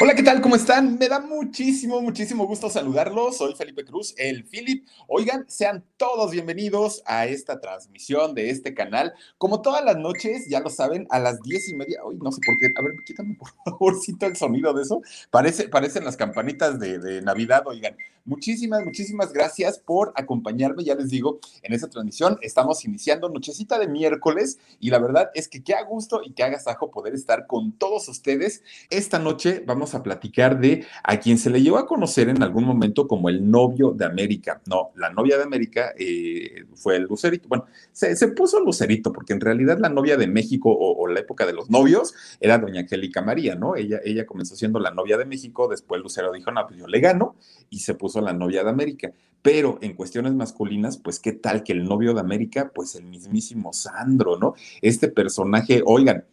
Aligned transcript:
Hola, 0.00 0.14
¿qué 0.14 0.22
tal? 0.22 0.40
¿Cómo 0.40 0.56
están? 0.56 0.98
Me 0.98 1.06
da 1.06 1.20
muchísimo, 1.20 2.00
muchísimo 2.00 2.46
gusto 2.46 2.70
saludarlos. 2.70 3.36
Soy 3.36 3.54
Felipe 3.54 3.84
Cruz, 3.84 4.14
el 4.16 4.42
Philip. 4.42 4.88
Oigan, 5.06 5.44
sean 5.48 5.84
todos 5.98 6.30
bienvenidos 6.30 7.02
a 7.04 7.26
esta 7.26 7.60
transmisión 7.60 8.34
de 8.34 8.48
este 8.48 8.72
canal. 8.72 9.12
Como 9.36 9.60
todas 9.60 9.84
las 9.84 9.98
noches, 9.98 10.46
ya 10.48 10.60
lo 10.60 10.70
saben, 10.70 11.06
a 11.10 11.18
las 11.18 11.42
diez 11.42 11.68
y 11.68 11.74
media. 11.74 12.02
Uy, 12.06 12.16
no 12.22 12.32
sé 12.32 12.40
por 12.44 12.56
qué. 12.56 12.68
A 12.74 12.82
ver, 12.82 12.94
quítame 13.04 13.34
por 13.34 13.50
favorcito 13.66 14.24
el 14.24 14.34
sonido 14.34 14.72
de 14.72 14.82
eso. 14.82 15.02
Parece, 15.30 15.68
parecen 15.68 16.06
las 16.06 16.16
campanitas 16.16 16.80
de, 16.80 16.98
de 16.98 17.20
Navidad, 17.20 17.62
oigan. 17.66 17.94
Muchísimas, 18.24 18.84
muchísimas 18.84 19.32
gracias 19.32 19.80
por 19.80 20.12
acompañarme. 20.14 20.84
Ya 20.84 20.94
les 20.94 21.10
digo, 21.10 21.40
en 21.62 21.72
esta 21.72 21.88
transmisión 21.88 22.38
estamos 22.40 22.84
iniciando 22.84 23.28
nochecita 23.28 23.80
de 23.80 23.88
miércoles 23.88 24.58
y 24.78 24.90
la 24.90 25.00
verdad 25.00 25.30
es 25.34 25.48
que 25.48 25.64
qué 25.64 25.74
a 25.74 25.82
gusto 25.82 26.20
y 26.24 26.32
qué 26.32 26.44
agasajo 26.44 26.92
poder 26.92 27.14
estar 27.14 27.48
con 27.48 27.72
todos 27.72 28.08
ustedes. 28.08 28.62
Esta 28.90 29.18
noche 29.18 29.64
vamos 29.66 29.96
a 29.96 30.04
platicar 30.04 30.60
de 30.60 30.86
a 31.02 31.18
quien 31.18 31.36
se 31.36 31.50
le 31.50 31.62
llevó 31.62 31.78
a 31.78 31.86
conocer 31.86 32.28
en 32.28 32.44
algún 32.44 32.64
momento 32.64 33.08
como 33.08 33.28
el 33.28 33.50
novio 33.50 33.90
de 33.90 34.04
América. 34.04 34.62
No, 34.66 34.92
la 34.94 35.10
novia 35.10 35.36
de 35.36 35.42
América 35.42 35.92
eh, 35.98 36.64
fue 36.76 36.96
el 36.96 37.04
Lucerito. 37.04 37.48
Bueno, 37.48 37.66
se, 37.90 38.14
se, 38.14 38.28
puso 38.28 38.60
Lucerito 38.60 39.12
porque 39.12 39.32
en 39.32 39.40
realidad 39.40 39.78
la 39.80 39.88
novia 39.88 40.16
de 40.16 40.28
México 40.28 40.70
o, 40.70 41.02
o, 41.02 41.08
la 41.08 41.18
época 41.18 41.44
de 41.44 41.54
los 41.54 41.70
novios 41.70 42.14
era 42.40 42.58
doña 42.58 42.82
Angélica 42.82 43.20
María, 43.20 43.56
¿no? 43.56 43.74
Ella, 43.74 44.00
ella 44.04 44.26
comenzó 44.26 44.54
siendo 44.54 44.78
la 44.78 44.92
novia 44.92 45.18
de 45.18 45.24
México, 45.24 45.66
después 45.66 46.00
Lucero 46.00 46.32
dijo, 46.32 46.52
no, 46.52 46.64
pues 46.68 46.78
yo 46.78 46.86
le 46.86 47.00
gano 47.00 47.34
y 47.68 47.80
se 47.80 47.94
puso 47.94 48.11
la 48.20 48.32
novia 48.32 48.64
de 48.64 48.70
América. 48.70 49.12
Pero 49.40 49.78
en 49.82 49.94
cuestiones 49.94 50.34
masculinas, 50.34 50.98
pues 50.98 51.18
qué 51.18 51.32
tal 51.32 51.64
que 51.64 51.72
el 51.72 51.84
novio 51.84 52.14
de 52.14 52.20
América, 52.20 52.70
pues 52.72 52.94
el 52.94 53.04
mismísimo 53.04 53.72
Sandro, 53.72 54.38
¿no? 54.38 54.54
Este 54.80 55.08
personaje, 55.08 55.82
oigan, 55.84 56.24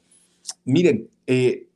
miren, 0.65 1.09
eh, 1.25 1.68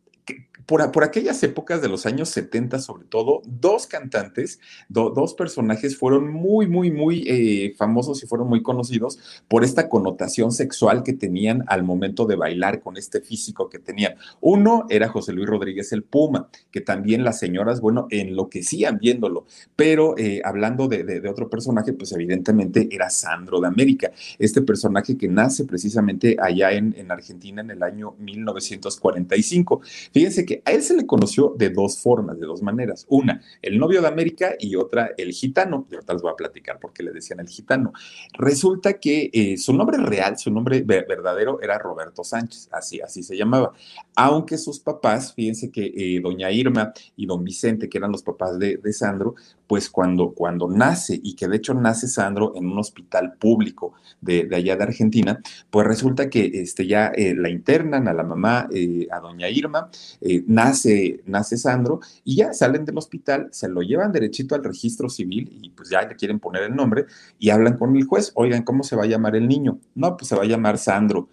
por, 0.66 0.92
por, 0.92 1.04
aquellas 1.04 1.42
épocas 1.44 1.82
de 1.82 1.90
los 1.90 2.06
años 2.06 2.30
70, 2.30 2.80
sobre 2.80 3.06
todo, 3.06 3.42
dos 3.46 3.88
cantantes, 3.88 4.60
do, 4.90 5.10
dos 5.10 5.34
personajes 5.34 5.98
fueron 5.98 6.32
muy, 6.32 6.68
muy, 6.68 6.92
muy 6.92 7.24
eh, 7.28 7.74
famosos 7.78 8.24
y 8.24 8.28
fueron 8.28 8.48
muy 8.48 8.64
conocidos 8.64 9.20
por 9.48 9.64
esta 9.64 9.90
connotación 9.90 10.52
sexual 10.52 11.04
que 11.04 11.14
tenían 11.14 11.64
al 11.68 11.84
momento 11.84 12.26
de 12.26 12.36
bailar 12.36 12.82
con 12.82 12.98
este 12.98 13.22
físico 13.22 13.70
que 13.70 13.80
tenían. 13.80 14.16
Uno 14.42 14.86
era 14.90 15.10
José 15.10 15.34
Luis 15.34 15.48
Rodríguez 15.48 15.92
el 15.92 16.04
Puma, 16.04 16.48
que 16.72 16.82
también 16.82 17.24
las 17.24 17.40
señoras, 17.40 17.82
bueno, 17.82 18.08
enloquecían 18.10 19.00
viéndolo, 19.00 19.46
pero 19.76 20.18
eh, 20.18 20.42
hablando 20.44 20.88
de, 20.88 21.04
de, 21.04 21.20
de, 21.20 21.30
otro 21.30 21.50
personaje, 21.50 21.94
pues 21.94 22.12
evidentemente 22.12 22.88
era 22.92 23.10
Sandro 23.10 23.60
de 23.60 23.68
América, 23.68 24.12
este 24.40 24.62
personaje 24.62 25.18
que 25.18 25.28
nace 25.28 25.66
precisamente 25.66 26.38
allá 26.40 26.72
en, 26.72 26.94
en 26.98 27.12
Argentina 27.12 27.62
en 27.62 27.72
el 27.72 27.84
año 27.84 28.16
1945. 28.20 29.82
Fíjense 30.12 30.46
que 30.46 30.53
a 30.66 30.72
él 30.72 30.84
se 30.84 30.96
le 30.96 31.06
conoció 31.06 31.54
de 31.58 31.70
dos 31.70 32.00
formas, 32.00 32.40
de 32.40 32.46
dos 32.46 32.62
maneras. 32.62 33.06
Una, 33.10 33.42
el 33.62 33.78
novio 33.78 34.02
de 34.02 34.08
América 34.08 34.56
y 34.60 34.76
otra, 34.76 35.12
el 35.18 35.32
gitano. 35.32 35.88
Y 35.90 35.96
ahorita 35.96 36.14
les 36.14 36.22
voy 36.22 36.32
a 36.32 36.36
platicar 36.36 36.80
por 36.80 36.94
qué 36.94 37.04
le 37.04 37.12
decían 37.12 37.40
el 37.40 37.48
gitano. 37.48 37.94
Resulta 38.34 38.94
que 38.94 39.30
eh, 39.34 39.58
su 39.58 39.74
nombre 39.74 39.98
real, 39.98 40.38
su 40.38 40.52
nombre 40.52 40.82
verdadero 40.82 41.62
era 41.62 41.78
Roberto 41.78 42.24
Sánchez, 42.24 42.70
así, 42.72 43.02
así 43.02 43.24
se 43.24 43.38
llamaba. 43.38 43.74
Aunque 44.16 44.58
sus 44.58 44.80
papás, 44.80 45.34
fíjense 45.34 45.72
que 45.72 45.94
eh, 45.96 46.20
doña 46.22 46.52
Irma 46.52 46.94
y 47.16 47.26
don 47.26 47.44
Vicente, 47.44 47.90
que 47.90 47.98
eran 47.98 48.12
los 48.12 48.24
papás 48.24 48.60
de, 48.60 48.80
Sandro, 48.94 49.36
pues 49.66 49.90
cuando, 49.90 50.34
cuando 50.34 50.68
nace, 50.68 51.20
y 51.24 51.36
que 51.36 51.48
de 51.48 51.58
hecho 51.58 51.74
nace 51.74 52.08
Sandro 52.08 52.54
en 52.56 52.68
un 52.68 52.78
hospital 52.78 53.34
público 53.40 53.94
de, 54.22 54.48
allá 54.54 54.76
de 54.76 54.84
Argentina, 54.84 55.40
pues 55.72 55.88
resulta 55.88 56.30
que 56.30 56.46
este, 56.54 56.86
ya 56.86 57.08
eh, 57.08 57.34
la 57.36 57.50
internan 57.50 58.08
a 58.08 58.14
la 58.14 58.24
mamá, 58.24 58.70
a 59.12 59.20
doña 59.20 59.50
Irma, 59.50 59.90
eh, 60.22 60.43
nace, 60.48 61.22
nace 61.26 61.58
Sandro, 61.58 62.00
y 62.24 62.38
ya 62.38 62.54
salen 62.54 62.86
del 62.86 62.98
hospital, 62.98 63.50
se 63.52 63.68
lo 63.68 63.82
llevan 63.82 64.12
derechito 64.12 64.56
al 64.56 64.64
registro 64.64 65.10
civil, 65.10 65.50
y 65.62 65.70
pues 65.72 65.90
ya 65.90 66.02
le 66.02 66.16
quieren 66.16 66.40
poner 66.40 66.64
el 66.64 66.76
nombre, 66.76 67.06
y 67.40 67.50
hablan 67.50 67.78
con 67.78 67.96
el 67.96 68.06
juez, 68.06 68.32
oigan, 68.36 68.64
¿cómo 68.64 68.84
se 68.84 68.96
va 68.96 69.04
a 69.04 69.08
llamar 69.08 69.36
el 69.36 69.48
niño? 69.48 69.80
No, 69.96 70.18
pues 70.18 70.30
se 70.30 70.36
va 70.36 70.44
a 70.44 70.48
llamar 70.48 70.78
Sandro. 70.78 71.30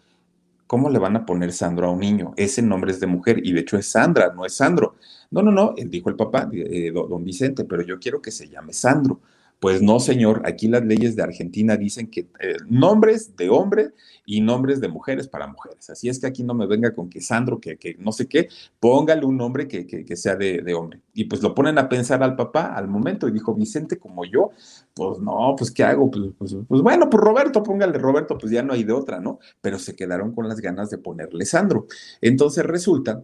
¿Cómo 0.67 0.89
le 0.89 1.01
van 1.01 1.17
a 1.17 1.27
poner 1.27 1.53
Sandro 1.53 1.89
a 1.89 1.91
un 1.91 1.99
niño? 1.99 2.33
Ese 2.37 2.63
nombre 2.63 2.93
es 2.93 3.01
de 3.01 3.09
mujer 3.09 3.41
y 3.45 3.53
de 3.53 3.61
hecho 3.61 3.77
es 3.77 3.89
Sandra, 3.89 4.33
no 4.33 4.47
es 4.47 4.55
Sandro. 4.55 4.95
No, 5.31 5.43
no, 5.43 5.51
no, 5.51 5.75
dijo 5.77 6.11
el 6.11 6.17
papá, 6.17 6.49
eh, 6.53 6.93
don 6.93 7.25
Vicente, 7.25 7.65
pero 7.65 7.83
yo 7.83 7.99
quiero 7.99 8.23
que 8.23 8.31
se 8.31 8.49
llame 8.49 8.73
Sandro. 8.73 9.21
Pues 9.61 9.83
no, 9.83 10.01
señor, 10.01 10.41
aquí 10.47 10.69
las 10.69 10.83
leyes 10.85 11.17
de 11.17 11.23
Argentina 11.23 11.77
dicen 11.77 12.11
que 12.11 12.21
eh, 12.41 12.57
nombres 12.67 13.37
de 13.37 13.51
hombre 13.51 13.91
y 14.25 14.41
nombres 14.41 14.81
de 14.81 14.89
mujeres 14.89 15.29
para 15.29 15.47
mujeres. 15.47 15.91
Así 15.91 16.09
es 16.09 16.19
que 16.19 16.27
aquí 16.27 16.43
no 16.43 16.55
me 16.55 16.67
venga 16.67 16.95
con 16.95 17.11
que 17.11 17.21
Sandro, 17.21 17.61
que, 17.61 17.79
no 17.99 18.11
sé 18.11 18.27
qué, 18.27 18.49
póngale 18.81 19.27
un 19.27 19.37
nombre 19.37 19.69
que, 19.69 19.87
que, 19.87 20.07
que 20.07 20.17
sea 20.17 20.35
de, 20.35 20.63
de, 20.63 20.73
hombre. 20.73 21.03
Y 21.13 21.25
pues 21.25 21.43
lo 21.43 21.55
ponen 21.55 21.77
a 21.77 21.91
pensar 21.91 22.23
al 22.23 22.37
papá 22.37 22.75
al 22.75 22.89
momento 22.89 23.29
y 23.29 23.33
dijo, 23.33 23.55
Vicente, 23.55 23.99
como 23.99 24.25
yo, 24.25 24.51
pues 24.95 25.19
no, 25.19 25.55
pues 25.59 25.71
¿qué 25.71 25.85
hago? 25.85 26.11
Pues, 26.11 26.33
pues, 26.39 26.57
pues 26.67 26.81
bueno, 26.81 27.11
pues 27.11 27.23
Roberto, 27.23 27.63
póngale 27.63 27.99
Roberto, 27.99 28.39
pues 28.39 28.51
ya 28.51 28.63
no 28.63 28.73
hay 28.73 28.85
de 28.85 28.95
otra, 28.95 29.21
¿no? 29.21 29.41
Pero 29.61 29.79
se 29.79 29.95
quedaron 29.95 30.35
con 30.35 30.49
las 30.49 30.61
ganas 30.61 30.89
de 30.89 30.97
ponerle 30.97 31.45
Sandro. 31.45 31.87
Entonces 32.23 32.65
resulta 32.65 33.23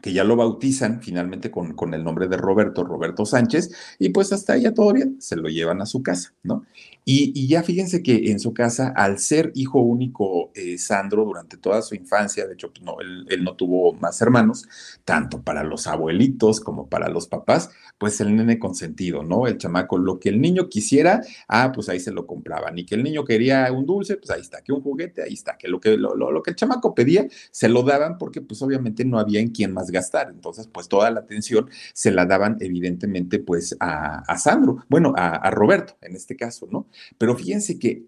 que 0.00 0.12
ya 0.12 0.24
lo 0.24 0.36
bautizan 0.36 1.00
finalmente 1.02 1.50
con, 1.50 1.74
con, 1.74 1.94
el 1.94 2.04
nombre 2.04 2.28
de 2.28 2.36
Roberto, 2.36 2.84
Roberto 2.84 3.24
Sánchez, 3.26 3.70
y 3.98 4.10
pues 4.10 4.32
hasta 4.32 4.56
ya 4.56 4.72
todo 4.72 4.92
bien, 4.92 5.20
se 5.20 5.36
lo 5.36 5.48
llevan 5.48 5.80
a 5.82 5.86
su 5.86 6.02
casa, 6.02 6.34
¿no? 6.42 6.64
Y, 7.04 7.48
ya 7.48 7.62
fíjense 7.62 8.02
que 8.02 8.30
en 8.30 8.38
su 8.38 8.54
casa, 8.54 8.92
al 8.94 9.18
ser 9.18 9.52
hijo 9.54 9.80
único 9.80 10.52
eh, 10.54 10.78
Sandro 10.78 11.24
durante 11.24 11.56
toda 11.56 11.82
su 11.82 11.94
infancia, 11.94 12.46
de 12.46 12.54
hecho, 12.54 12.72
pues 12.72 12.82
no, 12.82 13.00
él, 13.00 13.42
no 13.42 13.56
tuvo 13.56 13.92
más 13.94 14.20
hermanos, 14.20 14.68
tanto 15.04 15.42
para 15.42 15.64
los 15.64 15.86
abuelitos 15.86 16.60
como 16.60 16.88
para 16.88 17.08
los 17.08 17.26
papás, 17.26 17.70
pues 17.98 18.20
el 18.20 18.36
nene 18.36 18.58
consentido, 18.58 19.22
¿no? 19.22 19.46
El 19.46 19.58
chamaco, 19.58 19.98
lo 19.98 20.20
que 20.20 20.28
el 20.28 20.40
niño 20.40 20.68
quisiera, 20.68 21.20
ah, 21.48 21.72
pues 21.74 21.88
ahí 21.88 22.00
se 22.00 22.12
lo 22.12 22.26
compraban, 22.26 22.78
y 22.78 22.84
que 22.86 22.94
el 22.94 23.02
niño 23.02 23.24
quería 23.24 23.70
un 23.72 23.86
dulce, 23.86 24.16
pues 24.16 24.30
ahí 24.30 24.40
está, 24.40 24.62
que 24.62 24.72
un 24.72 24.82
juguete, 24.82 25.22
ahí 25.22 25.34
está, 25.34 25.56
que 25.58 25.68
lo 25.68 25.80
que, 25.80 25.96
lo, 25.96 26.14
lo, 26.14 26.30
lo 26.30 26.42
que 26.42 26.50
el 26.50 26.56
chamaco 26.56 26.94
pedía, 26.94 27.26
se 27.50 27.68
lo 27.68 27.82
daban 27.82 28.18
porque 28.18 28.40
pues 28.40 28.62
obviamente 28.62 29.04
no 29.04 29.18
había 29.18 29.40
en 29.40 29.50
quién 29.50 29.72
más 29.72 29.90
gastar. 29.90 30.30
Entonces, 30.30 30.66
pues 30.66 30.88
toda 30.88 31.10
la 31.10 31.20
atención 31.20 31.68
se 31.92 32.10
la 32.10 32.26
daban 32.26 32.56
evidentemente 32.60 33.38
pues 33.38 33.76
a, 33.80 34.38
Sandro, 34.38 34.84
bueno, 34.88 35.12
a, 35.16 35.50
Roberto 35.50 35.96
en 36.00 36.16
este 36.16 36.36
caso, 36.36 36.68
¿no? 36.70 36.86
Pero 37.18 37.36
fíjense 37.36 37.78
que 37.78 38.04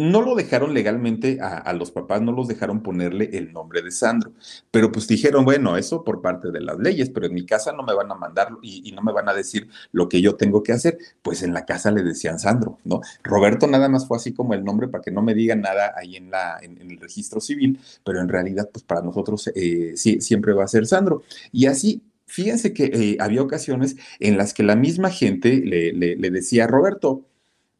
no 0.00 0.22
lo 0.22 0.34
dejaron 0.34 0.72
legalmente 0.72 1.38
a, 1.40 1.72
los 1.74 1.90
papás, 1.90 2.22
no 2.22 2.32
los 2.32 2.48
dejaron 2.48 2.82
ponerle 2.82 3.30
el 3.34 3.52
nombre 3.52 3.82
de 3.82 3.90
Sandro, 3.90 4.32
pero 4.70 4.90
pues 4.90 5.06
dijeron, 5.06 5.44
bueno, 5.44 5.76
eso 5.76 6.04
por 6.04 6.22
parte 6.22 6.50
de 6.50 6.60
las 6.60 6.78
leyes, 6.78 7.10
pero 7.10 7.26
en 7.26 7.34
mi 7.34 7.44
casa 7.44 7.72
no 7.72 7.82
me 7.82 7.94
van 7.94 8.10
a 8.10 8.14
mandar 8.14 8.48
y, 8.62 8.90
no 8.92 9.02
me 9.02 9.12
van 9.12 9.28
a 9.28 9.34
decir 9.34 9.68
lo 9.92 10.08
que 10.08 10.22
yo 10.22 10.36
tengo 10.36 10.62
que 10.62 10.72
hacer, 10.72 10.96
pues 11.22 11.42
en 11.42 11.52
la 11.52 11.66
casa 11.66 11.90
le 11.90 12.02
decían 12.02 12.38
Sandro, 12.38 12.78
¿no? 12.84 13.00
Roberto 13.22 13.66
nada 13.66 13.88
más 13.88 14.06
fue 14.06 14.16
así 14.16 14.32
como 14.32 14.54
el 14.54 14.64
nombre 14.64 14.88
para 14.88 15.02
que 15.02 15.10
no 15.10 15.22
me 15.22 15.34
digan 15.34 15.60
nada 15.60 15.92
ahí 15.96 16.16
en, 16.16 16.30
la, 16.30 16.58
en, 16.62 16.80
en 16.80 16.90
el 16.90 16.98
registro 16.98 17.40
civil, 17.40 17.78
pero 18.04 18.20
en 18.20 18.28
realidad 18.28 18.70
pues 18.72 18.84
para 18.84 19.02
nosotros 19.02 19.50
eh, 19.54 19.92
sí, 19.96 20.20
siempre 20.20 20.54
va 20.54 20.64
a 20.64 20.68
ser 20.68 20.86
Sandro. 20.86 21.22
Y 21.52 21.66
así 21.66 22.02
fíjense 22.26 22.72
que 22.72 22.84
eh, 22.84 23.16
había 23.20 23.42
ocasiones 23.42 23.96
en 24.18 24.38
las 24.38 24.54
que 24.54 24.62
la 24.62 24.76
misma 24.76 25.10
gente 25.10 25.60
le, 25.64 25.92
le, 25.92 26.16
le 26.16 26.30
decía, 26.30 26.66
Roberto, 26.66 27.24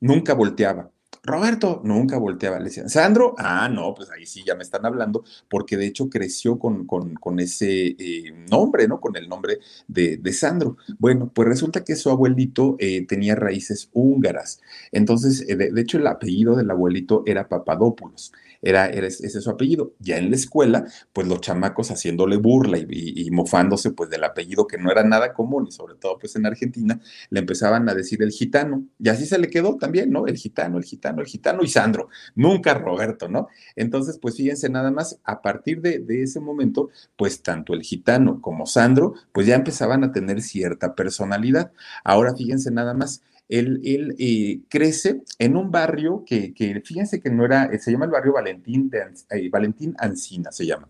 nunca 0.00 0.34
volteaba. 0.34 0.90
Roberto 1.22 1.82
nunca 1.84 2.16
volteaba, 2.16 2.58
le 2.58 2.66
decían, 2.66 2.88
Sandro, 2.88 3.34
ah, 3.36 3.68
no, 3.68 3.94
pues 3.94 4.10
ahí 4.10 4.24
sí 4.24 4.42
ya 4.46 4.54
me 4.54 4.62
están 4.62 4.86
hablando, 4.86 5.22
porque 5.50 5.76
de 5.76 5.86
hecho 5.86 6.08
creció 6.08 6.58
con, 6.58 6.86
con, 6.86 7.40
ese 7.40 7.88
eh, 7.98 8.32
nombre, 8.50 8.88
¿no? 8.88 9.00
Con 9.00 9.16
el 9.16 9.28
nombre 9.28 9.58
de, 9.86 10.16
de, 10.16 10.32
Sandro. 10.32 10.78
Bueno, 10.98 11.30
pues 11.34 11.46
resulta 11.46 11.84
que 11.84 11.96
su 11.96 12.08
abuelito 12.08 12.76
eh, 12.78 13.04
tenía 13.06 13.34
raíces 13.34 13.90
húngaras, 13.92 14.60
entonces, 14.92 15.44
eh, 15.46 15.56
de, 15.56 15.72
de, 15.72 15.80
hecho, 15.82 15.98
el 15.98 16.06
apellido 16.06 16.56
del 16.56 16.70
abuelito 16.70 17.22
era 17.26 17.48
Papadopoulos 17.48 18.32
era, 18.62 18.86
era, 18.86 19.06
ese 19.06 19.26
es 19.26 19.44
su 19.44 19.50
apellido. 19.50 19.94
Ya 19.98 20.18
en 20.18 20.30
la 20.30 20.36
escuela, 20.36 20.84
pues 21.12 21.26
los 21.26 21.40
chamacos 21.40 21.90
haciéndole 21.90 22.36
burla 22.36 22.78
y, 22.78 23.30
mofándose 23.30 23.92
pues 23.92 24.10
del 24.10 24.24
apellido 24.24 24.66
que 24.66 24.78
no 24.78 24.90
era 24.90 25.02
nada 25.04 25.32
común 25.32 25.66
y 25.68 25.72
sobre 25.72 25.94
todo 25.94 26.18
pues 26.18 26.36
en 26.36 26.46
Argentina, 26.46 27.00
le 27.30 27.40
empezaban 27.40 27.88
a 27.88 27.94
decir 27.94 28.22
el 28.22 28.30
gitano. 28.30 28.86
Y 28.98 29.08
así 29.08 29.26
se 29.26 29.38
le 29.38 29.48
quedó 29.48 29.76
también, 29.76 30.10
¿no? 30.10 30.26
El 30.26 30.36
gitano, 30.36 30.78
el 30.78 30.84
gitano, 30.84 31.20
el 31.20 31.26
gitano 31.26 31.62
y 31.62 31.68
Sandro, 31.68 32.08
nunca 32.34 32.74
Roberto, 32.74 33.28
¿no? 33.28 33.48
Entonces, 33.76 34.18
pues 34.18 34.36
fíjense 34.36 34.68
nada 34.68 34.90
más, 34.90 35.20
a 35.24 35.42
partir 35.42 35.80
de, 35.80 35.98
de 36.00 36.22
ese 36.22 36.40
momento, 36.40 36.90
pues 37.16 37.42
tanto 37.42 37.74
el 37.74 37.82
gitano 37.82 38.40
como 38.40 38.66
Sandro, 38.66 39.14
pues 39.32 39.46
ya 39.46 39.54
empezaban 39.54 40.04
a 40.04 40.12
tener 40.12 40.42
cierta 40.42 40.94
personalidad. 40.94 41.72
Ahora 42.04 42.34
fíjense 42.34 42.70
nada 42.70 42.94
más, 42.94 43.22
él, 43.50 44.14
eh, 44.18 44.60
crece 44.68 45.22
en 45.38 45.56
un 45.56 45.70
barrio 45.70 46.24
que, 46.24 46.54
fíjense 46.84 47.20
que 47.20 47.30
no 47.30 47.44
era, 47.44 47.70
se 47.78 47.90
llama 47.90 48.04
el 48.04 48.12
barrio 48.12 48.32
Valentín, 48.32 48.88
de, 48.88 49.02
eh, 49.30 49.48
Valentín 49.50 49.94
Ancina, 49.98 50.52
se 50.52 50.66
llama. 50.66 50.88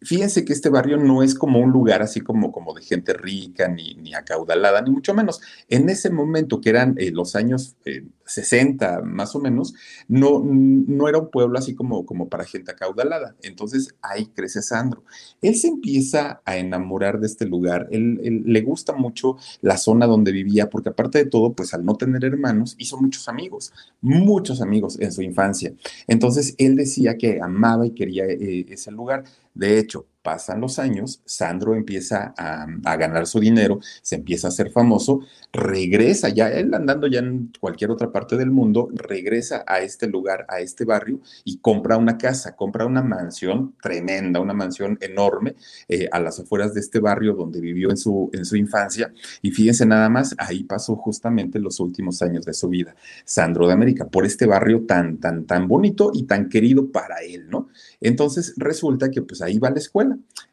Fíjense 0.00 0.44
que 0.44 0.52
este 0.52 0.68
barrio 0.68 0.96
no 0.96 1.22
es 1.22 1.34
como 1.34 1.58
un 1.58 1.70
lugar 1.70 2.02
así 2.02 2.20
como, 2.20 2.52
como 2.52 2.72
de 2.74 2.82
gente 2.82 3.12
rica, 3.14 3.68
ni, 3.68 3.94
ni 3.94 4.14
acaudalada, 4.14 4.80
ni 4.80 4.90
mucho 4.90 5.12
menos. 5.12 5.40
En 5.68 5.88
ese 5.88 6.10
momento, 6.10 6.60
que 6.60 6.70
eran 6.70 6.94
eh, 6.98 7.10
los 7.10 7.34
años 7.34 7.76
eh, 7.84 8.04
60 8.28 9.00
más 9.02 9.34
o 9.34 9.40
menos, 9.40 9.74
no, 10.06 10.42
no 10.44 11.08
era 11.08 11.18
un 11.18 11.30
pueblo 11.30 11.58
así 11.58 11.74
como, 11.74 12.06
como 12.06 12.28
para 12.28 12.44
gente 12.44 12.70
acaudalada. 12.70 13.34
Entonces 13.42 13.94
ahí 14.02 14.26
crece 14.26 14.62
Sandro. 14.62 15.02
Él 15.42 15.56
se 15.56 15.68
empieza 15.68 16.42
a 16.44 16.56
enamorar 16.56 17.18
de 17.18 17.26
este 17.26 17.46
lugar. 17.46 17.88
Él, 17.90 18.20
él, 18.22 18.42
le 18.46 18.60
gusta 18.60 18.92
mucho 18.92 19.36
la 19.62 19.78
zona 19.78 20.06
donde 20.06 20.32
vivía, 20.32 20.70
porque 20.70 20.90
aparte 20.90 21.18
de 21.18 21.30
todo, 21.30 21.52
pues 21.52 21.74
al 21.74 21.84
no 21.84 21.96
tener 21.96 22.24
hermanos, 22.24 22.76
hizo 22.78 22.98
muchos 22.98 23.28
amigos, 23.28 23.72
muchos 24.00 24.60
amigos 24.60 24.98
en 25.00 25.12
su 25.12 25.22
infancia. 25.22 25.72
Entonces 26.06 26.54
él 26.58 26.76
decía 26.76 27.16
que 27.16 27.40
amaba 27.40 27.86
y 27.86 27.90
quería 27.90 28.26
eh, 28.26 28.66
ese 28.68 28.90
lugar. 28.90 29.24
De 29.58 29.76
hecho, 29.78 30.06
pasan 30.22 30.60
los 30.60 30.78
años, 30.78 31.22
Sandro 31.24 31.74
empieza 31.74 32.34
a, 32.36 32.66
a, 32.84 32.96
ganar 32.96 33.26
su 33.26 33.40
dinero, 33.40 33.80
se 34.02 34.16
empieza 34.16 34.48
a 34.48 34.50
hacer 34.50 34.70
famoso, 34.70 35.20
regresa 35.52 36.28
ya, 36.28 36.48
él 36.48 36.74
andando 36.74 37.06
ya 37.06 37.20
en 37.20 37.52
cualquier 37.60 37.90
otra 37.90 38.10
parte 38.10 38.36
del 38.36 38.50
mundo, 38.50 38.88
regresa 38.92 39.64
a 39.66 39.80
este 39.80 40.06
lugar, 40.06 40.44
a 40.48 40.60
este 40.60 40.84
barrio 40.84 41.20
y 41.44 41.58
compra 41.58 41.96
una 41.96 42.18
casa, 42.18 42.56
compra 42.56 42.84
una 42.84 43.02
mansión 43.02 43.74
tremenda, 43.80 44.40
una 44.40 44.54
mansión 44.54 44.98
enorme 45.00 45.54
eh, 45.88 46.08
a 46.10 46.20
las 46.20 46.38
afueras 46.40 46.74
de 46.74 46.80
este 46.80 47.00
barrio 47.00 47.34
donde 47.34 47.60
vivió 47.60 47.90
en 47.90 47.96
su, 47.96 48.30
en 48.32 48.44
su 48.44 48.56
infancia. 48.56 49.12
Y 49.42 49.50
fíjense 49.50 49.86
nada 49.86 50.08
más, 50.08 50.34
ahí 50.38 50.64
pasó 50.64 50.96
justamente 50.96 51.58
los 51.58 51.80
últimos 51.80 52.22
años 52.22 52.44
de 52.44 52.54
su 52.54 52.68
vida, 52.68 52.94
Sandro 53.24 53.66
de 53.66 53.72
América, 53.72 54.08
por 54.08 54.26
este 54.26 54.46
barrio 54.46 54.84
tan, 54.86 55.18
tan, 55.18 55.44
tan 55.44 55.68
bonito 55.68 56.10
y 56.12 56.24
tan 56.24 56.48
querido 56.48 56.90
para 56.90 57.16
él, 57.22 57.48
¿no? 57.48 57.68
Entonces 58.00 58.54
resulta 58.56 59.10
que 59.10 59.22
pues 59.22 59.42
ahí 59.42 59.58
va 59.58 59.70
la 59.70 59.78
escuela 59.78 60.07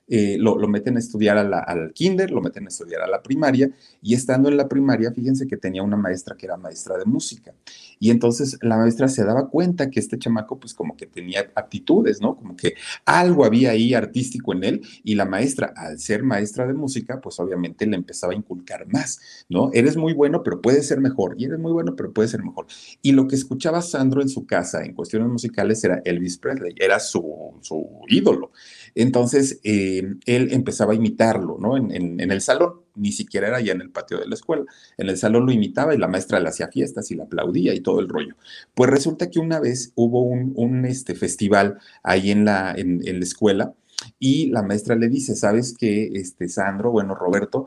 eh, 0.07 0.37
lo, 0.39 0.55
meten 0.67 0.97
a 0.97 0.99
estudiar 0.99 1.37
al 1.37 1.93
kinder, 1.93 2.29
lo 2.31 2.41
meten 2.41 2.65
a 2.65 2.67
estudiar 2.67 3.01
a 3.01 3.07
la 3.07 3.23
primaria, 3.23 3.69
y 4.01 4.13
estando 4.13 4.49
en 4.49 4.57
la 4.57 4.67
primaria, 4.67 5.11
fíjense 5.11 5.47
que 5.47 5.57
tenía 5.57 5.81
una 5.81 5.97
maestra 5.97 6.35
que 6.35 6.45
era 6.45 6.57
maestra 6.57 6.97
de 6.97 7.05
música. 7.05 7.53
Y 7.99 8.11
entonces 8.11 8.57
la 8.61 8.77
maestra 8.77 9.07
se 9.07 9.23
daba 9.23 9.49
cuenta 9.49 9.89
que 9.89 9.99
este 9.99 10.17
chamaco, 10.17 10.59
pues 10.59 10.73
como 10.73 10.95
que 10.95 11.05
tenía 11.05 11.51
aptitudes, 11.55 12.21
¿no? 12.21 12.35
Como 12.35 12.55
que 12.55 12.75
algo 13.05 13.45
había 13.45 13.71
ahí 13.71 13.93
artístico 13.93 14.53
en 14.53 14.63
él, 14.63 14.81
y 15.03 15.15
la 15.15 15.25
maestra, 15.25 15.73
al 15.75 15.99
ser 15.99 16.23
maestra 16.23 16.67
de 16.67 16.73
música, 16.73 17.21
pues 17.21 17.39
obviamente 17.39 17.85
le 17.85 17.95
empezaba 17.95 18.33
a 18.33 18.35
inculcar 18.35 18.87
más, 18.91 19.19
¿no? 19.49 19.69
Eres 19.73 19.97
muy 19.97 20.13
bueno, 20.13 20.43
pero 20.43 20.61
puede 20.61 20.81
ser 20.83 20.99
mejor, 20.99 21.35
y 21.37 21.45
eres 21.45 21.59
muy 21.59 21.71
bueno, 21.71 21.95
pero 21.95 22.13
puede 22.13 22.27
ser 22.27 22.43
mejor. 22.43 22.67
Y 23.01 23.11
lo 23.11 23.27
que 23.27 23.35
escuchaba 23.35 23.81
Sandro 23.81 24.21
en 24.21 24.29
su 24.29 24.45
casa 24.45 24.83
en 24.83 24.93
cuestiones 24.93 25.29
musicales 25.29 25.83
era 25.83 26.01
Elvis 26.05 26.37
Presley, 26.37 26.73
era 26.77 26.99
su, 26.99 27.53
su 27.61 27.87
ídolo. 28.07 28.51
Entonces, 28.95 29.59
eh, 29.63 30.15
él 30.25 30.49
empezaba 30.51 30.93
a 30.93 30.95
imitarlo, 30.95 31.57
¿no? 31.59 31.77
En, 31.77 31.91
en, 31.91 32.19
en, 32.19 32.31
el 32.31 32.41
salón, 32.41 32.84
ni 32.95 33.11
siquiera 33.11 33.47
era 33.47 33.61
ya 33.61 33.73
en 33.73 33.81
el 33.81 33.91
patio 33.91 34.19
de 34.19 34.27
la 34.27 34.35
escuela. 34.35 34.65
En 34.97 35.09
el 35.09 35.17
salón 35.17 35.45
lo 35.45 35.51
imitaba 35.51 35.93
y 35.93 35.97
la 35.97 36.07
maestra 36.07 36.39
le 36.39 36.49
hacía 36.49 36.67
fiestas 36.67 37.11
y 37.11 37.15
la 37.15 37.25
aplaudía 37.25 37.73
y 37.73 37.81
todo 37.81 37.99
el 37.99 38.09
rollo. 38.09 38.35
Pues 38.73 38.89
resulta 38.89 39.29
que 39.29 39.39
una 39.39 39.59
vez 39.59 39.91
hubo 39.95 40.21
un, 40.21 40.53
un 40.55 40.85
este, 40.85 41.15
festival 41.15 41.79
ahí 42.03 42.31
en 42.31 42.45
la, 42.45 42.73
en, 42.75 43.07
en 43.07 43.19
la 43.19 43.25
escuela 43.25 43.73
y 44.19 44.47
la 44.47 44.63
maestra 44.63 44.95
le 44.95 45.07
dice, 45.09 45.35
¿sabes 45.35 45.75
qué, 45.77 46.11
este, 46.13 46.49
Sandro, 46.49 46.91
bueno, 46.91 47.15
Roberto, 47.15 47.65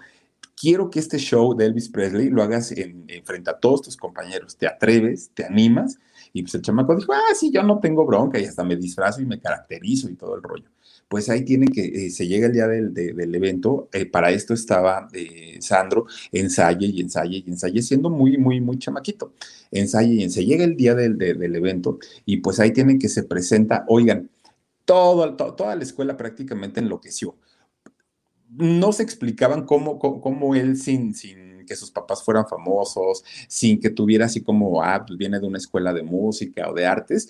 quiero 0.56 0.90
que 0.90 0.98
este 0.98 1.18
show 1.18 1.54
de 1.54 1.66
Elvis 1.66 1.88
Presley 1.88 2.30
lo 2.30 2.42
hagas 2.42 2.72
en, 2.72 3.04
en, 3.08 3.24
frente 3.24 3.50
a 3.50 3.58
todos 3.58 3.82
tus 3.82 3.96
compañeros. 3.96 4.56
¿Te 4.56 4.66
atreves? 4.66 5.30
¿Te 5.34 5.44
animas? 5.44 5.98
Y 6.32 6.42
pues 6.42 6.54
el 6.54 6.62
chamaco 6.62 6.94
dijo, 6.94 7.12
ah, 7.12 7.34
sí, 7.34 7.50
yo 7.52 7.62
no 7.62 7.78
tengo 7.80 8.04
bronca 8.04 8.38
y 8.38 8.44
hasta 8.44 8.64
me 8.64 8.76
disfrazo 8.76 9.22
y 9.22 9.26
me 9.26 9.40
caracterizo 9.40 10.10
y 10.10 10.14
todo 10.14 10.36
el 10.36 10.42
rollo 10.42 10.68
pues 11.08 11.28
ahí 11.30 11.44
tienen 11.44 11.70
que, 11.70 12.06
eh, 12.06 12.10
se 12.10 12.26
llega 12.28 12.46
el 12.46 12.52
día 12.52 12.68
del, 12.68 12.92
de, 12.92 13.14
del 13.14 13.34
evento, 13.34 13.88
eh, 13.92 14.06
para 14.06 14.30
esto 14.30 14.54
estaba 14.54 15.08
eh, 15.12 15.56
Sandro, 15.60 16.06
ensaye 16.32 16.86
y 16.86 17.00
ensaye 17.00 17.42
y 17.46 17.50
ensaye, 17.50 17.82
siendo 17.82 18.10
muy, 18.10 18.36
muy, 18.36 18.60
muy 18.60 18.78
chamaquito, 18.78 19.32
ensaye 19.70 20.14
y 20.14 20.22
ensaye, 20.22 20.46
llega 20.46 20.64
el 20.64 20.76
día 20.76 20.94
del, 20.94 21.16
de, 21.16 21.34
del 21.34 21.56
evento 21.56 21.98
y 22.26 22.38
pues 22.38 22.60
ahí 22.60 22.72
tienen 22.72 22.98
que 22.98 23.08
se 23.08 23.22
presenta, 23.22 23.84
oigan, 23.88 24.30
todo, 24.84 25.34
to, 25.36 25.54
toda 25.54 25.74
la 25.76 25.82
escuela 25.82 26.16
prácticamente 26.16 26.80
enloqueció. 26.80 27.36
No 28.50 28.92
se 28.92 29.02
explicaban 29.02 29.66
cómo, 29.66 29.98
cómo, 29.98 30.20
cómo 30.20 30.54
él 30.54 30.76
sin, 30.78 31.14
sin 31.14 31.66
que 31.66 31.76
sus 31.76 31.90
papás 31.90 32.22
fueran 32.22 32.46
famosos, 32.46 33.22
sin 33.46 33.78
que 33.78 33.90
tuviera 33.90 34.26
así 34.26 34.42
como, 34.42 34.82
ah, 34.82 35.04
pues 35.06 35.18
viene 35.18 35.38
de 35.38 35.46
una 35.46 35.58
escuela 35.58 35.92
de 35.92 36.02
música 36.02 36.70
o 36.70 36.74
de 36.74 36.86
artes, 36.86 37.28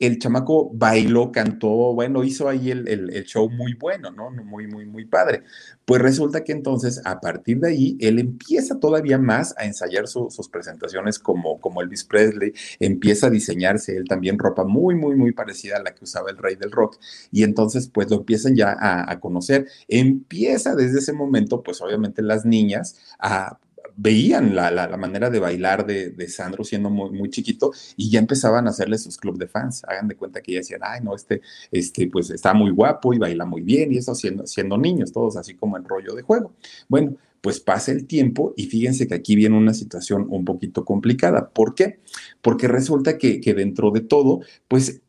el 0.00 0.18
chamaco 0.18 0.70
bailó, 0.72 1.30
cantó, 1.30 1.68
bueno, 1.94 2.24
hizo 2.24 2.48
ahí 2.48 2.70
el, 2.70 2.88
el, 2.88 3.24
show 3.24 3.50
muy 3.50 3.74
bueno, 3.74 4.10
¿no? 4.10 4.30
Muy, 4.30 4.66
muy, 4.66 4.86
muy 4.86 5.04
padre. 5.04 5.42
Pues 5.84 6.00
resulta 6.00 6.42
que 6.42 6.52
entonces, 6.52 7.02
a 7.04 7.20
partir 7.20 7.60
de 7.60 7.68
ahí, 7.68 7.98
él 8.00 8.18
empieza 8.18 8.80
todavía 8.80 9.18
más 9.18 9.54
a 9.58 9.66
ensayar 9.66 10.08
su, 10.08 10.30
sus 10.30 10.48
presentaciones 10.48 11.18
como, 11.18 11.60
como 11.60 11.82
Elvis 11.82 12.04
Presley, 12.04 12.54
empieza 12.80 13.26
a 13.26 13.30
diseñarse 13.30 13.94
él 13.94 14.06
también 14.08 14.38
ropa 14.38 14.64
muy, 14.64 14.94
muy, 14.94 15.16
muy 15.16 15.32
parecida 15.32 15.76
a 15.76 15.82
la 15.82 15.94
que 15.94 16.04
usaba 16.04 16.30
el 16.30 16.38
rey 16.38 16.56
del 16.56 16.70
rock, 16.70 16.98
y 17.30 17.42
entonces, 17.42 17.88
pues 17.92 18.08
lo 18.10 18.16
empiezan 18.16 18.56
ya 18.56 18.72
a, 18.72 19.12
a 19.12 19.20
conocer. 19.20 19.66
Empieza 19.86 20.74
desde 20.74 21.00
ese 21.00 21.12
momento, 21.12 21.62
pues 21.62 21.82
obviamente 21.82 22.22
las 22.22 22.46
niñas 22.46 22.96
a 23.18 23.58
veían 23.96 24.54
la, 24.54 24.70
la, 24.70 24.96
manera 24.96 25.30
de 25.30 25.38
bailar 25.38 25.86
de, 25.86 26.10
de 26.10 26.28
Sandro 26.28 26.64
siendo 26.64 26.90
muy, 26.90 27.10
muy, 27.10 27.30
chiquito 27.30 27.72
y 27.96 28.10
ya 28.10 28.18
empezaban 28.18 28.66
a 28.66 28.70
hacerle 28.70 28.98
sus 28.98 29.16
club 29.16 29.38
de 29.38 29.46
fans. 29.46 29.82
Hagan 29.86 30.08
de 30.08 30.16
cuenta 30.16 30.40
que 30.40 30.52
ya 30.52 30.58
decían, 30.58 30.80
ay, 30.82 31.00
no, 31.02 31.14
este, 31.14 31.40
este, 31.70 32.08
pues 32.08 32.30
está 32.30 32.54
muy 32.54 32.70
guapo 32.70 33.14
y 33.14 33.18
baila 33.18 33.44
muy 33.44 33.62
bien 33.62 33.92
y 33.92 33.98
eso 33.98 34.14
siendo, 34.14 34.46
siendo 34.46 34.76
niños, 34.78 35.12
todos 35.12 35.36
así 35.36 35.54
como 35.54 35.76
en 35.76 35.84
rollo 35.84 36.14
de 36.14 36.22
juego. 36.22 36.52
Bueno, 36.88 37.16
pues 37.40 37.60
pasa 37.60 37.92
el 37.92 38.06
tiempo 38.06 38.52
y 38.56 38.66
fíjense 38.66 39.08
que 39.08 39.14
aquí 39.14 39.34
viene 39.34 39.56
una 39.56 39.74
situación 39.74 40.26
un 40.28 40.44
poquito 40.44 40.84
complicada. 40.84 41.50
¿Por 41.50 41.74
qué? 41.74 42.00
Porque 42.42 42.68
resulta 42.68 43.18
que, 43.18 43.40
que 43.40 43.54
dentro 43.54 43.90
de 43.90 44.00
todo, 44.00 44.40
pues 44.68 45.00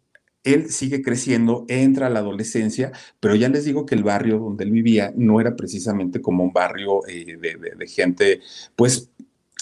él 0.43 0.69
sigue 0.69 1.01
creciendo, 1.01 1.65
entra 1.67 2.07
a 2.07 2.09
la 2.09 2.19
adolescencia, 2.19 2.91
pero 3.19 3.35
ya 3.35 3.49
les 3.49 3.65
digo 3.65 3.85
que 3.85 3.95
el 3.95 4.03
barrio 4.03 4.39
donde 4.39 4.63
él 4.63 4.71
vivía 4.71 5.13
no 5.15 5.39
era 5.39 5.55
precisamente 5.55 6.21
como 6.21 6.43
un 6.43 6.53
barrio 6.53 7.07
eh, 7.07 7.37
de, 7.37 7.75
de, 7.75 7.87
gente, 7.87 8.39
pues, 8.75 9.11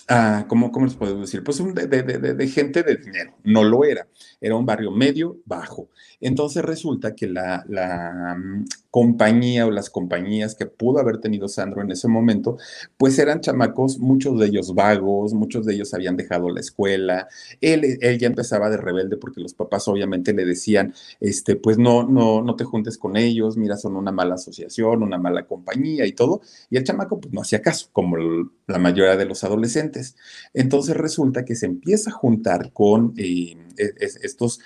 ah, 0.07 0.45
¿cómo, 0.47 0.71
¿cómo, 0.71 0.85
les 0.85 0.95
puedo 0.95 1.19
decir? 1.21 1.43
Pues 1.43 1.59
un 1.59 1.73
de, 1.73 1.87
de, 1.87 2.47
gente 2.47 2.83
de 2.83 2.95
dinero, 2.95 3.35
no 3.43 3.63
lo 3.63 3.83
era, 3.83 4.07
era 4.41 4.55
un 4.55 4.65
barrio 4.65 4.91
medio, 4.91 5.37
bajo. 5.45 5.89
Entonces 6.21 6.63
resulta 6.63 7.15
que 7.15 7.27
la, 7.27 7.65
la 7.67 8.35
um, 8.37 8.65
compañía 8.91 9.65
o 9.67 9.71
las 9.71 9.89
compañías 9.89 10.55
que 10.55 10.65
pudo 10.65 10.99
haber 10.99 11.19
tenido 11.19 11.47
Sandro 11.47 11.81
en 11.81 11.91
ese 11.91 12.07
momento, 12.07 12.57
pues 12.97 13.19
eran 13.19 13.41
chamacos, 13.41 13.99
muchos 13.99 14.39
de 14.39 14.47
ellos 14.47 14.73
vagos, 14.73 15.33
muchos 15.33 15.65
de 15.65 15.75
ellos 15.75 15.93
habían 15.93 16.17
dejado 16.17 16.49
la 16.49 16.59
escuela, 16.59 17.27
él, 17.61 17.99
él 18.01 18.17
ya 18.17 18.27
empezaba 18.27 18.69
de 18.69 18.77
rebelde 18.77 19.17
porque 19.17 19.41
los 19.41 19.53
papás 19.53 19.87
obviamente 19.87 20.33
le 20.33 20.45
decían, 20.45 20.93
este, 21.19 21.55
pues 21.55 21.77
no, 21.77 22.03
no, 22.03 22.41
no 22.41 22.55
te 22.55 22.63
juntes 22.63 22.97
con 22.97 23.15
ellos, 23.15 23.57
mira, 23.57 23.77
son 23.77 23.95
una 23.95 24.11
mala 24.11 24.35
asociación, 24.35 25.03
una 25.03 25.17
mala 25.17 25.45
compañía 25.45 26.05
y 26.05 26.13
todo, 26.13 26.41
y 26.69 26.77
el 26.77 26.83
chamaco 26.83 27.19
pues 27.19 27.33
no 27.33 27.41
hacía 27.41 27.61
caso, 27.61 27.89
como 27.93 28.17
la 28.17 28.79
mayoría 28.79 29.15
de 29.15 29.25
los 29.25 29.43
adolescentes. 29.43 30.15
Entonces 30.53 30.97
resulta 30.97 31.45
que 31.45 31.55
se 31.55 31.65
empieza 31.65 32.09
a 32.09 32.13
juntar 32.13 32.71
con 32.73 33.13
eh, 33.17 33.55
estos 33.79 34.59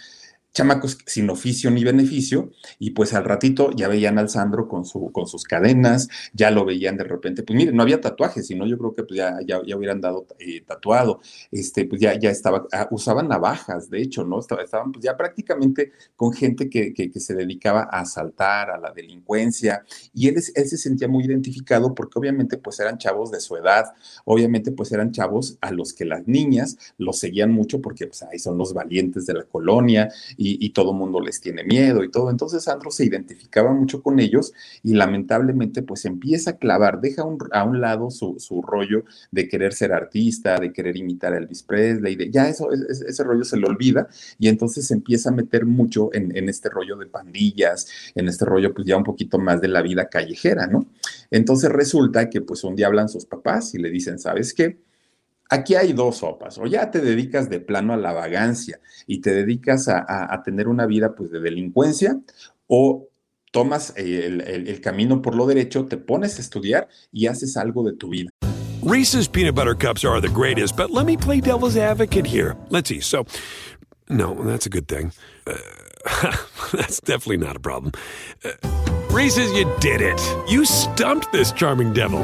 chamacos 0.53 1.00
sin 1.05 1.29
oficio 1.29 1.72
ni 1.72 1.83
beneficio, 1.83 2.51
y 2.77 2.91
pues 2.91 3.13
al 3.13 3.25
ratito 3.25 3.72
ya 3.72 3.88
veían 3.88 4.19
al 4.19 4.29
Sandro 4.29 4.67
con, 4.67 4.86
su, 4.86 5.12
con 5.12 5.27
sus 5.27 5.43
cadenas, 5.43 6.10
ya 6.33 6.51
lo 6.51 6.63
veían 6.63 6.95
de 6.95 7.03
repente, 7.03 7.43
pues 7.43 7.57
miren, 7.57 7.75
no 7.75 7.81
había 7.81 8.00
tatuajes, 8.00 8.48
sino 8.48 8.67
yo 8.67 8.77
creo 8.77 8.93
que 8.93 9.03
pues 9.03 9.17
ya, 9.17 9.39
ya, 9.45 9.62
ya 9.65 9.75
hubieran 9.75 10.00
dado 10.00 10.27
eh, 10.39 10.62
tatuado, 10.62 11.22
este, 11.51 11.86
pues 11.86 12.00
ya, 12.00 12.17
ya 12.19 12.29
estaba, 12.29 12.67
ah, 12.72 12.88
usaban 12.91 13.27
navajas, 13.27 13.89
de 13.89 14.01
hecho, 14.01 14.24
¿no? 14.24 14.39
Estaban, 14.39 14.65
estaban 14.65 14.91
pues 14.91 15.03
ya 15.03 15.17
prácticamente 15.17 15.91
con 16.15 16.33
gente 16.33 16.69
que, 16.69 16.93
que, 16.93 17.10
se 17.19 17.36
dedicaba 17.36 17.88
a 17.91 18.01
asaltar, 18.01 18.69
a 18.69 18.77
la 18.77 18.91
delincuencia, 18.91 19.83
y 20.13 20.27
él, 20.27 20.36
él 20.36 20.67
se 20.67 20.77
sentía 20.77 21.07
muy 21.07 21.24
identificado 21.25 21.95
porque 21.95 22.19
obviamente 22.19 22.57
pues 22.57 22.79
eran 22.79 22.98
chavos 22.98 23.31
de 23.31 23.39
su 23.39 23.55
edad, 23.55 23.93
obviamente 24.25 24.72
pues 24.72 24.91
eran 24.91 25.12
chavos 25.12 25.57
a 25.62 25.72
los 25.72 25.93
que 25.93 26.05
las 26.05 26.27
niñas 26.27 26.77
los 26.98 27.17
seguían 27.17 27.51
mucho 27.51 27.81
porque 27.81 28.07
pues 28.07 28.24
ahí 28.24 28.39
son 28.39 28.57
los 28.57 28.74
valientes 28.74 29.25
de 29.25 29.33
la 29.33 29.43
colonia, 29.43 30.12
y 30.59 30.69
todo 30.71 30.93
mundo 30.93 31.21
les 31.21 31.39
tiene 31.41 31.63
miedo 31.63 32.03
y 32.03 32.12
todo. 32.12 32.29
Entonces 32.29 32.63
Sandro 32.63 32.91
se 32.91 33.05
identificaba 33.05 33.73
mucho 33.73 34.01
con 34.01 34.19
ellos 34.19 34.53
y 34.83 34.93
lamentablemente 34.93 35.81
pues 35.81 36.05
empieza 36.05 36.51
a 36.51 36.57
clavar, 36.57 37.01
deja 37.01 37.23
un, 37.23 37.38
a 37.51 37.63
un 37.63 37.81
lado 37.81 38.09
su, 38.09 38.62
rollo 38.65 39.03
de 39.31 39.47
querer 39.47 39.73
ser 39.73 39.93
artista, 39.93 40.57
de 40.59 40.71
querer 40.71 40.97
imitar 40.97 41.33
a 41.33 41.38
Elvis 41.38 41.63
Presley, 41.63 42.15
de 42.15 42.31
ya 42.31 42.50
eso, 42.50 42.71
ese, 42.71 43.05
ese 43.07 43.23
rollo 43.23 43.43
se 43.43 43.57
le 43.57 43.67
olvida 43.67 44.07
y 44.39 44.47
entonces 44.47 44.88
se 44.88 44.93
empieza 44.93 45.29
a 45.29 45.33
meter 45.33 45.65
mucho 45.65 46.09
en, 46.13 46.35
en 46.35 46.50
este 46.50 46.69
rollo 46.69 46.95
de 46.97 47.05
pandillas, 47.05 47.88
en 48.15 48.27
este 48.27 48.45
rollo 48.45 48.73
pues 48.73 48.88
ya 48.88 48.97
un 48.97 49.03
poquito 49.03 49.38
más 49.39 49.62
de 49.62 49.67
la 49.67 49.81
vida 49.81 50.09
callejera, 50.09 50.67
¿no? 50.67 50.85
Entonces 51.31 51.69
resulta 51.69 52.29
que 52.29 52.41
pues 52.41 52.63
un 52.63 52.75
día 52.75 52.88
hablan 52.88 53.09
sus 53.09 53.25
papás 53.25 53.73
y 53.73 53.79
le 53.79 53.89
dicen, 53.89 54.19
¿sabes 54.19 54.53
qué? 54.53 54.77
Aquí 55.50 55.75
hay 55.75 55.93
dos 55.93 56.17
sopas, 56.17 56.57
o 56.57 56.65
ya 56.65 56.89
te 56.89 57.00
dedicas 57.00 57.50
de 57.50 57.59
plano 57.59 57.93
a 57.93 57.97
la 57.97 58.12
vagancia 58.13 58.79
y 59.05 59.21
te 59.21 59.33
dedicas 59.33 59.88
a, 59.88 60.41
tener 60.43 60.67
una 60.67 60.85
vida 60.85 61.13
pues 61.15 61.31
de 61.31 61.39
delincuencia, 61.39 62.19
o 62.67 63.07
tomas 63.51 63.93
el, 63.97 64.41
el, 64.41 64.67
el, 64.67 64.81
camino 64.81 65.21
por 65.21 65.35
lo 65.35 65.45
derecho, 65.45 65.85
te 65.85 65.97
pones 65.97 66.39
a 66.39 66.41
estudiar 66.41 66.88
y 67.12 67.27
haces 67.27 67.55
algo 67.55 67.83
de 67.83 67.93
tu 67.93 68.09
vida. 68.09 68.29
Reese's 68.83 69.29
peanut 69.29 69.55
butter 69.55 69.75
cups 69.75 70.03
are 70.03 70.19
the 70.19 70.27
greatest, 70.27 70.75
but 70.75 70.89
let 70.89 71.05
me 71.05 71.15
play 71.15 71.39
devil's 71.39 71.77
advocate 71.77 72.25
here. 72.25 72.57
Let's 72.69 72.89
see. 72.89 73.00
So, 73.00 73.25
no, 74.09 74.33
that's 74.43 74.65
a 74.65 74.69
good 74.69 74.89
thing. 74.89 75.13
Uh, 75.47 75.55
that's 76.73 77.00
definitely 77.00 77.38
not 77.38 77.55
a 77.55 77.62
problem. 77.62 77.93
Uh, 78.43 78.51
Reese's, 79.09 79.53
you 79.53 79.71
did 79.79 80.01
it. 80.01 80.19
You 80.50 80.65
stumped 80.65 81.31
this 81.31 81.53
charming 81.53 81.93
devil. 81.93 82.21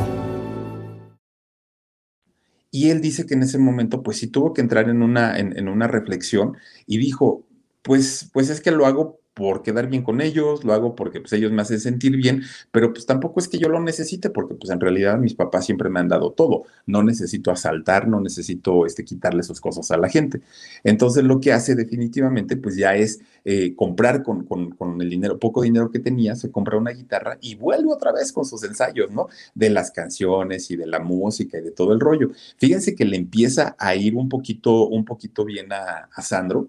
Y 2.72 2.90
él 2.92 3.02
dice 3.02 3.26
que 3.26 3.34
en 3.34 3.44
ese 3.44 3.58
momento, 3.58 4.04
pues 4.04 4.18
sí 4.18 4.28
tuvo 4.28 4.54
que 4.54 4.62
entrar 4.62 4.90
en 4.90 5.02
una, 5.02 5.40
en, 5.40 5.58
en 5.58 5.70
una 5.70 5.88
reflexión 5.88 6.58
y 6.86 6.98
dijo, 7.00 7.46
pues, 7.82 8.30
pues 8.34 8.50
es 8.50 8.62
que 8.62 8.72
lo 8.72 8.86
hago 8.86 9.19
por 9.40 9.64
quedar 9.64 9.88
bien 9.88 10.04
con 10.04 10.20
ellos, 10.20 10.66
lo 10.66 10.74
hago 10.74 10.98
porque 10.98 11.22
pues 11.22 11.32
ellos 11.32 11.50
me 11.54 11.62
hacen 11.62 11.80
sentir 11.80 12.18
bien, 12.18 12.44
pero 12.72 12.92
pues 12.92 13.06
tampoco 13.06 13.40
es 13.40 13.48
que 13.48 13.58
yo 13.58 13.70
lo 13.70 13.80
necesite 13.80 14.30
porque 14.30 14.54
pues 14.54 14.70
en 14.70 14.82
realidad 14.82 15.18
mis 15.18 15.34
papás 15.34 15.66
siempre 15.66 15.88
me 15.88 16.02
han 16.02 16.10
dado 16.10 16.32
todo, 16.34 16.64
no 16.86 17.04
necesito 17.04 17.50
asaltar, 17.50 18.10
no 18.10 18.20
necesito 18.20 18.86
este, 18.86 19.06
quitarle 19.06 19.44
sus 19.44 19.62
cosas 19.62 19.92
a 19.92 19.98
la 19.98 20.10
gente. 20.10 20.42
Entonces 20.84 21.24
lo 21.24 21.40
que 21.40 21.54
hace 21.54 21.76
definitivamente 21.76 22.58
pues 22.58 22.76
ya 22.76 22.98
es 22.98 23.22
eh, 23.46 23.76
comprar 23.78 24.24
con, 24.24 24.44
con, 24.44 24.72
con, 24.72 25.02
el 25.02 25.10
dinero, 25.10 25.40
poco 25.40 25.62
dinero 25.62 25.90
que 25.90 26.00
tenía, 26.00 26.36
se 26.36 26.52
compra 26.52 26.78
una 26.78 26.92
guitarra 26.92 27.38
y 27.40 27.56
vuelve 27.56 27.94
otra 27.94 28.12
vez 28.12 28.34
con 28.34 28.44
sus 28.44 28.62
ensayos, 28.66 29.10
¿no? 29.10 29.30
De 29.56 29.70
las 29.70 29.92
canciones 29.92 30.70
y 30.70 30.76
de 30.76 30.86
la 30.86 31.00
música 31.00 31.60
y 31.60 31.62
de 31.62 31.72
todo 31.72 31.94
el 31.94 32.02
rollo. 32.02 32.28
Fíjense 32.58 32.94
que 32.94 33.06
le 33.06 33.16
empieza 33.16 33.78
a 33.80 33.96
ir 33.96 34.16
un 34.18 34.28
poquito, 34.28 34.90
un 34.90 35.06
poquito 35.06 35.46
bien 35.46 35.72
a, 35.72 36.10
a 36.14 36.22
Sandro 36.22 36.68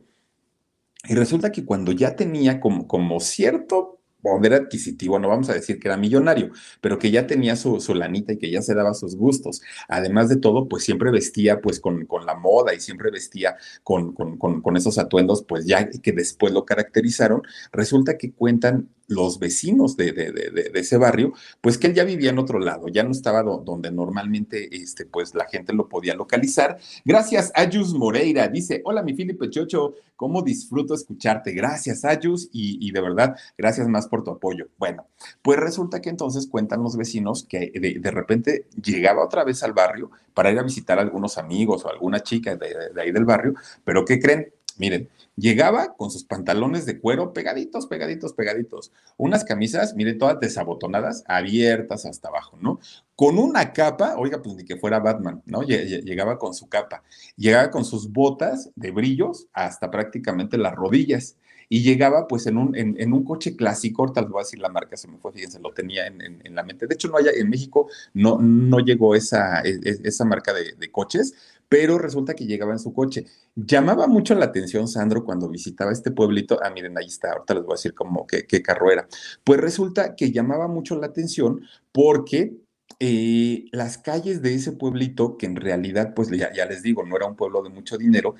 y 1.08 1.14
resulta 1.14 1.50
que 1.50 1.64
cuando 1.64 1.92
ya 1.92 2.14
tenía 2.14 2.60
como, 2.60 2.86
como 2.86 3.20
cierto 3.20 4.00
poder 4.22 4.54
adquisitivo, 4.54 5.18
no 5.18 5.28
vamos 5.28 5.48
a 5.48 5.54
decir 5.54 5.78
que 5.78 5.88
era 5.88 5.96
millonario, 5.96 6.50
pero 6.80 6.98
que 6.98 7.10
ya 7.10 7.26
tenía 7.26 7.56
su, 7.56 7.80
su, 7.80 7.94
lanita 7.94 8.32
y 8.34 8.38
que 8.38 8.50
ya 8.50 8.62
se 8.62 8.74
daba 8.74 8.94
sus 8.94 9.16
gustos. 9.16 9.62
Además 9.88 10.28
de 10.28 10.36
todo, 10.36 10.68
pues 10.68 10.84
siempre 10.84 11.10
vestía 11.10 11.60
pues 11.60 11.80
con, 11.80 12.04
con 12.06 12.26
la 12.26 12.34
moda 12.34 12.74
y 12.74 12.80
siempre 12.80 13.10
vestía 13.10 13.56
con, 13.82 14.12
con, 14.12 14.36
con, 14.36 14.76
esos 14.76 14.98
atuendos, 14.98 15.42
pues 15.42 15.66
ya 15.66 15.88
que 15.88 16.12
después 16.12 16.52
lo 16.52 16.64
caracterizaron. 16.64 17.42
Resulta 17.72 18.18
que 18.18 18.32
cuentan 18.32 18.90
los 19.10 19.38
vecinos 19.40 19.96
de, 19.96 20.12
de, 20.12 20.30
de, 20.30 20.70
ese 20.74 20.96
barrio, 20.96 21.34
pues 21.60 21.76
que 21.78 21.88
él 21.88 21.94
ya 21.94 22.04
vivía 22.04 22.30
en 22.30 22.38
otro 22.38 22.60
lado, 22.60 22.86
ya 22.88 23.02
no 23.02 23.10
estaba 23.10 23.42
do, 23.42 23.58
donde 23.58 23.90
normalmente 23.90 24.74
este, 24.74 25.04
pues 25.04 25.34
la 25.34 25.46
gente 25.46 25.72
lo 25.72 25.88
podía 25.88 26.14
localizar. 26.14 26.78
Gracias, 27.04 27.50
Ayus 27.54 27.92
Moreira. 27.92 28.46
Dice, 28.48 28.80
hola 28.84 29.02
mi 29.02 29.14
Filipe 29.14 29.50
Chocho, 29.50 29.94
¿cómo 30.14 30.42
disfruto 30.42 30.94
escucharte? 30.94 31.52
Gracias, 31.52 32.04
Ayus, 32.04 32.48
y, 32.52 32.78
y, 32.86 32.92
de 32.92 33.00
verdad, 33.00 33.36
gracias 33.58 33.88
más 33.88 34.06
por 34.06 34.22
tu 34.22 34.30
apoyo. 34.30 34.68
Bueno, 34.78 35.06
pues 35.42 35.58
resulta 35.58 36.00
que 36.00 36.10
entonces 36.10 36.46
cuentan 36.46 36.82
los 36.82 36.96
vecinos 36.96 37.44
que 37.48 37.72
de, 37.74 38.10
repente 38.12 38.66
llegaba 38.80 39.24
otra 39.24 39.42
vez 39.42 39.62
al 39.64 39.72
barrio 39.72 40.10
para 40.34 40.52
ir 40.52 40.58
a 40.58 40.62
visitar 40.62 40.98
a 40.98 41.02
algunos 41.02 41.36
amigos 41.36 41.84
o 41.84 41.90
alguna 41.90 42.20
chica 42.20 42.54
de 42.54 43.00
ahí 43.00 43.10
del 43.10 43.24
barrio, 43.24 43.54
pero 43.84 44.04
¿qué 44.04 44.20
creen? 44.20 44.52
Miren, 44.78 45.08
llegaba 45.36 45.96
con 45.96 46.10
sus 46.10 46.24
pantalones 46.24 46.86
de 46.86 47.00
cuero 47.00 47.32
pegaditos, 47.32 47.86
pegaditos, 47.86 48.32
pegaditos. 48.32 48.92
Unas 49.16 49.44
camisas, 49.44 49.94
miren, 49.94 50.18
todas 50.18 50.40
desabotonadas, 50.40 51.24
abiertas 51.26 52.06
hasta 52.06 52.28
abajo, 52.28 52.58
¿no? 52.60 52.80
Con 53.16 53.38
una 53.38 53.72
capa, 53.72 54.16
oiga, 54.16 54.42
pues 54.42 54.56
ni 54.56 54.64
que 54.64 54.76
fuera 54.76 54.98
Batman, 54.98 55.42
¿no? 55.46 55.62
Llegaba 55.62 56.38
con 56.38 56.54
su 56.54 56.68
capa. 56.68 57.02
Llegaba 57.36 57.70
con 57.70 57.84
sus 57.84 58.12
botas 58.12 58.70
de 58.76 58.90
brillos 58.90 59.46
hasta 59.52 59.90
prácticamente 59.90 60.58
las 60.58 60.74
rodillas 60.74 61.36
y 61.72 61.82
llegaba 61.82 62.26
pues 62.26 62.48
en 62.48 62.58
un, 62.58 62.74
en, 62.74 63.12
un 63.12 63.22
coche 63.22 63.54
clásico, 63.54 64.02
ahorita 64.02 64.22
les 64.22 64.30
voy 64.30 64.40
a 64.40 64.42
decir 64.42 64.58
la 64.58 64.68
marca, 64.68 64.96
se 64.96 65.06
me 65.06 65.18
fue, 65.18 65.30
fíjense, 65.30 65.60
lo 65.60 65.72
tenía 65.72 66.04
en, 66.08 66.40
la 66.52 66.64
mente. 66.64 66.88
De 66.88 66.94
hecho, 66.94 67.06
no 67.06 67.16
haya, 67.16 67.30
en 67.30 67.48
México 67.48 67.88
no, 68.12 68.38
no 68.40 68.80
llegó 68.80 69.14
esa, 69.14 69.60
e, 69.60 69.78
e, 69.84 70.00
esa 70.02 70.24
marca 70.24 70.52
de, 70.52 70.90
coches, 70.90 71.32
pero 71.70 71.98
resulta 71.98 72.34
que 72.34 72.46
llegaba 72.46 72.72
en 72.72 72.80
su 72.80 72.92
coche. 72.92 73.26
Llamaba 73.54 74.08
mucho 74.08 74.34
la 74.34 74.46
atención 74.46 74.88
Sandro 74.88 75.24
cuando 75.24 75.48
visitaba 75.48 75.92
este 75.92 76.10
pueblito. 76.10 76.58
Ah, 76.62 76.70
miren, 76.70 76.98
ahí 76.98 77.06
está, 77.06 77.30
ahorita 77.30 77.54
les 77.54 77.62
voy 77.62 77.74
a 77.74 77.76
decir 77.76 77.94
como 77.94 78.26
qué, 78.26 78.44
qué 78.44 78.60
carro 78.60 78.90
era. 78.90 79.06
Pues 79.44 79.60
resulta 79.60 80.16
que 80.16 80.32
llamaba 80.32 80.66
mucho 80.66 80.98
la 80.98 81.06
atención 81.06 81.62
porque 81.92 82.56
eh, 82.98 83.66
las 83.70 83.98
calles 83.98 84.42
de 84.42 84.54
ese 84.54 84.72
pueblito, 84.72 85.36
que 85.36 85.46
en 85.46 85.56
realidad, 85.56 86.12
pues 86.14 86.28
ya, 86.30 86.50
les 86.66 86.82
digo, 86.82 87.04
no 87.06 87.16
era 87.16 87.26
un 87.26 87.36
pueblo 87.36 87.62
de 87.62 87.70
mucho 87.70 87.96
dinero, 87.96 88.34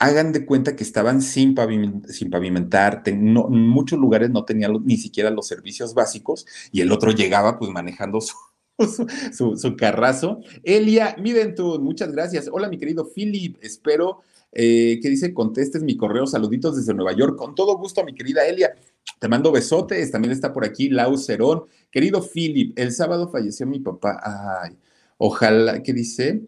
hagan 0.00 0.32
de 0.32 0.44
cuenta 0.44 0.74
que 0.74 0.82
estaban 0.82 1.22
sin, 1.22 1.54
pavimentar, 1.54 2.10
sin 2.10 2.30
pavimentar 2.30 3.02
muchos 3.14 3.98
lugares 3.98 4.30
no 4.30 4.44
tenían 4.44 4.72
ni 4.84 4.96
siquiera 4.96 5.30
los 5.30 5.48
servicios 5.48 5.94
básicos 5.94 6.46
y 6.70 6.82
el 6.82 6.92
otro 6.92 7.10
llegaba 7.10 7.58
pues 7.58 7.70
manejando 7.70 8.20
su, 8.20 8.36
su, 9.32 9.56
su, 9.56 9.76
carrazo. 9.76 10.40
Elia 10.62 11.16
Midentud, 11.18 11.80
muchas 11.80 12.12
gracias. 12.12 12.48
Hola, 12.50 12.68
mi 12.68 12.78
querido 12.78 13.08
Philip, 13.12 13.56
espero 13.60 14.22
eh, 14.52 14.98
que 15.02 15.10
dice 15.10 15.34
contestes 15.34 15.82
mi 15.82 15.96
correo, 15.96 16.26
saluditos 16.26 16.76
desde 16.76 16.94
Nueva 16.94 17.12
York. 17.12 17.36
Con 17.36 17.54
todo 17.54 17.76
gusto, 17.76 18.04
mi 18.04 18.14
querida 18.14 18.46
Elia. 18.46 18.74
Te 19.18 19.28
mando 19.28 19.50
besotes, 19.50 20.10
también 20.10 20.32
está 20.32 20.52
por 20.52 20.64
aquí 20.64 20.88
Lau 20.90 21.16
Cerón. 21.16 21.64
Querido 21.90 22.22
Philip, 22.22 22.78
el 22.78 22.92
sábado 22.92 23.28
falleció 23.30 23.66
mi 23.66 23.80
papá. 23.80 24.20
Ay, 24.62 24.76
ojalá, 25.16 25.82
¿qué 25.82 25.92
dice? 25.92 26.42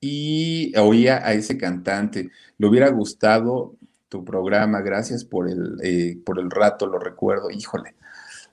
Y 0.00 0.76
oía 0.78 1.26
a 1.26 1.34
ese 1.34 1.58
cantante. 1.58 2.30
Le 2.56 2.66
hubiera 2.66 2.88
gustado 2.88 3.76
tu 4.08 4.24
programa, 4.24 4.80
gracias 4.80 5.24
por 5.24 5.48
el, 5.48 5.76
eh, 5.82 6.18
por 6.24 6.38
el 6.38 6.50
rato, 6.50 6.86
lo 6.86 6.98
recuerdo. 6.98 7.50
Híjole. 7.50 7.94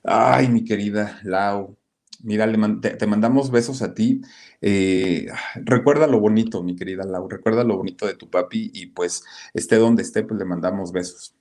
Ay, 0.04 0.48
mi 0.48 0.64
querida 0.64 1.18
Lau, 1.24 1.76
Mira, 2.20 2.50
te, 2.80 3.06
mandamos 3.06 3.50
besos 3.50 3.82
a 3.82 3.94
ti. 3.94 4.22
Eh, 4.60 5.28
recuerda 5.56 6.06
lo 6.06 6.18
bonito, 6.18 6.62
mi 6.62 6.74
querida 6.74 7.04
Lau, 7.04 7.28
recuerda 7.28 7.62
lo 7.64 7.76
bonito 7.76 8.06
de 8.06 8.14
tu 8.14 8.28
papi 8.28 8.70
y 8.74 8.86
pues 8.86 9.22
esté 9.54 9.76
donde 9.76 10.02
esté, 10.02 10.24
pues 10.24 10.38
le 10.38 10.44
mandamos 10.44 10.90
besos. 10.90 11.36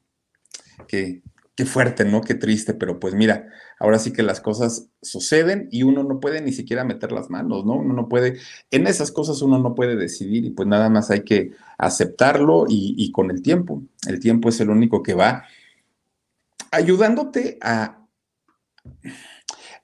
Qué, 0.87 1.23
qué 1.55 1.65
fuerte, 1.65 2.05
¿no? 2.05 2.21
Qué 2.21 2.35
triste, 2.35 2.75
pero 2.75 2.99
pues 2.99 3.15
mira, 3.15 3.47
ahora 3.79 3.97
sí 3.97 4.13
que 4.13 4.21
las 4.21 4.39
cosas 4.39 4.89
suceden 5.01 5.67
y 5.71 5.81
uno 5.81 6.03
no 6.03 6.19
puede 6.19 6.41
ni 6.41 6.51
siquiera 6.51 6.83
meter 6.83 7.11
las 7.11 7.31
manos, 7.31 7.65
¿no? 7.65 7.73
Uno 7.73 7.95
no 7.95 8.07
puede, 8.07 8.37
en 8.69 8.85
esas 8.85 9.11
cosas 9.11 9.41
uno 9.41 9.57
no 9.57 9.73
puede 9.73 9.95
decidir 9.95 10.45
y 10.45 10.51
pues 10.51 10.67
nada 10.67 10.89
más 10.89 11.09
hay 11.09 11.23
que 11.23 11.53
aceptarlo 11.79 12.65
y 12.69 13.11
con 13.11 13.31
el 13.31 13.41
tiempo. 13.41 13.81
El 14.07 14.19
tiempo 14.19 14.49
es 14.49 14.59
el 14.59 14.69
único 14.69 15.01
que 15.01 15.15
va 15.15 15.45
ayudándote 16.71 17.57
a 17.61 17.97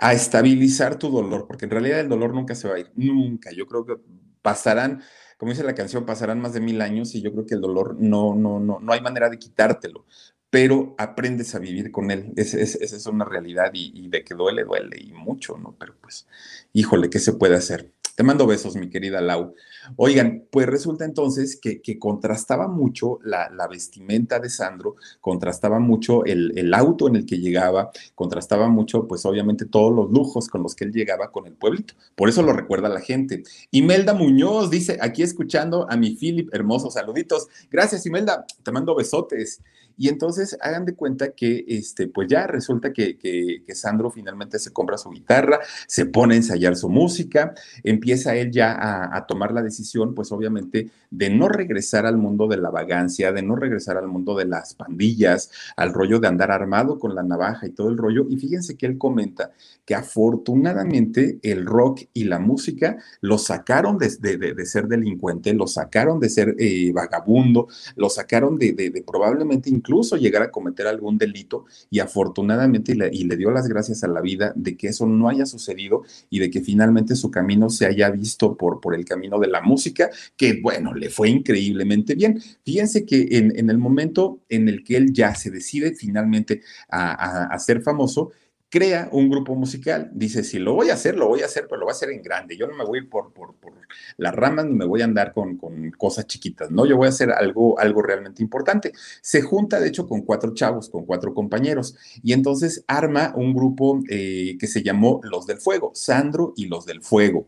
a 0.03 0.11
estabilizar 0.11 0.99
tu 0.99 1.09
dolor, 1.09 1.47
porque 1.47 1.63
en 1.63 1.71
realidad 1.71 2.01
el 2.01 2.09
dolor 2.09 2.33
nunca 2.33 2.55
se 2.55 2.67
va 2.67 2.75
a 2.75 2.79
ir, 2.79 2.91
nunca. 2.93 3.51
Yo 3.51 3.65
creo 3.67 3.85
que 3.85 3.95
pasarán, 4.41 5.01
como 5.37 5.53
dice 5.53 5.63
la 5.63 5.75
canción, 5.75 6.05
pasarán 6.05 6.41
más 6.41 6.51
de 6.51 6.59
mil 6.59 6.81
años 6.81 7.15
y 7.15 7.21
yo 7.21 7.31
creo 7.31 7.45
que 7.45 7.55
el 7.55 7.61
dolor 7.61 7.95
no, 7.97 8.35
no, 8.35 8.59
no, 8.59 8.81
no 8.81 8.93
hay 8.93 8.99
manera 8.99 9.29
de 9.29 9.39
quitártelo, 9.39 10.05
pero 10.49 10.93
aprendes 10.97 11.55
a 11.55 11.59
vivir 11.59 11.89
con 11.89 12.11
él. 12.11 12.33
Esa 12.35 12.59
es, 12.59 13.05
una 13.07 13.23
realidad 13.23 13.71
y, 13.73 13.93
y, 13.95 14.09
de 14.09 14.25
que 14.25 14.35
duele, 14.35 14.65
duele 14.65 14.97
y 14.99 15.13
mucho, 15.13 15.57
¿no? 15.57 15.73
Pero 15.79 15.95
pues, 16.01 16.27
híjole, 16.73 17.09
¿qué 17.09 17.19
se 17.19 17.31
puede 17.31 17.55
hacer? 17.55 17.92
Te 18.15 18.21
mando 18.21 18.45
besos, 18.45 18.75
mi 18.75 18.89
querida 18.89 19.21
Lau. 19.21 19.55
Oigan, 19.95 20.45
pues 20.51 20.67
resulta 20.67 21.03
entonces 21.03 21.59
que, 21.59 21.81
que 21.81 21.97
contrastaba 21.97 22.67
mucho 22.67 23.19
la, 23.23 23.49
la, 23.49 23.67
vestimenta 23.67 24.39
de 24.39 24.49
Sandro, 24.49 24.95
contrastaba 25.19 25.79
mucho 25.79 26.23
el, 26.25 26.55
el, 26.55 26.73
auto 26.75 27.07
en 27.07 27.15
el 27.15 27.25
que 27.25 27.39
llegaba, 27.39 27.89
contrastaba 28.13 28.67
mucho, 28.67 29.07
pues 29.07 29.25
obviamente 29.25 29.65
todos 29.65 29.93
los 29.93 30.11
lujos 30.11 30.47
con 30.47 30.61
los 30.61 30.75
que 30.75 30.85
él 30.85 30.93
llegaba 30.93 31.31
con 31.31 31.47
el 31.47 31.53
pueblito. 31.53 31.95
Por 32.15 32.29
eso 32.29 32.43
lo 32.43 32.53
recuerda 32.53 32.87
la 32.87 33.01
gente. 33.01 33.43
Imelda 33.71 34.13
Muñoz 34.13 34.69
dice, 34.69 34.99
aquí 35.01 35.23
escuchando 35.23 35.89
a 35.89 35.97
mi 35.97 36.15
Philip, 36.15 36.53
hermosos 36.53 36.93
saluditos. 36.93 37.47
Gracias, 37.71 38.05
Imelda, 38.05 38.45
te 38.61 38.71
mando 38.71 38.93
besotes. 38.93 39.59
Y 39.97 40.09
entonces 40.09 40.57
hagan 40.61 40.85
de 40.85 40.95
cuenta 40.95 41.31
que, 41.31 41.65
este, 41.67 42.07
pues 42.07 42.27
ya 42.27 42.47
resulta 42.47 42.91
que, 42.91 43.17
que, 43.17 43.63
Sandro 43.73 44.11
finalmente 44.11 44.59
se 44.59 44.71
compra 44.71 44.97
su 44.97 45.09
guitarra, 45.09 45.59
se 45.87 46.05
pone 46.05 46.35
a 46.35 46.37
ensayar 46.37 46.75
su 46.75 46.89
música, 46.89 47.55
empieza 47.83 48.35
él 48.35 48.51
ya 48.51 48.77
a, 49.15 49.25
tomar 49.25 49.51
la 49.51 49.63
decisión, 49.63 50.13
pues 50.13 50.31
obviamente, 50.31 50.91
de 51.09 51.29
no 51.29 51.49
regresar 51.49 52.05
al 52.05 52.17
mundo 52.17 52.47
de 52.47 52.57
la 52.57 52.69
vagancia, 52.69 53.31
de 53.31 53.41
no 53.41 53.55
regresar 53.55 53.97
al 53.97 54.07
mundo 54.07 54.35
de 54.35 54.45
las 54.45 54.75
pandillas, 54.75 55.49
al 55.75 55.91
rollo 55.91 56.19
de 56.19 56.27
andar 56.27 56.51
armado 56.51 56.99
con 56.99 57.15
la 57.15 57.23
navaja 57.23 57.65
y 57.65 57.71
todo 57.71 57.89
el 57.89 57.97
rollo. 57.97 58.27
Y 58.29 58.37
fíjense 58.37 58.77
que 58.77 58.85
él 58.85 58.97
comenta 58.97 59.51
que 59.85 59.95
afortunadamente 59.95 61.39
el 61.41 61.65
rock 61.65 62.01
y 62.13 62.25
la 62.25 62.39
música 62.39 62.97
lo 63.21 63.37
sacaron 63.37 63.97
de, 63.97 64.09
de, 64.17 64.53
de 64.53 64.65
ser 64.65 64.87
delincuente, 64.87 65.53
lo 65.53 65.67
sacaron 65.67 66.19
de 66.19 66.29
ser 66.29 66.55
eh, 66.59 66.91
vagabundo, 66.93 67.67
lo 67.95 68.09
sacaron 68.09 68.57
de 68.57 69.03
probablemente 69.05 69.69
incluso 69.83 70.15
llegar 70.15 70.43
a 70.43 70.51
cometer 70.51 70.87
algún 70.87 71.17
delito 71.17 71.65
y 71.89 71.99
afortunadamente 71.99 72.93
y 73.11 73.25
le, 73.25 73.35
dio 73.35 73.51
las 73.51 73.67
gracias 73.67 74.03
a 74.05 74.07
la 74.07 74.21
vida 74.21 74.53
de 74.55 74.77
que 74.77 74.87
eso 74.87 75.05
no 75.05 75.27
haya 75.27 75.45
sucedido 75.45 76.03
y 76.29 76.39
de 76.39 76.49
que 76.49 76.61
finalmente 76.61 77.17
su 77.17 77.29
camino 77.29 77.69
se 77.69 77.85
haya 77.85 78.09
visto 78.09 78.55
por, 78.55 78.79
por 78.79 78.95
el 78.95 79.03
camino 79.03 79.39
de 79.39 79.47
la 79.47 79.61
música, 79.61 80.09
que 80.37 80.61
bueno, 80.61 80.93
le 80.93 81.09
fue 81.09 81.29
increíblemente 81.29 82.15
bien. 82.15 82.41
Fíjense 82.63 83.05
que 83.05 83.27
en, 83.31 83.57
en 83.57 83.69
el 83.69 83.77
momento 83.77 84.39
en 84.47 84.69
el 84.69 84.85
que 84.85 84.95
él 84.95 85.11
ya 85.11 85.35
se 85.35 85.51
decide 85.51 85.93
finalmente 85.93 86.61
a, 86.87 87.43
a 87.45 87.59
ser 87.59 87.81
famoso, 87.81 88.31
crea 88.73 89.07
un 89.11 89.29
grupo 89.29 89.53
musical. 89.53 90.09
Dice, 90.15 90.43
si 90.43 90.57
lo 90.57 90.73
voy 90.73 90.89
a 90.89 90.95
hacer, 90.95 91.15
lo 91.15 91.27
voy 91.27 91.43
a 91.43 91.45
hacer, 91.45 91.67
pero 91.69 91.77
lo 91.77 91.85
voy 91.85 91.91
a 91.91 91.95
hacer 91.95 92.09
en 92.09 92.23
grande. 92.23 92.57
Yo 92.57 92.65
no 92.65 92.75
me 92.75 92.83
voy 92.83 92.97
a 92.97 93.01
ir 93.03 93.07
por, 93.07 93.31
por, 93.31 93.53
por 93.57 93.73
las 94.17 94.33
ramas 94.33 94.65
ni 94.65 94.73
me 94.73 94.85
voy 94.85 95.01
a 95.01 95.05
andar 95.05 95.31
con, 95.31 95.57
con, 95.57 95.91
cosas 95.91 96.25
chiquitas, 96.25 96.71
¿no? 96.71 96.87
Yo 96.87 96.97
voy 96.97 97.05
a 97.05 97.09
hacer 97.09 97.29
algo, 97.29 97.77
algo 97.77 98.01
realmente 98.01 98.41
importante. 98.41 98.91
Se 99.21 99.43
junta, 99.43 99.79
de 99.79 99.89
hecho, 99.89 100.07
con 100.07 100.23
cuatro 100.23 100.55
chavos, 100.55 100.89
con 100.89 101.05
cuatro 101.05 101.35
compañeros, 101.35 101.95
y 102.23 102.33
entonces 102.33 102.83
arma 102.87 103.31
un 103.35 103.53
grupo 103.53 104.01
eh, 104.09 104.57
que 104.59 104.65
se 104.65 104.81
llamó 104.81 105.21
Los 105.21 105.45
del 105.45 105.59
Fuego, 105.59 105.91
Sandro 105.93 106.55
y 106.57 106.65
Los 106.65 106.87
del 106.87 107.03
Fuego. 107.03 107.45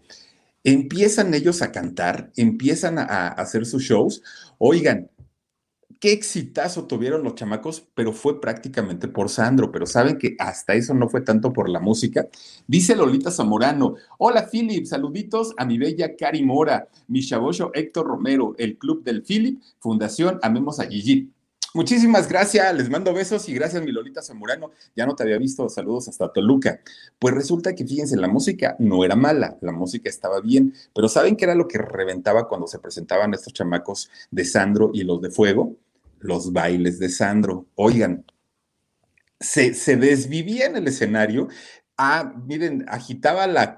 Empiezan 0.63 1.33
ellos 1.33 1.63
a 1.63 1.71
cantar, 1.71 2.29
empiezan 2.35 2.99
a, 2.99 3.03
a 3.03 3.29
hacer 3.29 3.65
sus 3.65 3.81
shows. 3.81 4.21
Oigan, 4.59 5.09
qué 5.99 6.11
exitazo 6.11 6.85
tuvieron 6.85 7.23
los 7.23 7.35
chamacos, 7.35 7.87
pero 7.93 8.13
fue 8.13 8.39
prácticamente 8.41 9.07
por 9.07 9.29
Sandro. 9.29 9.71
Pero 9.71 9.85
saben 9.85 10.17
que 10.17 10.35
hasta 10.39 10.73
eso 10.73 10.93
no 10.93 11.09
fue 11.09 11.21
tanto 11.21 11.53
por 11.53 11.69
la 11.69 11.79
música. 11.79 12.27
Dice 12.67 12.95
Lolita 12.95 13.31
Zamorano: 13.31 13.95
Hola, 14.17 14.47
Philip, 14.49 14.85
saluditos 14.85 15.53
a 15.57 15.65
mi 15.65 15.77
bella 15.77 16.15
Cari 16.15 16.43
Mora, 16.43 16.87
mi 17.07 17.21
chabocho 17.21 17.71
Héctor 17.73 18.07
Romero, 18.07 18.55
el 18.57 18.77
Club 18.77 19.03
del 19.03 19.23
Philip, 19.23 19.61
Fundación 19.79 20.39
Amemos 20.41 20.79
a 20.79 20.85
Gigi. 20.85 21.31
Muchísimas 21.75 22.29
gracias, 22.29 22.73
les 22.73 22.89
mando 22.89 23.13
besos 23.13 23.49
y 23.49 23.53
gracias, 23.53 23.83
mi 23.83 23.91
Lolita 23.91 24.21
Zamorano. 24.21 24.71
Ya 24.95 25.05
no 25.05 25.13
te 25.13 25.23
había 25.23 25.37
visto, 25.37 25.67
saludos 25.67 26.07
hasta 26.07 26.31
Toluca. 26.31 26.79
Pues 27.19 27.33
resulta 27.33 27.75
que, 27.75 27.85
fíjense, 27.85 28.15
la 28.15 28.29
música 28.29 28.77
no 28.79 29.03
era 29.03 29.17
mala, 29.17 29.57
la 29.59 29.73
música 29.73 30.07
estaba 30.07 30.39
bien, 30.39 30.73
pero 30.93 31.09
¿saben 31.09 31.35
qué 31.35 31.43
era 31.43 31.53
lo 31.53 31.67
que 31.67 31.77
reventaba 31.77 32.47
cuando 32.47 32.65
se 32.65 32.79
presentaban 32.79 33.33
estos 33.33 33.51
chamacos 33.51 34.09
de 34.31 34.45
Sandro 34.45 34.91
y 34.93 35.03
los 35.03 35.21
de 35.21 35.31
Fuego? 35.31 35.75
Los 36.19 36.53
bailes 36.53 36.99
de 36.99 37.09
Sandro. 37.09 37.67
Oigan, 37.75 38.25
se, 39.39 39.97
desvivía 39.97 40.65
en 40.65 40.77
el 40.77 40.87
escenario 40.87 41.47
Ah, 41.97 42.33
miren, 42.45 42.83
agitaba 42.89 43.47
la, 43.47 43.77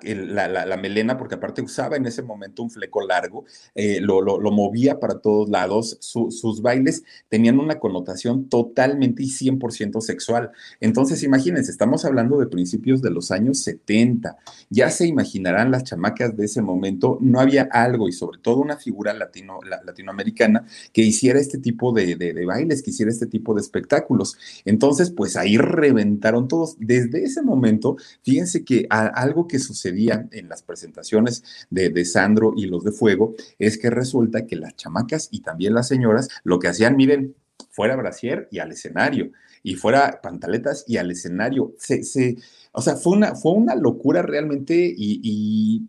melena 0.81 1.19
porque 1.19 1.35
aparte 1.35 1.61
usaba 1.61 1.97
en 1.97 2.07
ese 2.07 2.23
momento 2.23 2.63
un 2.63 2.71
fleco 2.71 3.05
largo, 3.05 3.45
eh, 3.75 3.99
lo, 4.01 4.39
movía 4.51 4.99
para 4.99 5.19
todos 5.19 5.47
lados, 5.49 5.99
sus 6.01 6.61
bailes 6.63 7.03
tenían 7.29 7.59
una 7.59 7.77
connotación 7.77 8.49
totalmente 8.49 9.21
y 9.21 9.27
100% 9.27 10.01
sexual. 10.01 10.49
Entonces, 10.79 11.21
imagínense, 11.21 11.69
estamos 11.69 12.05
hablando 12.05 12.39
de 12.39 12.47
principios 12.47 13.03
de 13.03 13.11
los 13.11 13.29
años 13.29 13.59
70, 13.59 14.35
ya 14.71 14.89
se 14.89 15.05
imaginarán 15.05 15.69
las 15.69 15.83
chamacas 15.83 16.35
de 16.35 16.45
ese 16.45 16.63
momento, 16.63 17.19
no 17.21 17.39
había 17.39 17.69
algo 17.71 18.09
y 18.09 18.13
sobre 18.13 18.39
todo 18.39 18.57
una 18.57 18.77
figura 18.77 19.13
latino, 19.13 19.59
latinoamericana 19.85 20.65
que 20.91 21.03
hiciera 21.03 21.39
este 21.39 21.59
tipo 21.59 21.91
de, 21.91 22.15
de 22.15 22.45
bailes, 22.45 22.81
que 22.81 22.89
hiciera 22.89 23.11
este 23.11 23.27
tipo 23.27 23.53
de 23.53 23.61
espectáculos. 23.61 24.37
Entonces, 24.65 25.11
pues 25.11 25.37
ahí 25.37 25.57
reventaron 25.57 26.47
todos. 26.47 26.77
Desde 26.79 27.23
ese 27.23 27.43
momento, 27.43 27.97
Fíjense 28.23 28.63
que 28.63 28.87
algo 28.89 29.47
que 29.47 29.59
sucedía 29.59 30.27
en 30.31 30.49
las 30.49 30.63
presentaciones 30.63 31.43
de, 31.69 31.89
de, 31.89 32.05
Sandro 32.05 32.53
y 32.55 32.65
los 32.65 32.83
de 32.83 32.91
Fuego 32.91 33.35
es 33.59 33.77
que 33.77 33.89
resulta 33.89 34.45
que 34.45 34.55
las 34.55 34.75
chamacas 34.75 35.29
y 35.31 35.41
también 35.41 35.73
las 35.73 35.87
señoras 35.87 36.29
lo 36.43 36.59
que 36.59 36.67
hacían, 36.67 36.95
miren, 36.95 37.35
fuera 37.69 37.95
brasier 37.95 38.47
y 38.51 38.59
al 38.59 38.71
escenario, 38.71 39.31
y 39.63 39.75
fuera 39.75 40.21
pantaletas 40.21 40.83
y 40.87 40.97
al 40.97 41.11
escenario. 41.11 41.73
Se, 41.77 42.03
se, 42.03 42.37
o 42.71 42.81
sea, 42.81 42.95
fue 42.95 43.13
una, 43.13 43.35
fue 43.35 43.53
una 43.53 43.75
locura 43.75 44.21
realmente 44.21 44.75
y, 44.75 45.19
y 45.23 45.87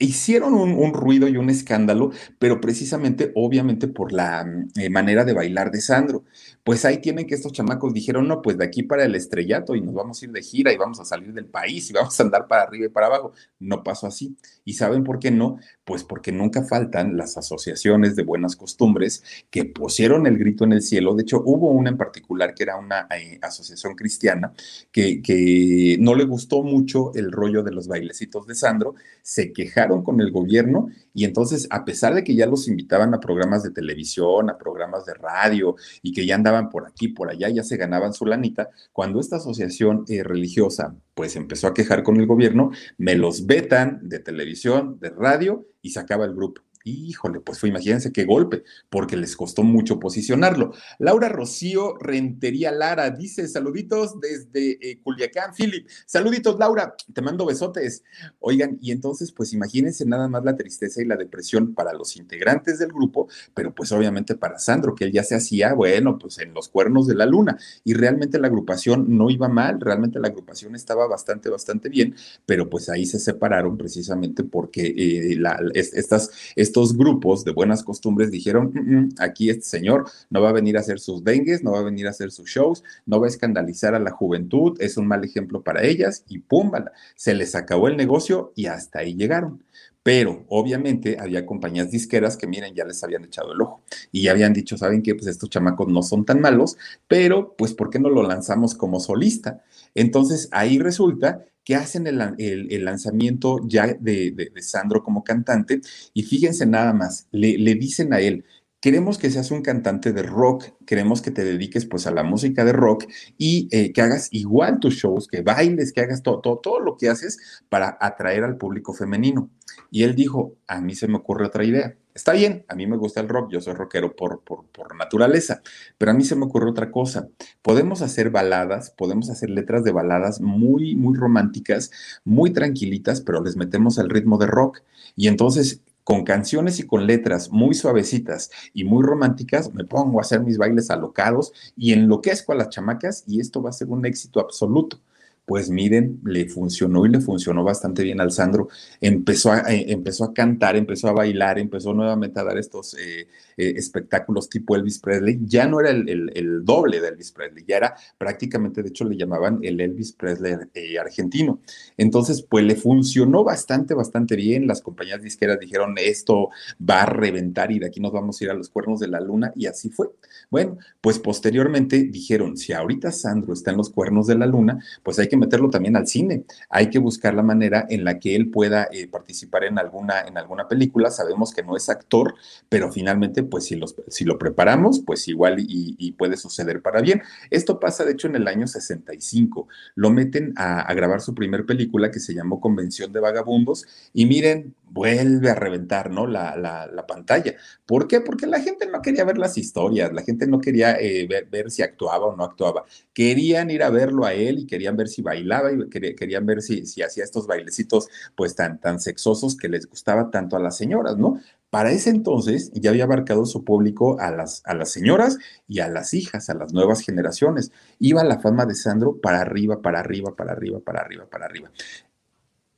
hicieron 0.00 0.54
un, 0.54 0.94
ruido 0.94 1.28
y 1.28 1.36
un 1.36 1.50
escándalo, 1.50 2.10
pero 2.38 2.60
precisamente, 2.60 3.32
obviamente, 3.34 3.86
por 3.86 4.12
la 4.12 4.46
eh, 4.76 4.88
manera 4.88 5.24
de 5.24 5.34
bailar 5.34 5.70
de 5.70 5.80
Sandro. 5.80 6.24
Pues 6.64 6.84
ahí 6.84 6.98
tienen 6.98 7.26
que 7.26 7.34
estos 7.34 7.52
chamacos 7.52 7.92
dijeron, 7.92 8.26
no, 8.26 8.40
pues 8.42 8.56
de 8.56 8.64
aquí 8.64 8.82
para 8.82 9.04
el 9.04 9.14
estrellato 9.14 9.74
y 9.74 9.80
nos 9.82 9.94
vamos 9.94 10.20
a 10.20 10.24
ir 10.24 10.32
de 10.32 10.42
gira 10.42 10.72
y 10.72 10.76
vamos 10.76 11.00
a 11.00 11.04
salir 11.04 11.32
del 11.34 11.46
país 11.46 11.90
y 11.90 11.92
vamos 11.92 12.18
a 12.18 12.22
andar 12.22 12.48
para 12.48 12.62
arriba 12.62 12.86
y 12.86 12.88
para 12.88 13.06
abajo. 13.06 13.32
No 13.58 13.82
pasó 13.82 14.06
así. 14.06 14.36
¿Y 14.64 14.74
saben 14.74 15.04
por 15.04 15.18
qué 15.18 15.30
no? 15.30 15.58
Pues 15.84 16.02
porque 16.02 16.32
nunca 16.32 16.64
faltan 16.64 17.16
las 17.16 17.36
asociaciones 17.36 18.16
de 18.16 18.22
buenas 18.22 18.56
costumbres 18.56 19.22
que 19.50 19.66
pusieron 19.66 20.26
el 20.26 20.38
grito 20.38 20.64
en 20.64 20.72
el 20.72 20.82
cielo. 20.82 21.14
De 21.14 21.22
hecho, 21.22 21.42
hubo 21.44 21.70
una 21.70 21.90
en 21.90 21.98
particular 21.98 22.54
que 22.54 22.62
era 22.62 22.76
una 22.76 23.06
eh, 23.14 23.38
asociación 23.42 23.94
cristiana 23.94 24.52
que, 24.92 25.20
que 25.20 25.98
no 26.00 26.14
le 26.14 26.24
gustó 26.24 26.62
mucho 26.62 27.12
el 27.14 27.32
rollo 27.32 27.62
de 27.62 27.72
los 27.72 27.86
bailecitos 27.86 28.46
de 28.46 28.54
Sandro, 28.54 28.94
se 29.22 29.52
quejaron 29.52 29.89
con 30.04 30.20
el 30.20 30.30
gobierno 30.30 30.88
y 31.12 31.24
entonces, 31.24 31.66
a 31.70 31.84
pesar 31.84 32.14
de 32.14 32.24
que 32.24 32.34
ya 32.34 32.46
los 32.46 32.68
invitaban 32.68 33.12
a 33.14 33.20
programas 33.20 33.62
de 33.62 33.70
televisión, 33.70 34.48
a 34.48 34.56
programas 34.56 35.04
de 35.06 35.14
radio 35.14 35.76
y 36.02 36.12
que 36.12 36.24
ya 36.24 36.36
andaban 36.36 36.70
por 36.70 36.86
aquí, 36.86 37.08
por 37.08 37.30
allá, 37.30 37.48
ya 37.48 37.64
se 37.64 37.76
ganaban 37.76 38.12
su 38.12 38.24
lanita, 38.24 38.70
cuando 38.92 39.20
esta 39.20 39.36
asociación 39.36 40.04
eh, 40.08 40.22
religiosa 40.22 40.94
pues 41.14 41.36
empezó 41.36 41.66
a 41.66 41.74
quejar 41.74 42.02
con 42.02 42.18
el 42.18 42.26
gobierno, 42.26 42.70
me 42.96 43.14
los 43.14 43.46
vetan 43.46 44.00
de 44.08 44.20
televisión, 44.20 44.98
de 45.00 45.10
radio 45.10 45.66
y 45.82 45.90
se 45.90 46.00
acaba 46.00 46.24
el 46.24 46.34
grupo. 46.34 46.62
Híjole, 46.82 47.40
pues 47.40 47.58
fue, 47.58 47.68
imagínense 47.68 48.10
qué 48.10 48.24
golpe, 48.24 48.64
porque 48.88 49.16
les 49.16 49.36
costó 49.36 49.62
mucho 49.62 50.00
posicionarlo. 50.00 50.72
Laura 50.98 51.28
Rocío 51.28 51.98
Rentería 51.98 52.72
Lara 52.72 53.10
dice: 53.10 53.46
Saluditos 53.48 54.18
desde 54.18 54.78
eh, 54.80 54.98
Culiacán, 55.02 55.52
Philip. 55.54 55.86
Saluditos, 56.06 56.58
Laura, 56.58 56.94
te 57.12 57.20
mando 57.20 57.44
besotes. 57.44 58.02
Oigan, 58.38 58.78
y 58.80 58.92
entonces, 58.92 59.30
pues 59.30 59.52
imagínense 59.52 60.06
nada 60.06 60.26
más 60.28 60.42
la 60.42 60.56
tristeza 60.56 61.02
y 61.02 61.04
la 61.04 61.16
depresión 61.16 61.74
para 61.74 61.92
los 61.92 62.16
integrantes 62.16 62.78
del 62.78 62.92
grupo, 62.92 63.28
pero 63.54 63.74
pues 63.74 63.92
obviamente 63.92 64.34
para 64.34 64.58
Sandro, 64.58 64.94
que 64.94 65.04
él 65.04 65.12
ya 65.12 65.22
se 65.22 65.34
hacía, 65.34 65.74
bueno, 65.74 66.18
pues 66.18 66.38
en 66.38 66.54
los 66.54 66.70
cuernos 66.70 67.06
de 67.06 67.14
la 67.14 67.26
luna. 67.26 67.58
Y 67.84 67.92
realmente 67.92 68.38
la 68.38 68.48
agrupación 68.48 69.18
no 69.18 69.28
iba 69.28 69.48
mal, 69.48 69.80
realmente 69.80 70.18
la 70.18 70.28
agrupación 70.28 70.74
estaba 70.74 71.06
bastante, 71.06 71.50
bastante 71.50 71.90
bien, 71.90 72.14
pero 72.46 72.70
pues 72.70 72.88
ahí 72.88 73.04
se 73.04 73.18
separaron 73.18 73.76
precisamente 73.76 74.44
porque 74.44 74.94
eh, 74.96 75.36
la, 75.36 75.60
estas 75.74 76.30
estos 76.70 76.96
grupos 76.96 77.44
de 77.44 77.50
buenas 77.50 77.82
costumbres 77.82 78.30
dijeron, 78.30 78.70
mm, 78.72 78.94
mm, 78.94 79.08
aquí 79.18 79.50
este 79.50 79.64
señor 79.64 80.08
no 80.30 80.40
va 80.40 80.50
a 80.50 80.52
venir 80.52 80.76
a 80.76 80.80
hacer 80.80 81.00
sus 81.00 81.24
dengues, 81.24 81.64
no 81.64 81.72
va 81.72 81.80
a 81.80 81.82
venir 81.82 82.06
a 82.06 82.10
hacer 82.10 82.30
sus 82.30 82.48
shows, 82.48 82.84
no 83.06 83.18
va 83.18 83.26
a 83.26 83.28
escandalizar 83.28 83.96
a 83.96 83.98
la 83.98 84.12
juventud, 84.12 84.76
es 84.80 84.96
un 84.96 85.08
mal 85.08 85.24
ejemplo 85.24 85.62
para 85.64 85.82
ellas 85.82 86.24
y 86.28 86.38
pum, 86.38 86.70
se 87.16 87.34
les 87.34 87.56
acabó 87.56 87.88
el 87.88 87.96
negocio 87.96 88.52
y 88.54 88.66
hasta 88.66 89.00
ahí 89.00 89.14
llegaron. 89.16 89.64
Pero 90.04 90.44
obviamente 90.48 91.18
había 91.20 91.44
compañías 91.44 91.90
disqueras 91.90 92.36
que, 92.36 92.46
miren, 92.46 92.74
ya 92.74 92.84
les 92.84 93.02
habían 93.02 93.24
echado 93.24 93.52
el 93.52 93.60
ojo 93.60 93.82
y 94.12 94.22
ya 94.22 94.30
habían 94.30 94.52
dicho, 94.52 94.78
¿saben 94.78 95.02
qué? 95.02 95.16
Pues 95.16 95.26
estos 95.26 95.50
chamacos 95.50 95.88
no 95.88 96.02
son 96.02 96.24
tan 96.24 96.40
malos, 96.40 96.78
pero 97.08 97.54
pues 97.58 97.74
¿por 97.74 97.90
qué 97.90 97.98
no 97.98 98.08
lo 98.10 98.22
lanzamos 98.22 98.76
como 98.76 99.00
solista? 99.00 99.62
Entonces 99.94 100.48
ahí 100.52 100.78
resulta 100.78 101.44
que 101.70 101.76
hacen 101.76 102.08
el, 102.08 102.84
lanzamiento 102.84 103.60
ya 103.64 103.86
de, 103.86 104.50
Sandro 104.56 105.04
como 105.04 105.22
cantante 105.22 105.80
y 106.12 106.24
fíjense 106.24 106.66
nada 106.66 106.92
más, 106.92 107.28
le, 107.30 107.76
dicen 107.76 108.12
a 108.12 108.18
él, 108.18 108.44
queremos 108.80 109.18
que 109.18 109.30
seas 109.30 109.52
un 109.52 109.62
cantante 109.62 110.12
de 110.12 110.24
rock, 110.24 110.64
queremos 110.84 111.22
que 111.22 111.30
te 111.30 111.44
dediques 111.44 111.86
pues 111.86 112.08
a 112.08 112.10
la 112.10 112.24
música 112.24 112.64
de 112.64 112.72
rock 112.72 113.04
y 113.38 113.68
eh, 113.70 113.92
que 113.92 114.02
hagas 114.02 114.30
igual 114.32 114.80
tus 114.80 114.94
shows, 114.94 115.28
que 115.28 115.42
bailes, 115.42 115.92
que 115.92 116.00
hagas 116.00 116.24
todo, 116.24 116.40
todo 116.40 116.80
lo 116.80 116.96
que 116.96 117.08
haces 117.08 117.38
para 117.68 117.96
atraer 118.00 118.42
al 118.42 118.56
público 118.56 118.92
femenino. 118.92 119.48
Y 119.92 120.02
él 120.02 120.16
dijo, 120.16 120.56
a 120.66 120.80
mí 120.80 120.96
se 120.96 121.06
me 121.06 121.18
ocurre 121.18 121.46
otra 121.46 121.62
idea. 121.62 121.96
Está 122.12 122.32
bien, 122.32 122.64
a 122.68 122.74
mí 122.74 122.86
me 122.86 122.96
gusta 122.96 123.20
el 123.20 123.28
rock, 123.28 123.52
yo 123.52 123.60
soy 123.60 123.74
rockero 123.74 124.16
por, 124.16 124.40
por, 124.42 124.96
naturaleza, 124.96 125.62
pero 125.96 126.10
a 126.10 126.14
mí 126.14 126.24
se 126.24 126.34
me 126.34 126.44
ocurre 126.44 126.68
otra 126.68 126.90
cosa. 126.90 127.28
Podemos 127.62 128.02
hacer 128.02 128.30
baladas, 128.30 128.90
podemos 128.90 129.30
hacer 129.30 129.50
letras 129.50 129.84
de 129.84 129.92
baladas 129.92 130.40
muy, 130.40 130.96
muy 130.96 131.16
románticas, 131.16 131.90
muy 132.24 132.52
tranquilitas, 132.52 133.20
pero 133.20 133.42
les 133.42 133.56
metemos 133.56 133.98
al 133.98 134.10
ritmo 134.10 134.38
de 134.38 134.46
rock. 134.46 134.82
Y 135.14 135.28
entonces, 135.28 135.82
con 136.02 136.24
canciones 136.24 136.80
y 136.80 136.86
con 136.86 137.06
letras 137.06 137.50
muy 137.50 137.74
suavecitas 137.74 138.50
y 138.74 138.84
muy 138.84 139.04
románticas, 139.04 139.72
me 139.72 139.84
pongo 139.84 140.18
a 140.18 140.22
hacer 140.22 140.40
mis 140.40 140.58
bailes 140.58 140.90
alocados 140.90 141.52
y 141.76 141.92
enloquezco 141.92 142.52
a 142.52 142.56
las 142.56 142.70
chamacas 142.70 143.22
y 143.28 143.40
esto 143.40 143.62
va 143.62 143.70
a 143.70 143.74
ser 143.74 143.88
un 143.88 144.04
éxito 144.04 144.40
absoluto 144.40 144.98
pues 145.44 145.70
miren, 145.70 146.20
le 146.24 146.48
funcionó 146.48 147.06
y 147.06 147.08
le 147.08 147.20
funcionó 147.20 147.64
bastante 147.64 148.02
bien 148.04 148.20
al 148.20 148.30
Sandro. 148.30 148.68
Empezó 149.00 149.52
a, 149.52 149.60
eh, 149.72 149.86
empezó 149.88 150.24
a 150.24 150.32
cantar, 150.32 150.76
empezó 150.76 151.08
a 151.08 151.12
bailar, 151.12 151.58
empezó 151.58 151.92
nuevamente 151.92 152.38
a 152.38 152.44
dar 152.44 152.58
estos 152.58 152.94
eh, 152.94 153.26
eh, 153.60 153.74
espectáculos 153.76 154.48
tipo 154.48 154.74
Elvis 154.74 154.98
Presley. 154.98 155.38
Ya 155.42 155.66
no 155.66 155.80
era 155.80 155.90
el, 155.90 156.64
doble 156.64 157.00
de 157.00 157.08
Elvis 157.08 157.32
Presley, 157.32 157.64
ya 157.66 157.76
era 157.76 157.94
prácticamente, 158.16 158.82
de 158.82 158.88
hecho 158.88 159.04
le 159.04 159.16
llamaban 159.16 159.58
el 159.62 159.80
Elvis 159.80 160.12
Presley 160.12 160.56
argentino. 160.98 161.60
Entonces, 161.96 162.42
pues 162.42 162.64
le 162.64 162.76
funcionó 162.76 163.44
bastante, 163.44 163.94
bastante 163.94 164.36
bien. 164.36 164.66
Las 164.66 164.80
compañías 164.80 165.22
disqueras 165.22 165.58
dijeron, 165.60 165.94
esto 165.98 166.48
va 166.80 167.02
a 167.02 167.06
reventar 167.06 167.70
y 167.70 167.78
de 167.78 167.86
aquí 167.86 168.00
nos 168.00 168.12
vamos 168.12 168.40
a 168.40 168.44
ir 168.44 168.50
a 168.50 168.54
los 168.54 168.70
cuernos 168.70 169.00
de 169.00 169.08
la 169.08 169.20
luna 169.20 169.52
y 169.54 169.66
así 169.66 169.90
fue. 169.90 170.08
Bueno, 170.50 170.78
pues 171.00 171.18
posteriormente 171.18 172.02
dijeron, 172.04 172.56
si 172.56 172.72
ahorita 172.72 173.12
Sandro 173.12 173.52
está 173.52 173.70
en 173.70 173.76
los 173.76 173.90
cuernos 173.90 174.26
de 174.26 174.36
la 174.36 174.46
luna, 174.46 174.82
pues 175.02 175.18
hay 175.18 175.28
que 175.28 175.36
meterlo 175.36 175.70
también 175.70 175.96
al 175.96 176.06
cine. 176.06 176.44
Hay 176.68 176.90
que 176.90 176.98
buscar 176.98 177.34
la 177.34 177.42
manera 177.42 177.86
en 177.88 178.04
la 178.04 178.18
que 178.18 178.34
él 178.34 178.50
pueda 178.50 178.88
eh, 178.90 179.06
participar 179.06 179.64
en 179.64 179.78
alguna, 179.78 180.20
en 180.20 180.38
alguna 180.38 180.66
película. 180.68 181.10
Sabemos 181.10 181.52
que 181.52 181.62
no 181.62 181.76
es 181.76 181.88
actor, 181.88 182.34
pero 182.68 182.90
finalmente, 182.90 183.42
pues 183.50 183.64
si, 183.64 183.78
si 184.08 184.24
lo 184.24 184.38
preparamos, 184.38 185.00
pues 185.04 185.28
igual 185.28 185.56
y, 185.58 186.12
puede 186.12 186.36
suceder 186.36 186.82
para 186.82 187.00
bien. 187.00 187.22
Esto 187.50 187.80
pasa, 187.80 188.04
de 188.04 188.12
hecho, 188.12 188.28
en 188.28 188.36
el 188.36 188.48
año 188.48 188.66
65. 188.66 189.68
Lo 189.94 190.10
meten 190.10 190.52
a, 190.56 190.92
grabar 190.94 191.20
su 191.20 191.34
primer 191.34 191.66
película 191.66 192.10
que 192.10 192.20
se 192.20 192.34
llamó 192.34 192.60
Convención 192.60 193.12
de 193.12 193.20
Vagabundos 193.20 193.86
y 194.12 194.26
miren, 194.26 194.74
vuelve 194.90 195.50
a 195.50 195.54
reventar, 195.54 196.10
¿no? 196.10 196.26
La, 196.26 196.56
la, 196.56 197.06
pantalla. 197.06 197.54
¿Por 197.86 198.06
qué? 198.06 198.20
Porque 198.20 198.46
la 198.46 198.60
gente 198.60 198.86
no 198.86 199.02
quería 199.02 199.24
ver 199.24 199.38
las 199.38 199.56
historias, 199.58 200.12
la 200.12 200.22
gente 200.22 200.46
no 200.46 200.60
quería 200.60 200.96
eh, 201.00 201.26
ver, 201.50 201.70
si 201.70 201.82
actuaba 201.82 202.26
o 202.26 202.36
no 202.36 202.44
actuaba. 202.44 202.84
Querían 203.12 203.70
ir 203.70 203.82
a 203.82 203.90
verlo 203.90 204.24
a 204.24 204.34
él 204.34 204.60
y 204.60 204.66
querían 204.66 204.96
ver 204.96 205.08
si 205.08 205.22
bailaba 205.22 205.72
y 205.72 205.88
querían 205.88 206.46
ver 206.46 206.62
si, 206.62 206.86
si 206.86 207.02
hacía 207.02 207.24
estos 207.24 207.46
bailecitos 207.46 208.08
pues 208.36 208.54
tan, 208.54 208.80
tan 208.80 209.00
sexosos 209.00 209.56
que 209.56 209.68
les 209.68 209.88
gustaba 209.88 210.30
tanto 210.30 210.56
a 210.56 210.60
las 210.60 210.76
señoras, 210.76 211.16
¿no? 211.16 211.40
Para 211.70 211.92
ese 211.92 212.10
entonces 212.10 212.72
ya 212.74 212.90
había 212.90 213.04
abarcado 213.04 213.46
su 213.46 213.64
público 213.64 214.18
a 214.20 214.32
las, 214.32 214.62
a 214.66 214.74
las 214.74 214.90
señoras 214.90 215.38
y 215.68 215.78
a 215.78 215.88
las 215.88 216.14
hijas, 216.14 216.50
a 216.50 216.54
las 216.54 216.72
nuevas 216.72 217.00
generaciones. 217.00 217.70
Iba 218.00 218.24
la 218.24 218.40
fama 218.40 218.66
de 218.66 218.74
Sandro 218.74 219.20
para 219.20 219.40
arriba, 219.40 219.80
para 219.80 220.00
arriba, 220.00 220.34
para 220.34 220.52
arriba, 220.52 220.80
para 220.80 221.00
arriba, 221.00 221.26
para 221.30 221.46
arriba. 221.46 221.70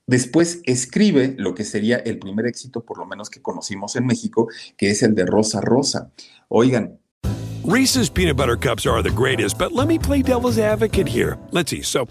Después 0.06 0.60
escribe 0.64 1.34
lo 1.38 1.54
que 1.54 1.64
sería 1.64 1.96
el 1.96 2.18
primer 2.18 2.46
éxito, 2.46 2.84
por 2.84 2.98
lo 2.98 3.06
menos 3.06 3.30
que 3.30 3.40
conocimos 3.40 3.96
en 3.96 4.04
México, 4.04 4.48
que 4.76 4.90
es 4.90 5.02
el 5.02 5.14
de 5.14 5.24
Rosa 5.24 5.60
Rosa. 5.62 6.10
Oigan. 6.48 6.98
Reese's 7.64 8.10
peanut 8.10 8.36
butter 8.36 8.56
cups 8.56 8.84
are 8.84 9.02
the 9.02 9.14
greatest, 9.14 9.56
but 9.56 9.72
let 9.72 9.86
me 9.86 9.98
play 9.98 10.20
devil's 10.20 10.58
advocate 10.58 11.08
here. 11.08 11.38
Let's 11.52 11.70
see. 11.70 11.82
So, 11.82 12.08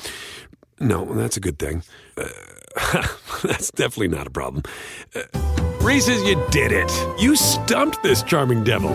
no, 0.79 1.05
that's 1.13 1.35
a 1.35 1.41
good 1.41 1.59
thing. 1.59 1.83
Uh, 2.17 2.23
that's 3.43 3.69
definitely 3.71 4.07
not 4.07 4.27
a 4.27 4.31
problem. 4.31 4.63
Uh, 5.13 5.70
Reese's, 5.81 6.23
you 6.23 6.35
did 6.51 6.71
it. 6.71 6.91
You 7.17 7.35
stumped 7.35 8.03
this 8.03 8.21
charming 8.21 8.63
devil. 8.63 8.93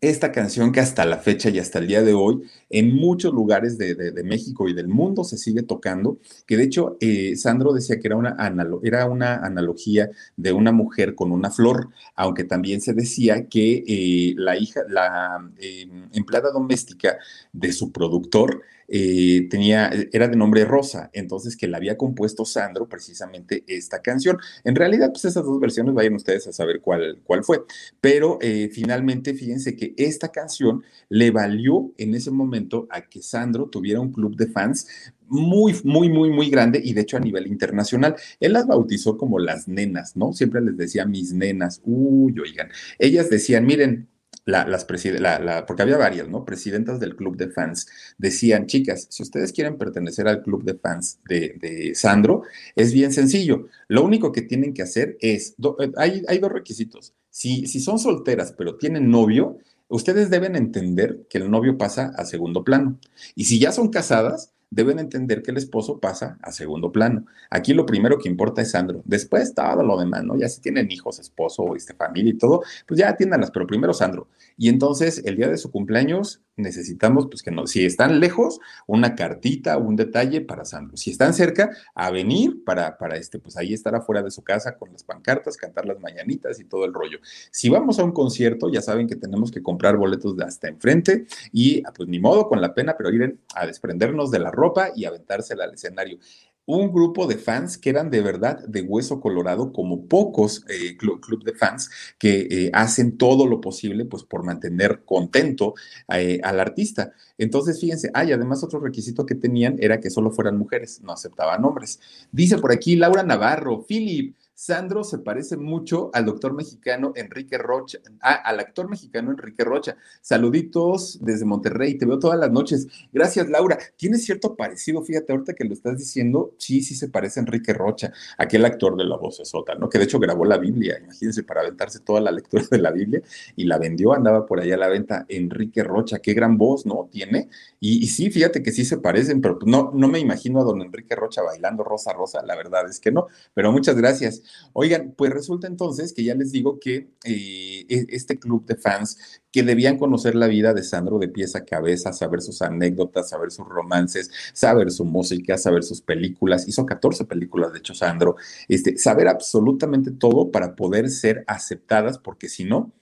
esta 0.00 0.30
canción 0.30 0.72
que 0.72 0.80
hasta 0.80 1.04
la 1.04 1.18
fecha 1.18 1.48
y 1.50 1.58
hasta 1.58 1.78
el 1.78 1.86
día 1.86 2.02
de 2.02 2.14
hoy 2.14 2.42
en 2.70 2.94
muchos 2.94 3.32
lugares 3.32 3.78
de, 3.78 3.96
México 4.24 4.68
y 4.68 4.74
del 4.74 4.88
mundo 4.88 5.24
se 5.24 5.38
sigue 5.38 5.62
tocando, 5.62 6.18
que 6.46 6.56
de 6.56 6.64
hecho 6.64 6.96
eh, 7.00 7.36
Sandro 7.36 7.72
decía 7.72 7.98
que 7.98 8.08
era 8.08 8.16
una, 8.16 8.36
era 8.82 9.06
una 9.06 9.36
analogía 9.36 10.10
de 10.36 10.52
una 10.52 10.72
mujer 10.72 11.14
con 11.14 11.32
una 11.32 11.50
flor, 11.50 11.88
aunque 12.14 12.44
también 12.44 12.80
se 12.80 12.92
decía 12.92 13.48
que 13.48 13.84
eh, 13.86 14.34
la 14.36 14.56
hija, 14.56 14.82
la 14.88 15.50
eh, 15.58 15.88
empleada 16.12 16.50
doméstica 16.50 17.16
de 17.52 17.72
su 17.72 17.92
productor, 17.92 18.62
eh, 18.88 19.46
tenía, 19.50 19.90
era 20.12 20.28
de 20.28 20.36
nombre 20.36 20.64
Rosa, 20.64 21.10
entonces 21.12 21.56
que 21.56 21.66
la 21.66 21.78
había 21.78 21.96
compuesto 21.96 22.44
Sandro 22.44 22.88
precisamente 22.88 23.64
esta 23.66 24.00
canción. 24.02 24.38
En 24.64 24.74
realidad, 24.74 25.10
pues 25.12 25.24
esas 25.24 25.44
dos 25.44 25.60
versiones 25.60 25.94
vayan 25.94 26.14
ustedes 26.14 26.46
a 26.46 26.52
saber 26.52 26.80
cuál, 26.80 27.20
cuál 27.24 27.44
fue, 27.44 27.64
pero 28.00 28.38
eh, 28.40 28.70
finalmente 28.72 29.34
fíjense 29.34 29.76
que 29.76 29.94
esta 29.96 30.28
canción 30.28 30.82
le 31.08 31.30
valió 31.30 31.92
en 31.98 32.14
ese 32.14 32.30
momento 32.30 32.86
a 32.90 33.02
que 33.02 33.22
Sandro 33.22 33.68
tuviera 33.68 34.00
un 34.00 34.12
club 34.12 34.36
de 34.36 34.46
fans 34.46 34.86
muy, 35.28 35.74
muy, 35.84 36.08
muy, 36.08 36.30
muy 36.30 36.50
grande 36.50 36.80
y 36.82 36.92
de 36.92 37.02
hecho 37.02 37.16
a 37.16 37.20
nivel 37.20 37.46
internacional. 37.46 38.16
Él 38.40 38.52
las 38.52 38.66
bautizó 38.66 39.16
como 39.16 39.38
las 39.38 39.68
nenas, 39.68 40.16
¿no? 40.16 40.32
Siempre 40.32 40.60
les 40.60 40.76
decía 40.76 41.04
mis 41.06 41.32
nenas, 41.32 41.80
uy, 41.84 42.38
oigan, 42.38 42.68
ellas 42.98 43.28
decían, 43.28 43.66
miren, 43.66 44.08
las 44.46 44.86
la, 45.20 45.66
porque 45.66 45.82
había 45.82 45.96
varias, 45.96 46.28
¿no? 46.28 46.44
Presidentas 46.44 47.00
del 47.00 47.16
club 47.16 47.36
de 47.36 47.48
fans 47.50 47.88
decían, 48.16 48.66
chicas, 48.66 49.08
si 49.10 49.22
ustedes 49.24 49.52
quieren 49.52 49.76
pertenecer 49.76 50.28
al 50.28 50.42
club 50.42 50.62
de 50.62 50.74
fans 50.74 51.18
de, 51.28 51.92
Sandro, 51.94 52.42
es 52.76 52.92
bien 52.92 53.12
sencillo. 53.12 53.66
Lo 53.88 54.04
único 54.04 54.30
que 54.30 54.42
tienen 54.42 54.72
que 54.72 54.82
hacer 54.82 55.18
es, 55.20 55.56
eh, 55.80 55.92
hay, 55.96 56.22
hay, 56.28 56.38
dos 56.38 56.52
requisitos. 56.52 57.12
Si, 57.28 57.66
si 57.66 57.80
son 57.80 57.98
solteras 57.98 58.54
pero 58.56 58.76
tienen 58.76 59.10
novio, 59.10 59.58
ustedes 59.88 60.30
deben 60.30 60.54
entender 60.54 61.26
que 61.28 61.38
el 61.38 61.50
novio 61.50 61.76
pasa 61.76 62.12
a 62.16 62.24
segundo 62.24 62.62
plano. 62.62 63.00
Y 63.34 63.46
si 63.46 63.58
ya 63.58 63.72
son 63.72 63.88
casadas, 63.88 64.52
deben 64.70 64.98
entender 64.98 65.42
que 65.42 65.50
el 65.50 65.56
esposo 65.56 66.00
pasa 66.00 66.38
a 66.42 66.52
segundo 66.52 66.92
plano. 66.92 67.26
Aquí 67.50 67.72
lo 67.72 67.86
primero 67.86 68.18
que 68.18 68.28
importa 68.28 68.62
es 68.62 68.72
Sandro. 68.72 69.02
Después 69.04 69.54
todo 69.54 69.82
lo 69.82 69.98
demás, 69.98 70.24
¿no? 70.24 70.36
Ya 70.36 70.48
si 70.48 70.60
tienen 70.60 70.90
hijos, 70.90 71.18
esposo, 71.18 71.74
este, 71.76 71.94
familia 71.94 72.32
y 72.32 72.38
todo, 72.38 72.62
pues 72.86 72.98
ya 72.98 73.08
atiéndanlas, 73.08 73.50
pero 73.50 73.66
primero 73.66 73.92
Sandro. 73.92 74.28
Y 74.56 74.68
entonces 74.68 75.22
el 75.24 75.36
día 75.36 75.48
de 75.48 75.56
su 75.56 75.70
cumpleaños 75.70 76.42
necesitamos, 76.56 77.26
pues 77.26 77.42
que 77.42 77.50
no, 77.50 77.66
si 77.66 77.84
están 77.84 78.18
lejos, 78.18 78.60
una 78.86 79.14
cartita, 79.14 79.76
un 79.76 79.96
detalle 79.96 80.40
para 80.40 80.64
Sandro. 80.64 80.96
Si 80.96 81.10
están 81.10 81.34
cerca, 81.34 81.70
a 81.94 82.10
venir 82.10 82.64
para, 82.64 82.96
para 82.98 83.16
este, 83.16 83.38
pues 83.38 83.56
ahí 83.56 83.74
estar 83.74 83.94
afuera 83.94 84.22
de 84.22 84.30
su 84.30 84.42
casa 84.42 84.76
con 84.76 84.90
las 84.92 85.04
pancartas, 85.04 85.56
cantar 85.56 85.86
las 85.86 86.00
mañanitas 86.00 86.58
y 86.58 86.64
todo 86.64 86.84
el 86.84 86.94
rollo. 86.94 87.18
Si 87.50 87.68
vamos 87.68 87.98
a 87.98 88.04
un 88.04 88.12
concierto, 88.12 88.70
ya 88.70 88.80
saben 88.80 89.06
que 89.06 89.16
tenemos 89.16 89.50
que 89.50 89.62
comprar 89.62 89.96
boletos 89.96 90.36
de 90.36 90.44
hasta 90.44 90.68
enfrente 90.68 91.26
y 91.52 91.82
pues 91.94 92.08
ni 92.08 92.18
modo 92.18 92.48
con 92.48 92.60
la 92.60 92.74
pena, 92.74 92.96
pero 92.96 93.12
ir 93.12 93.38
a 93.54 93.66
desprendernos 93.66 94.30
de 94.30 94.38
la 94.38 94.50
ropa 94.50 94.90
y 94.94 95.04
aventársela 95.04 95.64
al 95.64 95.74
escenario 95.74 96.18
un 96.66 96.92
grupo 96.92 97.26
de 97.26 97.36
fans 97.38 97.78
que 97.78 97.90
eran 97.90 98.10
de 98.10 98.20
verdad 98.20 98.58
de 98.66 98.82
hueso 98.82 99.20
colorado, 99.20 99.72
como 99.72 100.06
pocos 100.06 100.64
eh, 100.68 100.96
club, 100.96 101.44
de 101.44 101.54
fans 101.54 101.90
que 102.18 102.48
eh, 102.50 102.70
hacen 102.72 103.16
todo 103.16 103.46
lo 103.46 103.60
posible 103.60 104.04
pues 104.04 104.24
por 104.24 104.44
mantener 104.44 105.02
contento 105.04 105.74
eh, 106.12 106.40
al 106.42 106.60
artista. 106.60 107.12
Entonces, 107.38 107.80
fíjense, 107.80 108.10
hay 108.14 108.32
además 108.32 108.64
otro 108.64 108.80
requisito 108.80 109.24
que 109.24 109.34
tenían 109.34 109.76
era 109.78 110.00
que 110.00 110.10
solo 110.10 110.30
fueran 110.30 110.58
mujeres, 110.58 111.00
no 111.02 111.12
aceptaban 111.12 111.64
hombres. 111.64 112.00
Dice 112.32 112.58
por 112.58 112.72
aquí 112.72 112.96
Laura 112.96 113.22
Navarro, 113.22 113.84
Philip, 113.86 114.34
Sandro 114.58 115.04
se 115.04 115.18
parece 115.18 115.58
mucho 115.58 116.10
al 116.14 116.24
doctor 116.24 116.54
mexicano 116.54 117.12
Enrique 117.14 117.58
Rocha, 117.58 117.98
ah, 118.22 118.32
al 118.32 118.58
actor 118.58 118.88
mexicano 118.88 119.30
Enrique 119.30 119.62
Rocha. 119.64 119.98
Saluditos 120.22 121.18
desde 121.20 121.44
Monterrey, 121.44 121.98
te 121.98 122.06
veo 122.06 122.18
todas 122.18 122.40
las 122.40 122.50
noches. 122.50 122.86
Gracias, 123.12 123.50
Laura. 123.50 123.76
Tiene 123.96 124.16
cierto 124.16 124.56
parecido, 124.56 125.02
fíjate, 125.02 125.30
ahorita 125.34 125.52
que 125.52 125.64
lo 125.64 125.74
estás 125.74 125.98
diciendo, 125.98 126.54
sí, 126.56 126.80
sí 126.80 126.94
se 126.94 127.08
parece 127.10 127.38
a 127.38 127.42
Enrique 127.42 127.74
Rocha, 127.74 128.14
aquel 128.38 128.64
actor 128.64 128.96
de 128.96 129.04
la 129.04 129.18
voz 129.18 129.42
sota, 129.44 129.74
¿no? 129.74 129.90
Que 129.90 129.98
de 129.98 130.04
hecho 130.04 130.18
grabó 130.18 130.46
la 130.46 130.56
Biblia, 130.56 130.98
imagínense, 131.02 131.42
para 131.42 131.60
aventarse 131.60 132.00
toda 132.00 132.22
la 132.22 132.30
lectura 132.30 132.64
de 132.70 132.78
la 132.78 132.92
Biblia 132.92 133.20
y 133.56 133.64
la 133.64 133.76
vendió, 133.76 134.14
andaba 134.14 134.46
por 134.46 134.60
allá 134.60 134.76
a 134.76 134.78
la 134.78 134.88
venta. 134.88 135.26
Enrique 135.28 135.84
Rocha, 135.84 136.20
qué 136.20 136.32
gran 136.32 136.56
voz, 136.56 136.86
¿no? 136.86 137.10
Tiene. 137.12 137.50
Y, 137.78 138.06
sí, 138.06 138.30
fíjate 138.30 138.62
que 138.62 138.72
sí 138.72 138.86
se 138.86 138.96
parecen, 138.96 139.42
pero 139.42 139.58
no, 139.66 139.90
no 139.92 140.08
me 140.08 140.18
imagino 140.18 140.62
a 140.62 140.64
don 140.64 140.80
Enrique 140.80 141.14
Rocha 141.14 141.42
bailando 141.42 141.84
Rosa 141.84 142.14
Rosa, 142.14 142.42
la 142.42 142.56
verdad 142.56 142.88
es 142.88 143.00
que 143.00 143.12
no. 143.12 143.26
Pero 143.52 143.70
muchas 143.70 143.96
gracias. 143.96 144.42
Oigan, 144.72 145.14
pues 145.16 145.32
resulta 145.32 145.66
entonces 145.66 146.12
que 146.12 146.24
ya 146.24 146.34
les 146.34 146.52
digo 146.52 146.78
que 146.78 147.08
eh, 147.24 147.86
e, 147.88 148.06
este 148.10 148.38
club 148.38 148.64
de 148.66 148.76
fans 148.76 149.40
que 149.50 149.62
debían 149.62 149.98
conocer 149.98 150.34
la 150.34 150.48
vida 150.48 150.74
de 150.74 150.82
Sandro 150.82 151.18
de 151.18 151.28
pies 151.28 151.56
a 151.56 151.64
cabeza, 151.64 152.12
saber 152.12 152.42
sus 152.42 152.60
anécdotas, 152.62 153.30
saber 153.30 153.50
sus 153.50 153.66
romances, 153.66 154.30
saber 154.52 154.90
su 154.90 155.04
música, 155.04 155.56
saber 155.56 155.82
sus 155.82 156.02
películas, 156.02 156.68
hizo 156.68 156.84
14 156.84 157.24
películas, 157.24 157.72
de 157.72 157.78
hecho, 157.78 157.94
Sandro, 157.94 158.36
este, 158.68 158.98
saber 158.98 159.28
absolutamente 159.28 160.10
todo 160.10 160.50
para 160.50 160.76
poder 160.76 161.08
ser 161.10 161.44
aceptadas, 161.46 162.18
porque 162.18 162.48
si 162.48 162.64
no, 162.64 162.92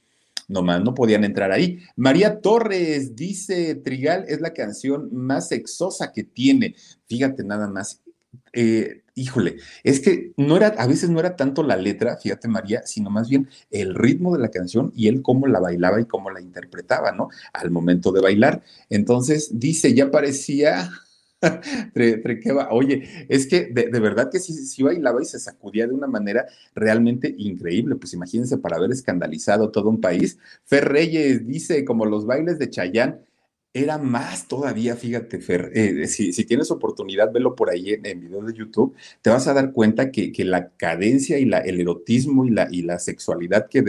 nomás 0.49 0.83
no 0.83 0.95
podían 0.95 1.25
entrar 1.25 1.53
ahí. 1.53 1.81
María 1.97 2.41
Torres 2.41 3.17
dice, 3.17 3.75
Trigal 3.75 4.25
es 4.29 4.41
la 4.41 4.53
canción 4.53 5.09
más 5.13 5.49
sexosa 5.49 6.13
que 6.13 6.25
tiene. 6.25 6.75
Fíjate 7.07 7.45
nada 7.45 7.69
más, 7.69 8.03
eh, 8.55 9.03
híjole, 9.15 9.57
es 9.83 10.01
que 10.01 10.33
no 10.37 10.57
era, 10.57 10.69
a 10.69 10.87
veces 10.87 11.11
no 11.11 11.21
era 11.21 11.37
tanto 11.37 11.63
la 11.63 11.77
letra, 11.77 12.17
fíjate 12.17 12.49
María, 12.49 12.83
sino 12.87 13.11
más 13.11 13.29
bien 13.29 13.49
el 13.71 13.95
ritmo 13.95 14.35
de 14.35 14.43
la 14.43 14.51
canción 14.51 14.93
y 14.95 15.09
él 15.09 15.23
cómo 15.23 15.47
la 15.47 15.61
bailaba 15.61 16.01
y 16.01 16.07
cómo 16.07 16.31
la 16.31 16.41
interpretaba, 16.41 17.13
¿no? 17.13 17.29
Al 17.53 17.71
momento 17.71 18.13
de 18.13 18.21
bailar. 18.21 18.63
Entonces 18.91 19.51
dice, 19.59 19.95
ya 19.95 20.11
parecía 20.11 20.91
Oye, 22.71 23.27
es 23.29 23.47
que 23.47 23.67
de, 23.67 24.01
verdad 24.01 24.31
que 24.31 24.39
sí, 24.39 24.53
sí, 24.53 24.83
bailaba 24.83 25.23
y 25.23 25.25
se 25.25 25.39
sacudía 25.39 25.87
de 25.87 25.95
una 25.95 26.07
manera 26.07 26.47
realmente 26.75 27.35
increíble. 27.37 27.97
Pues 27.97 28.13
imagínense 28.15 28.59
para 28.59 28.77
haber 28.77 28.91
escandalizado 28.93 29.71
todo 29.71 29.89
un 29.89 30.01
país. 30.01 30.39
Fer 30.65 30.89
Reyes 30.89 31.47
dice, 31.47 31.85
como 31.85 32.07
los 32.07 32.27
bailes 32.27 32.59
de 32.59 32.71
Chayán, 32.71 33.21
era 33.75 33.99
más 33.99 34.47
todavía, 34.47 34.95
fíjate, 34.95 35.41
Fer, 35.41 35.73
eh, 35.75 36.07
si, 36.07 36.33
tienes 36.45 36.71
oportunidad, 36.71 37.33
velo 37.33 37.57
por 37.57 37.71
ahí 37.71 37.99
en, 38.05 38.21
videos 38.21 38.47
de 38.47 38.55
YouTube, 38.55 38.95
te 39.21 39.31
vas 39.31 39.49
a 39.49 39.53
dar 39.53 39.73
cuenta 39.73 40.13
que, 40.13 40.33
la 40.45 40.69
cadencia 40.77 41.39
y 41.41 41.45
la, 41.45 41.59
el 41.59 41.81
erotismo 41.81 42.45
y 42.45 42.51
la, 42.51 42.69
y 42.71 42.83
la 42.83 43.01
sexualidad 43.01 43.69
que 43.69 43.83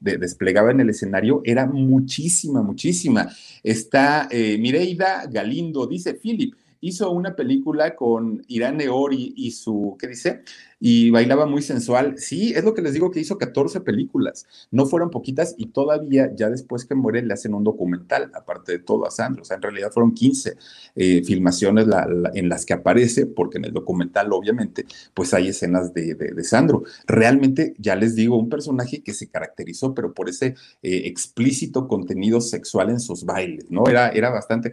desplegaba 0.00 0.72
en 0.72 0.80
el 0.80 0.90
escenario 0.90 1.40
era 1.44 1.66
muchísima, 1.66 2.62
muchísima. 2.62 3.30
Está 3.62 4.26
eh, 4.30 4.58
Mireida 4.58 5.26
Galindo, 5.30 5.86
dice 5.86 6.14
Philip, 6.14 6.54
hizo 6.80 7.10
una 7.10 7.34
película 7.34 7.94
con 7.94 8.44
Irán 8.48 8.80
Eori 8.80 9.32
y 9.36 9.50
su, 9.52 9.96
¿qué 9.98 10.08
dice? 10.08 10.42
y 10.80 11.10
bailaba 11.10 11.46
muy 11.46 11.62
sensual. 11.62 12.18
Sí, 12.18 12.52
es 12.54 12.64
lo 12.64 12.74
que 12.74 12.82
les 12.82 12.92
digo 12.92 13.10
que 13.10 13.20
hizo 13.20 13.38
14 13.38 13.80
películas, 13.80 14.46
no 14.70 14.86
fueron 14.86 15.10
poquitas 15.10 15.54
y 15.58 15.66
todavía 15.66 16.30
ya 16.34 16.50
después 16.50 16.84
que 16.84 16.94
muere 16.94 17.22
le 17.22 17.34
hacen 17.34 17.54
un 17.54 17.64
documental, 17.64 18.30
aparte 18.34 18.72
de 18.72 18.78
todo 18.78 19.06
a 19.06 19.10
Sandro, 19.10 19.42
o 19.42 19.44
sea, 19.44 19.56
en 19.56 19.62
realidad 19.62 19.90
fueron 19.92 20.12
15 20.12 20.56
eh, 20.96 21.22
filmaciones 21.24 21.86
en 22.34 22.48
las 22.48 22.64
que 22.64 22.74
aparece, 22.74 23.26
porque 23.26 23.58
en 23.58 23.64
el 23.66 23.72
documental 23.72 24.32
obviamente 24.32 24.86
pues 25.14 25.34
hay 25.34 25.48
escenas 25.48 25.92
de, 25.94 26.16
Sandro. 26.44 26.84
Realmente, 27.06 27.74
ya 27.78 27.96
les 27.96 28.14
digo, 28.14 28.36
un 28.36 28.48
personaje 28.48 29.02
que 29.02 29.12
se 29.12 29.28
caracterizó, 29.28 29.94
pero 29.94 30.14
por 30.14 30.28
ese 30.28 30.54
eh, 30.82 31.02
explícito 31.06 31.88
contenido 31.88 32.40
sexual 32.40 32.90
en 32.90 33.00
sus 33.00 33.24
bailes, 33.24 33.70
¿no? 33.70 33.86
Era, 33.88 34.10
era 34.10 34.30
bastante... 34.30 34.72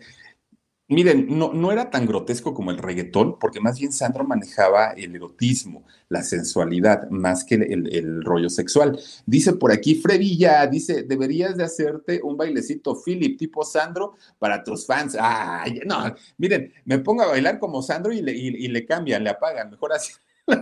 Miren, 0.87 1.25
no, 1.39 1.51
no 1.51 1.71
era 1.71 1.89
tan 1.89 2.05
grotesco 2.05 2.53
como 2.53 2.69
el 2.69 2.77
reggaetón, 2.77 3.39
porque 3.39 3.59
más 3.59 3.79
bien 3.79 3.91
Sandro 3.91 4.23
manejaba 4.23 4.91
el 4.91 5.15
erotismo, 5.15 5.83
la 6.09 6.21
sensualidad, 6.21 7.09
más 7.09 7.43
que 7.43 7.55
el, 7.55 8.23
rollo 8.23 8.51
sexual. 8.51 8.99
Dice 9.25 9.53
por 9.53 9.71
aquí 9.71 9.95
Frevilla, 9.95 10.67
dice, 10.67 11.01
deberías 11.01 11.57
de 11.57 11.63
hacerte 11.63 12.21
un 12.23 12.37
bailecito, 12.37 13.01
Philip, 13.03 13.35
tipo 13.35 13.63
Sandro, 13.63 14.13
para 14.37 14.63
tus 14.63 14.85
fans. 14.85 15.17
Ay, 15.19 15.81
no, 15.87 16.13
miren, 16.37 16.71
me 16.85 16.99
pongo 16.99 17.23
a 17.23 17.27
bailar 17.29 17.57
como 17.57 17.81
Sandro 17.81 18.13
y 18.13 18.21
le, 18.21 18.85
cambian, 18.85 19.23
le 19.23 19.31
apagan, 19.31 19.71
mejor 19.71 19.91
así. 19.91 20.13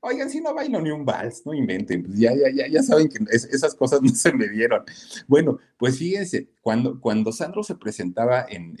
Oigan, 0.00 0.28
si 0.28 0.40
no 0.42 0.54
bailo 0.54 0.82
ni 0.82 0.90
un 0.90 1.06
vals, 1.06 1.44
no 1.46 1.54
inventen, 1.54 2.02
pues 2.02 2.18
ya, 2.18 2.32
ya, 2.34 2.50
ya, 2.54 2.68
ya 2.68 2.82
saben 2.82 3.08
que 3.08 3.18
esas 3.30 3.74
cosas 3.74 4.00
no 4.02 4.10
se 4.10 4.34
me 4.34 4.48
dieron. 4.48 4.84
Bueno, 5.26 5.58
pues 5.78 5.96
fíjense, 5.96 6.50
cuando, 6.60 7.00
cuando 7.00 7.32
Sandro 7.32 7.62
se 7.62 7.74
presentaba 7.74 8.44
en 8.50 8.76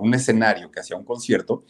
un 0.00 0.14
escenario 0.14 0.70
que 0.70 0.80
hacía 0.80 0.96
un 0.96 1.04
concierto, 1.04 1.64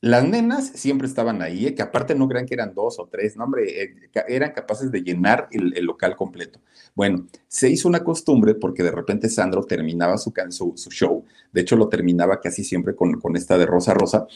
las 0.00 0.24
nenas 0.24 0.68
siempre 0.68 1.08
estaban 1.08 1.42
ahí, 1.42 1.66
¿eh? 1.66 1.74
que 1.74 1.82
aparte 1.82 2.14
no 2.14 2.28
crean 2.28 2.46
que 2.46 2.54
eran 2.54 2.72
dos 2.72 3.00
o 3.00 3.08
tres, 3.08 3.36
no, 3.36 3.44
hombre, 3.44 3.82
eh, 3.82 3.94
eran 4.28 4.52
capaces 4.52 4.92
de 4.92 5.00
llenar 5.00 5.48
el, 5.50 5.84
local 5.84 6.14
completo. 6.14 6.60
Bueno, 6.94 7.26
se 7.48 7.68
hizo 7.68 7.88
una 7.88 8.04
costumbre 8.04 8.54
porque 8.54 8.84
de 8.84 8.92
repente 8.92 9.28
Sandro 9.28 9.64
terminaba 9.64 10.16
su, 10.16 10.32
su, 10.50 10.90
show, 10.90 11.24
de 11.52 11.62
hecho 11.62 11.74
lo 11.74 11.88
terminaba 11.88 12.40
casi 12.40 12.62
siempre 12.62 12.94
con, 12.94 13.20
con 13.20 13.36
esta 13.36 13.58
de 13.58 13.66
Rosa 13.66 13.92
Rosa, 13.92 14.28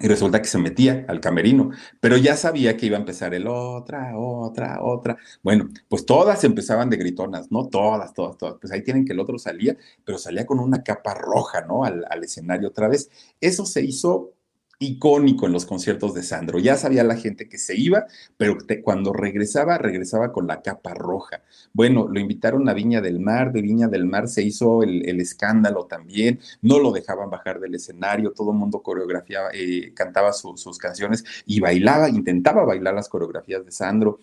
y 0.00 0.08
resulta 0.08 0.40
que 0.40 0.48
se 0.48 0.58
metía 0.58 1.04
al 1.08 1.20
camerino, 1.20 1.70
pero 2.00 2.16
ya 2.16 2.36
sabía 2.36 2.76
que 2.76 2.86
iba 2.86 2.96
a 2.96 3.00
empezar 3.00 3.34
el 3.34 3.46
otra, 3.46 4.16
otra, 4.18 4.82
otra. 4.82 5.16
Bueno, 5.42 5.68
pues 5.88 6.06
todas 6.06 6.44
empezaban 6.44 6.90
de 6.90 6.96
gritonas, 6.96 7.50
¿no? 7.50 7.68
Todas, 7.68 8.12
todas, 8.14 8.36
todas. 8.38 8.56
Pues 8.60 8.72
ahí 8.72 8.82
tienen 8.82 9.04
que 9.04 9.12
el 9.12 9.20
otro 9.20 9.38
salía, 9.38 9.76
pero 10.04 10.18
salía 10.18 10.46
con 10.46 10.60
una 10.60 10.82
capa 10.82 11.14
roja, 11.14 11.62
¿no? 11.62 11.84
Al, 11.84 12.04
al 12.10 12.24
escenario 12.24 12.68
otra 12.68 12.88
vez. 12.88 13.10
Eso 13.40 13.66
se 13.66 13.82
hizo 13.82 14.32
icónico 14.78 15.46
en 15.46 15.52
los 15.52 15.66
conciertos 15.66 16.14
de 16.14 16.22
Sandro. 16.22 16.58
Ya 16.58 16.76
sabía 16.76 17.02
la 17.04 17.16
gente 17.16 17.48
que 17.48 17.58
se 17.58 17.76
iba, 17.76 18.06
pero 18.36 18.58
cuando 18.82 19.12
regresaba, 19.12 19.78
regresaba 19.78 20.32
con 20.32 20.46
la 20.46 20.62
capa 20.62 20.94
roja. 20.94 21.42
Bueno, 21.72 22.06
lo 22.08 22.20
invitaron 22.20 22.68
a 22.68 22.74
Viña 22.74 23.00
del 23.00 23.20
Mar, 23.20 23.52
de 23.52 23.62
Viña 23.62 23.88
del 23.88 24.06
Mar 24.06 24.28
se 24.28 24.42
hizo 24.42 24.82
el, 24.82 25.20
escándalo 25.20 25.86
también, 25.86 26.40
no 26.62 26.78
lo 26.78 26.92
dejaban 26.92 27.30
bajar 27.30 27.60
del 27.60 27.74
escenario, 27.74 28.32
todo 28.32 28.52
el 28.52 28.58
mundo 28.58 28.82
coreografiaba, 28.82 29.50
eh, 29.52 29.92
cantaba 29.94 30.32
sus 30.32 30.78
canciones 30.78 31.24
y 31.46 31.60
bailaba, 31.60 32.08
intentaba 32.08 32.64
bailar 32.64 32.94
las 32.94 33.08
coreografías 33.08 33.64
de 33.64 33.72
Sandro. 33.72 34.20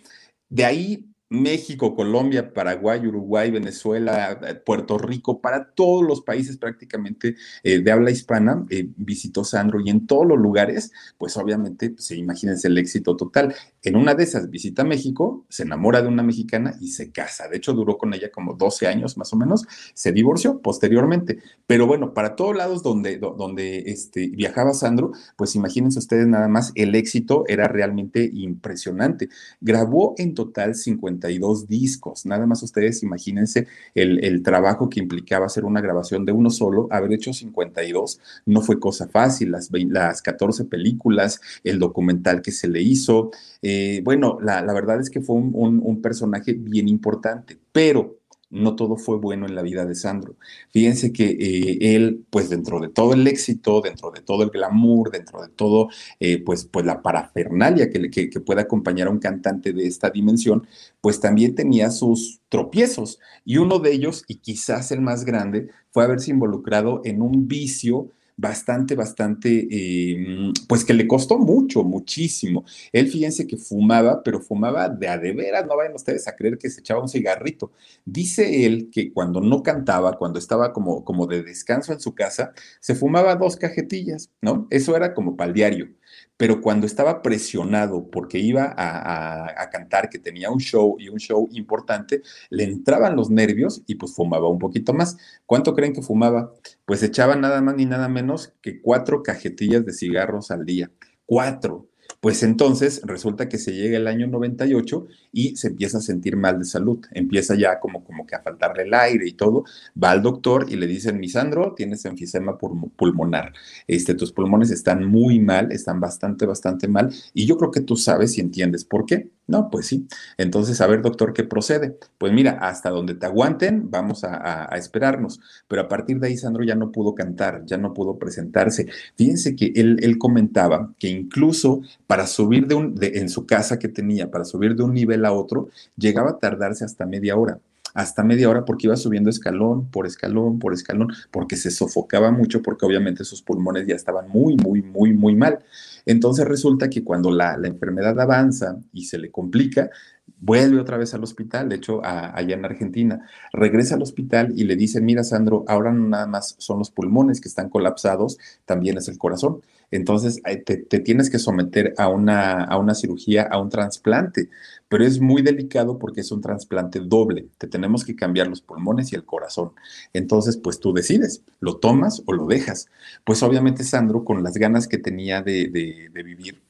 De 0.49 0.63
ahí 0.63 1.14
México, 1.41 1.95
Colombia, 1.95 2.53
Paraguay, 2.53 3.05
Uruguay, 3.05 3.51
Venezuela, 3.51 4.39
eh, 4.41 4.55
Puerto 4.55 4.97
Rico, 4.97 5.41
para 5.41 5.71
todos 5.71 6.05
los 6.05 6.21
países 6.21 6.57
prácticamente 6.57 7.35
eh, 7.63 7.79
de 7.79 7.91
habla 7.91 8.11
hispana, 8.11 8.65
eh, 8.69 8.87
visitó 8.95 9.43
Sandro 9.43 9.79
y 9.79 9.89
en 9.89 10.07
todos 10.07 10.25
los 10.25 10.37
lugares, 10.37 10.91
pues 11.17 11.37
obviamente, 11.37 11.91
pues, 11.91 12.11
imagínense 12.11 12.67
el 12.67 12.77
éxito 12.77 13.15
total. 13.15 13.53
En 13.83 13.95
una 13.95 14.15
de 14.15 14.23
esas 14.23 14.49
visita 14.49 14.81
a 14.81 14.85
México, 14.85 15.45
se 15.49 15.63
enamora 15.63 16.01
de 16.01 16.07
una 16.07 16.23
mexicana 16.23 16.75
y 16.81 16.89
se 16.89 17.11
casa. 17.11 17.47
De 17.47 17.57
hecho, 17.57 17.73
duró 17.73 17.97
con 17.97 18.13
ella 18.13 18.31
como 18.31 18.53
12 18.55 18.87
años 18.87 19.17
más 19.17 19.31
o 19.33 19.37
menos, 19.37 19.65
se 19.93 20.11
divorció 20.11 20.61
posteriormente. 20.61 21.39
Pero 21.67 21.87
bueno, 21.87 22.13
para 22.13 22.35
todos 22.35 22.55
lados 22.55 22.83
donde, 22.83 23.17
donde 23.17 23.83
este, 23.87 24.27
viajaba 24.29 24.73
Sandro, 24.73 25.11
pues 25.35 25.55
imagínense 25.55 25.99
ustedes 25.99 26.27
nada 26.27 26.47
más, 26.47 26.71
el 26.75 26.95
éxito 26.95 27.43
era 27.47 27.67
realmente 27.67 28.29
impresionante. 28.33 29.29
Grabó 29.61 30.15
en 30.17 30.33
total 30.33 30.75
50 30.75 31.24
discos. 31.67 32.25
Nada 32.25 32.45
más 32.45 32.63
ustedes 32.63 33.03
imagínense 33.03 33.67
el, 33.93 34.41
trabajo 34.43 34.89
que 34.89 34.99
implicaba 34.99 35.45
hacer 35.45 35.65
una 35.65 35.81
grabación 35.81 36.25
de 36.25 36.31
uno 36.31 36.49
solo, 36.49 36.87
haber 36.91 37.13
hecho 37.13 37.33
52 37.33 38.19
no 38.45 38.61
fue 38.61 38.79
cosa 38.79 39.07
fácil, 39.07 39.51
las, 39.51 39.69
las 39.71 40.21
14 40.21 40.65
películas, 40.65 41.41
el 41.63 41.79
documental 41.79 42.41
que 42.41 42.51
se 42.51 42.67
le 42.67 42.81
hizo. 42.81 43.31
Eh, 43.61 44.01
bueno, 44.03 44.37
la, 44.41 44.61
verdad 44.73 44.99
es 44.99 45.09
que 45.09 45.21
fue 45.21 45.35
un 45.35 46.01
personaje 46.01 46.53
bien 46.53 46.87
importante, 46.87 47.57
pero 47.71 48.17
no 48.55 48.75
todo 48.75 48.97
fue 48.97 49.17
bueno 49.17 49.45
en 49.45 49.55
la 49.55 49.61
vida 49.61 49.85
de 49.85 49.95
Sandro. 49.95 50.35
Fíjense 50.71 51.11
que 51.13 51.25
eh, 51.25 51.95
él, 51.95 52.25
pues 52.29 52.49
dentro 52.49 52.79
de 52.79 52.89
todo 52.89 53.13
el 53.13 53.27
éxito, 53.27 53.81
dentro 53.81 54.11
de 54.11 54.21
todo 54.21 54.43
el 54.43 54.49
glamour, 54.49 55.11
dentro 55.11 55.41
de 55.41 55.49
todo, 55.49 55.89
eh, 56.19 56.41
pues, 56.43 56.65
pues 56.65 56.85
la 56.85 57.01
parafernalia 57.01 57.89
que, 57.89 58.09
que, 58.09 58.29
que 58.29 58.39
puede 58.39 58.61
acompañar 58.61 59.07
a 59.07 59.11
un 59.11 59.19
cantante 59.19 59.73
de 59.73 59.85
esta 59.85 60.09
dimensión, 60.09 60.67
pues 61.01 61.19
también 61.19 61.55
tenía 61.55 61.91
sus 61.91 62.41
tropiezos. 62.49 63.19
Y 63.43 63.57
uno 63.57 63.79
de 63.79 63.91
ellos, 63.91 64.23
y 64.27 64.35
quizás 64.35 64.91
el 64.91 65.01
más 65.01 65.25
grande, 65.25 65.69
fue 65.91 66.03
haberse 66.03 66.31
involucrado 66.31 67.01
en 67.03 67.21
un 67.21 67.47
vicio 67.47 68.09
bastante, 68.37 68.95
bastante, 68.95 69.67
eh, 69.69 70.51
pues 70.67 70.83
que 70.83 70.93
le 70.93 71.07
costó 71.07 71.37
mucho, 71.37 71.83
muchísimo. 71.83 72.65
Él, 72.91 73.07
fíjense 73.09 73.47
que 73.47 73.57
fumaba, 73.57 74.23
pero 74.23 74.39
fumaba 74.41 74.89
de 74.89 75.07
a 75.07 75.17
de 75.17 75.33
veras, 75.33 75.65
no 75.65 75.77
vayan 75.77 75.95
ustedes 75.95 76.27
a 76.27 76.35
creer 76.35 76.57
que 76.57 76.69
se 76.69 76.81
echaba 76.81 77.01
un 77.01 77.09
cigarrito. 77.09 77.71
Dice 78.03 78.65
él 78.65 78.89
que 78.91 79.11
cuando 79.13 79.41
no 79.41 79.63
cantaba, 79.63 80.17
cuando 80.17 80.39
estaba 80.39 80.73
como, 80.73 81.03
como 81.05 81.27
de 81.27 81.43
descanso 81.43 81.93
en 81.93 81.99
su 81.99 82.13
casa, 82.13 82.53
se 82.79 82.95
fumaba 82.95 83.35
dos 83.35 83.55
cajetillas, 83.55 84.31
¿no? 84.41 84.67
Eso 84.69 84.95
era 84.95 85.13
como 85.13 85.35
para 85.35 85.49
el 85.49 85.53
diario 85.53 85.89
pero 86.37 86.61
cuando 86.61 86.85
estaba 86.85 87.21
presionado 87.21 88.09
porque 88.09 88.39
iba 88.39 88.73
a, 88.77 89.69
cantar, 89.71 90.09
que 90.09 90.19
tenía 90.19 90.49
un 90.51 90.59
show 90.59 90.95
y 90.99 91.09
un 91.09 91.19
show 91.19 91.47
importante, 91.53 92.21
le 92.49 92.63
entraban 92.63 93.15
los 93.15 93.29
nervios 93.29 93.81
y 93.87 93.95
pues 93.95 94.13
fumaba 94.13 94.49
un 94.49 94.59
poquito 94.59 94.93
más. 94.93 95.17
¿Cuánto 95.45 95.73
creen 95.73 95.93
que 95.93 96.01
fumaba? 96.01 96.53
Pues 96.85 97.03
echaba 97.03 97.35
nada 97.35 97.61
más 97.61 97.75
ni 97.75 97.85
nada 97.85 98.07
menos 98.09 98.53
que 98.61 98.81
cuatro 98.81 99.23
cajetillas 99.23 99.85
de 99.85 99.93
cigarros 99.93 100.51
al 100.51 100.65
día. 100.65 100.91
Cuatro. 101.25 101.87
Pues 102.25 102.41
entonces 102.41 103.01
resulta 103.03 103.47
que 103.47 103.59
se 103.59 103.71
llega 103.71 103.97
el 103.97 104.07
año 104.07 104.25
98 104.25 105.05
y 105.31 105.55
se 105.57 105.67
empieza 105.67 105.99
a 105.99 106.01
sentir 106.01 106.35
mal 106.35 106.57
de 106.57 106.65
salud, 106.65 107.05
empieza 107.11 107.53
ya 107.53 107.79
como, 107.79 108.03
como 108.03 108.25
que 108.25 108.33
a 108.33 108.41
faltarle 108.41 108.81
el 108.81 108.95
aire 108.95 109.27
y 109.27 109.33
todo, 109.33 109.63
va 110.03 110.09
al 110.09 110.23
doctor 110.23 110.65
y 110.67 110.75
le 110.75 110.87
dicen, 110.87 111.19
Misandro, 111.19 111.75
tienes 111.75 112.03
enfisema 112.05 112.57
pulmonar, 112.57 113.53
este, 113.85 114.15
tus 114.15 114.31
pulmones 114.31 114.71
están 114.71 115.05
muy 115.05 115.37
mal, 115.39 115.71
están 115.71 115.99
bastante, 115.99 116.47
bastante 116.47 116.87
mal 116.87 117.13
y 117.35 117.45
yo 117.45 117.57
creo 117.57 117.69
que 117.69 117.81
tú 117.81 117.95
sabes 117.95 118.35
y 118.39 118.41
entiendes 118.41 118.85
por 118.85 119.05
qué. 119.05 119.29
No, 119.47 119.69
pues 119.69 119.85
sí. 119.85 120.07
Entonces, 120.37 120.81
a 120.81 120.87
ver, 120.87 121.03
doctor, 121.03 121.31
¿qué 121.33 121.43
procede? 121.43 121.97
Pues 122.17 122.33
mira, 122.33 122.53
hasta 122.61 122.89
donde 122.89 123.13
te 123.13 123.27
aguanten, 123.27 123.91
vamos 123.91 124.23
a, 124.23 124.65
esperarnos. 124.75 125.39
Pero 125.67 125.83
a 125.83 125.87
partir 125.87 126.19
de 126.19 126.27
ahí, 126.27 126.37
Sandro 126.37 126.63
ya 126.63 126.75
no 126.75 126.91
pudo 126.91 127.13
cantar, 127.13 127.63
ya 127.65 127.77
no 127.77 127.93
pudo 127.93 128.17
presentarse. 128.17 128.87
Fíjense 129.15 129.55
que 129.55 129.71
él, 129.75 129.97
él 130.01 130.17
comentaba 130.17 130.93
que 130.97 131.09
incluso 131.09 131.81
subir 132.27 132.67
de 132.67 132.75
un, 132.75 132.95
en 133.01 133.29
su 133.29 133.45
casa 133.45 133.77
que 133.77 133.89
tenía, 133.89 134.31
para 134.31 134.45
subir 134.45 134.75
de 134.75 134.83
un 134.83 134.93
nivel 134.93 135.25
a 135.25 135.33
otro, 135.33 135.69
llegaba 135.97 136.31
a 136.31 136.39
tardarse 136.39 136.85
hasta 136.85 137.05
media 137.05 137.35
hora 137.35 137.59
hasta 137.95 138.23
media 138.23 138.49
hora 138.49 138.65
porque 138.65 138.87
iba 138.87 138.97
subiendo 138.97 139.29
escalón 139.29 139.89
por 139.89 140.05
escalón 140.05 140.59
por 140.59 140.73
escalón, 140.73 141.13
porque 141.31 141.55
se 141.55 141.71
sofocaba 141.71 142.29
mucho, 142.29 142.61
porque 142.61 142.85
obviamente 142.85 143.23
sus 143.23 143.41
pulmones 143.41 143.87
ya 143.87 143.95
estaban 143.95 144.29
muy, 144.29 144.57
muy, 144.57 144.81
muy, 144.83 145.13
muy 145.13 145.33
mal. 145.33 145.59
Entonces 146.05 146.45
resulta 146.45 146.89
que 146.89 147.03
cuando 147.03 147.31
la, 147.31 147.57
enfermedad 147.63 148.19
avanza 148.19 148.77
y 148.93 149.05
se 149.05 149.17
le 149.17 149.31
complica, 149.31 149.89
vuelve 150.37 150.79
otra 150.79 150.97
vez 150.97 151.13
al 151.13 151.23
hospital, 151.23 151.69
de 151.69 151.77
hecho, 151.77 152.01
allá 152.03 152.55
en 152.55 152.65
Argentina, 152.65 153.27
regresa 153.51 153.95
al 153.95 154.03
hospital 154.03 154.53
y 154.55 154.63
le 154.65 154.75
dicen, 154.75 155.05
mira, 155.05 155.23
Sandro, 155.23 155.65
ahora 155.67 155.91
no 155.91 156.07
nada 156.07 156.27
más 156.27 156.55
son 156.59 156.79
los 156.79 156.91
pulmones 156.91 157.41
que 157.41 157.47
están 157.47 157.69
colapsados, 157.69 158.37
también 158.65 158.97
es 158.97 159.07
el 159.07 159.17
corazón. 159.17 159.61
Entonces, 159.91 160.41
te, 160.65 160.77
tienes 160.99 161.29
que 161.29 161.39
someter 161.39 161.93
a 161.97 162.09
una, 162.09 162.63
a 162.63 162.77
una 162.77 162.95
cirugía, 162.95 163.43
a 163.43 163.59
un 163.59 163.69
trasplante, 163.69 164.49
pero 164.87 165.05
es 165.05 165.19
muy 165.19 165.41
delicado 165.41 165.97
porque 165.97 166.21
es 166.21 166.31
un 166.31 166.41
trasplante 166.41 166.99
doble. 166.99 167.47
Te 167.57 167.67
tenemos 167.67 168.03
que 168.03 168.15
cambiar 168.15 168.47
los 168.47 168.61
pulmones 168.61 169.11
y 169.13 169.15
el 169.15 169.25
corazón. 169.25 169.71
Entonces, 170.13 170.57
pues 170.57 170.79
tú 170.79 170.93
decides, 170.93 171.43
lo 171.59 171.77
tomas 171.77 172.23
o 172.25 172.33
lo 172.33 172.45
dejas. 172.47 172.87
Pues 173.23 173.41
obviamente 173.43 173.83
Sandro, 173.83 174.23
con 174.25 174.43
las 174.43 174.55
ganas 174.55 174.87
que 174.87 174.97
tenía 174.97 175.41
de, 175.41 175.69
de, 175.69 176.09
de 176.13 176.23
vivir, 176.23 176.61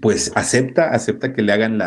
pues 0.00 0.32
acepta, 0.34 0.90
acepta 0.90 1.34
que 1.34 1.42
le 1.42 1.52
hagan 1.52 1.78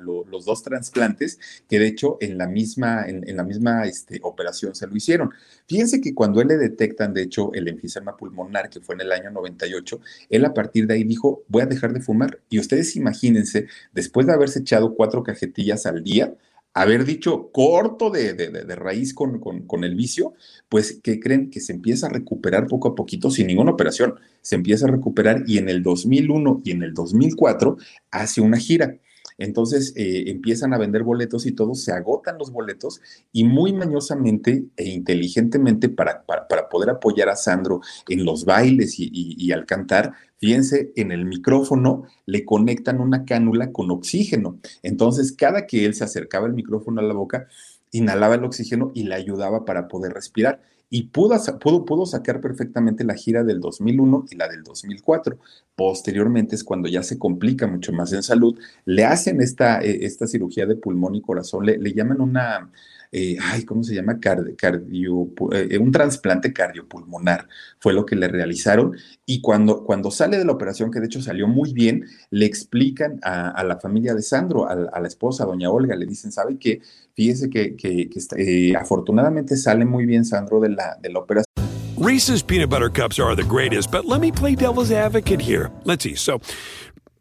los 0.00 0.44
dos 0.44 0.62
trasplantes, 0.64 1.38
que 1.68 1.78
de 1.78 1.86
hecho 1.86 2.18
en 2.20 2.36
la 2.36 2.48
misma, 2.48 3.04
en, 3.06 3.36
la 3.36 3.44
misma 3.44 3.86
este, 3.86 4.18
operación 4.22 4.74
se 4.74 4.88
lo 4.88 4.96
hicieron. 4.96 5.30
Fíjense 5.66 6.00
que 6.00 6.12
cuando 6.12 6.40
él 6.40 6.48
le 6.48 6.56
detectan, 6.56 7.14
de 7.14 7.22
hecho, 7.22 7.52
el 7.54 7.68
enfisema 7.68 8.16
pulmonar, 8.16 8.68
que 8.68 8.80
fue 8.80 8.96
en 8.96 9.02
el 9.02 9.12
año 9.12 9.30
98, 9.30 10.00
él 10.28 10.44
a 10.44 10.54
partir 10.54 10.88
de 10.88 10.94
ahí 10.94 11.04
dijo, 11.04 11.44
voy 11.46 11.62
a 11.62 11.66
dejar 11.66 11.92
de 11.92 12.00
fumar. 12.00 12.40
Y 12.48 12.58
ustedes 12.58 12.96
imagínense, 12.96 13.68
después 13.92 14.26
de 14.26 14.32
haberse 14.32 14.60
echado 14.60 14.94
cuatro 14.96 15.22
cajetillas 15.22 15.86
al 15.86 16.02
día, 16.02 16.34
haber 16.72 17.04
dicho 17.04 17.50
corto 17.52 18.10
de, 18.10 18.62
raíz 18.76 19.12
con, 19.14 19.40
con, 19.40 19.84
el 19.84 19.94
vicio, 19.94 20.34
pues 20.68 21.00
que 21.02 21.18
creen 21.18 21.50
que 21.50 21.60
se 21.60 21.72
empieza 21.72 22.06
a 22.06 22.10
recuperar 22.10 22.66
poco 22.66 22.88
a 22.88 22.94
poquito 22.94 23.30
sin 23.30 23.48
ninguna 23.48 23.72
operación, 23.72 24.14
se 24.40 24.54
empieza 24.54 24.86
a 24.86 24.90
recuperar 24.90 25.42
y 25.46 25.58
en 25.58 25.68
el 25.68 25.82
2001 25.82 26.62
y 26.64 26.70
en 26.70 26.82
el 26.82 26.94
2004 26.94 27.76
hace 28.10 28.40
una 28.40 28.58
gira. 28.58 28.96
Entonces 29.40 29.94
eh, 29.96 30.24
empiezan 30.26 30.74
a 30.74 30.78
vender 30.78 31.02
boletos 31.02 31.46
y 31.46 31.52
todos 31.52 31.82
se 31.82 31.92
agotan 31.92 32.36
los 32.38 32.52
boletos 32.52 33.00
y 33.32 33.44
muy 33.44 33.72
mañosamente 33.72 34.66
e 34.76 34.84
inteligentemente 34.84 35.88
para, 35.88 36.24
para, 36.24 36.68
poder 36.68 36.90
apoyar 36.90 37.30
a 37.30 37.36
Sandro 37.36 37.80
en 38.08 38.24
los 38.24 38.44
bailes 38.44 38.96
y, 38.98 39.50
al 39.50 39.64
cantar, 39.64 40.12
fíjense, 40.40 40.92
en 40.96 41.12
el 41.12 41.26
micrófono 41.26 42.04
le 42.26 42.44
conectan 42.44 43.00
una 43.00 43.24
cánula 43.24 43.72
con 43.72 43.90
oxígeno. 43.90 44.58
Entonces, 44.82 45.32
cada 45.32 45.66
que 45.66 45.84
él 45.84 45.94
se 45.94 46.04
acercaba 46.04 46.46
el 46.46 46.54
micrófono 46.54 47.00
a 47.00 47.04
la 47.04 47.14
boca, 47.14 47.46
inhalaba 47.92 48.36
el 48.36 48.44
oxígeno 48.44 48.90
y 48.94 49.04
le 49.04 49.14
ayudaba 49.14 49.64
para 49.64 49.88
poder 49.88 50.12
respirar 50.12 50.60
y 50.92 51.04
pudo, 51.04 51.36
pudo, 51.60 51.84
pudo, 51.84 52.04
sacar 52.04 52.40
perfectamente 52.40 53.04
la 53.04 53.14
gira 53.14 53.44
del 53.44 53.60
2001 53.60 54.26
y 54.28 54.34
la 54.34 54.48
del 54.48 54.64
2004. 54.64 55.38
Posteriormente 55.76 56.56
es 56.56 56.64
cuando 56.64 56.88
ya 56.88 57.04
se 57.04 57.16
complica 57.16 57.68
mucho 57.68 57.92
más 57.92 58.12
en 58.12 58.24
salud, 58.24 58.58
le 58.84 59.04
hacen 59.04 59.40
esta, 59.40 59.80
eh, 59.82 60.04
esta 60.04 60.26
cirugía 60.26 60.66
de 60.66 60.74
pulmón 60.74 61.14
y 61.14 61.22
corazón, 61.22 61.64
le, 61.64 61.78
le 61.78 61.92
llaman 61.92 62.20
una 62.20 62.70
eh, 63.12 63.36
ay, 63.40 63.64
¿cómo 63.64 63.82
se 63.82 63.94
llama? 63.94 64.20
cardio, 64.20 65.28
eh, 65.52 65.78
un 65.78 65.90
trasplante 65.90 66.52
cardiopulmonar, 66.52 67.48
fue 67.78 67.92
lo 67.92 68.06
que 68.06 68.14
le 68.14 68.28
realizaron. 68.28 68.96
Y 69.26 69.40
cuando, 69.40 69.84
cuando 69.84 70.10
sale 70.10 70.38
de 70.38 70.44
la 70.44 70.52
operación, 70.52 70.90
que 70.90 71.00
de 71.00 71.06
hecho 71.06 71.20
salió 71.20 71.48
muy 71.48 71.72
bien, 71.72 72.04
le 72.30 72.46
explican 72.46 73.18
a, 73.22 73.62
la 73.64 73.78
familia 73.78 74.14
de 74.14 74.22
Sandro, 74.22 74.68
a, 74.68 75.00
la 75.00 75.08
esposa, 75.08 75.44
doña 75.44 75.70
Olga, 75.70 75.96
le 75.96 76.06
dicen, 76.06 76.30
¿sabe 76.30 76.56
qué? 76.58 76.80
Fíjese 77.14 77.50
que, 77.50 77.76
que, 77.76 78.08
eh, 78.36 78.74
afortunadamente 78.76 79.56
sale 79.56 79.84
muy 79.84 80.06
bien 80.06 80.24
Sandro 80.24 80.60
de 80.60 80.70
la, 80.70 80.96
de 81.00 81.10
la 81.10 81.18
operación. 81.18 81.46
Reese's 81.98 82.42
peanut 82.42 82.70
butter 82.70 82.88
cups 82.88 83.18
are 83.18 83.34
the 83.34 83.44
greatest, 83.44 83.90
but 83.90 84.06
let 84.06 84.20
me 84.20 84.32
play 84.32 84.54
devil's 84.54 84.90
advocate 84.90 85.40
here. 85.40 85.70
Let's 85.84 86.02
see. 86.02 86.14
So, 86.14 86.40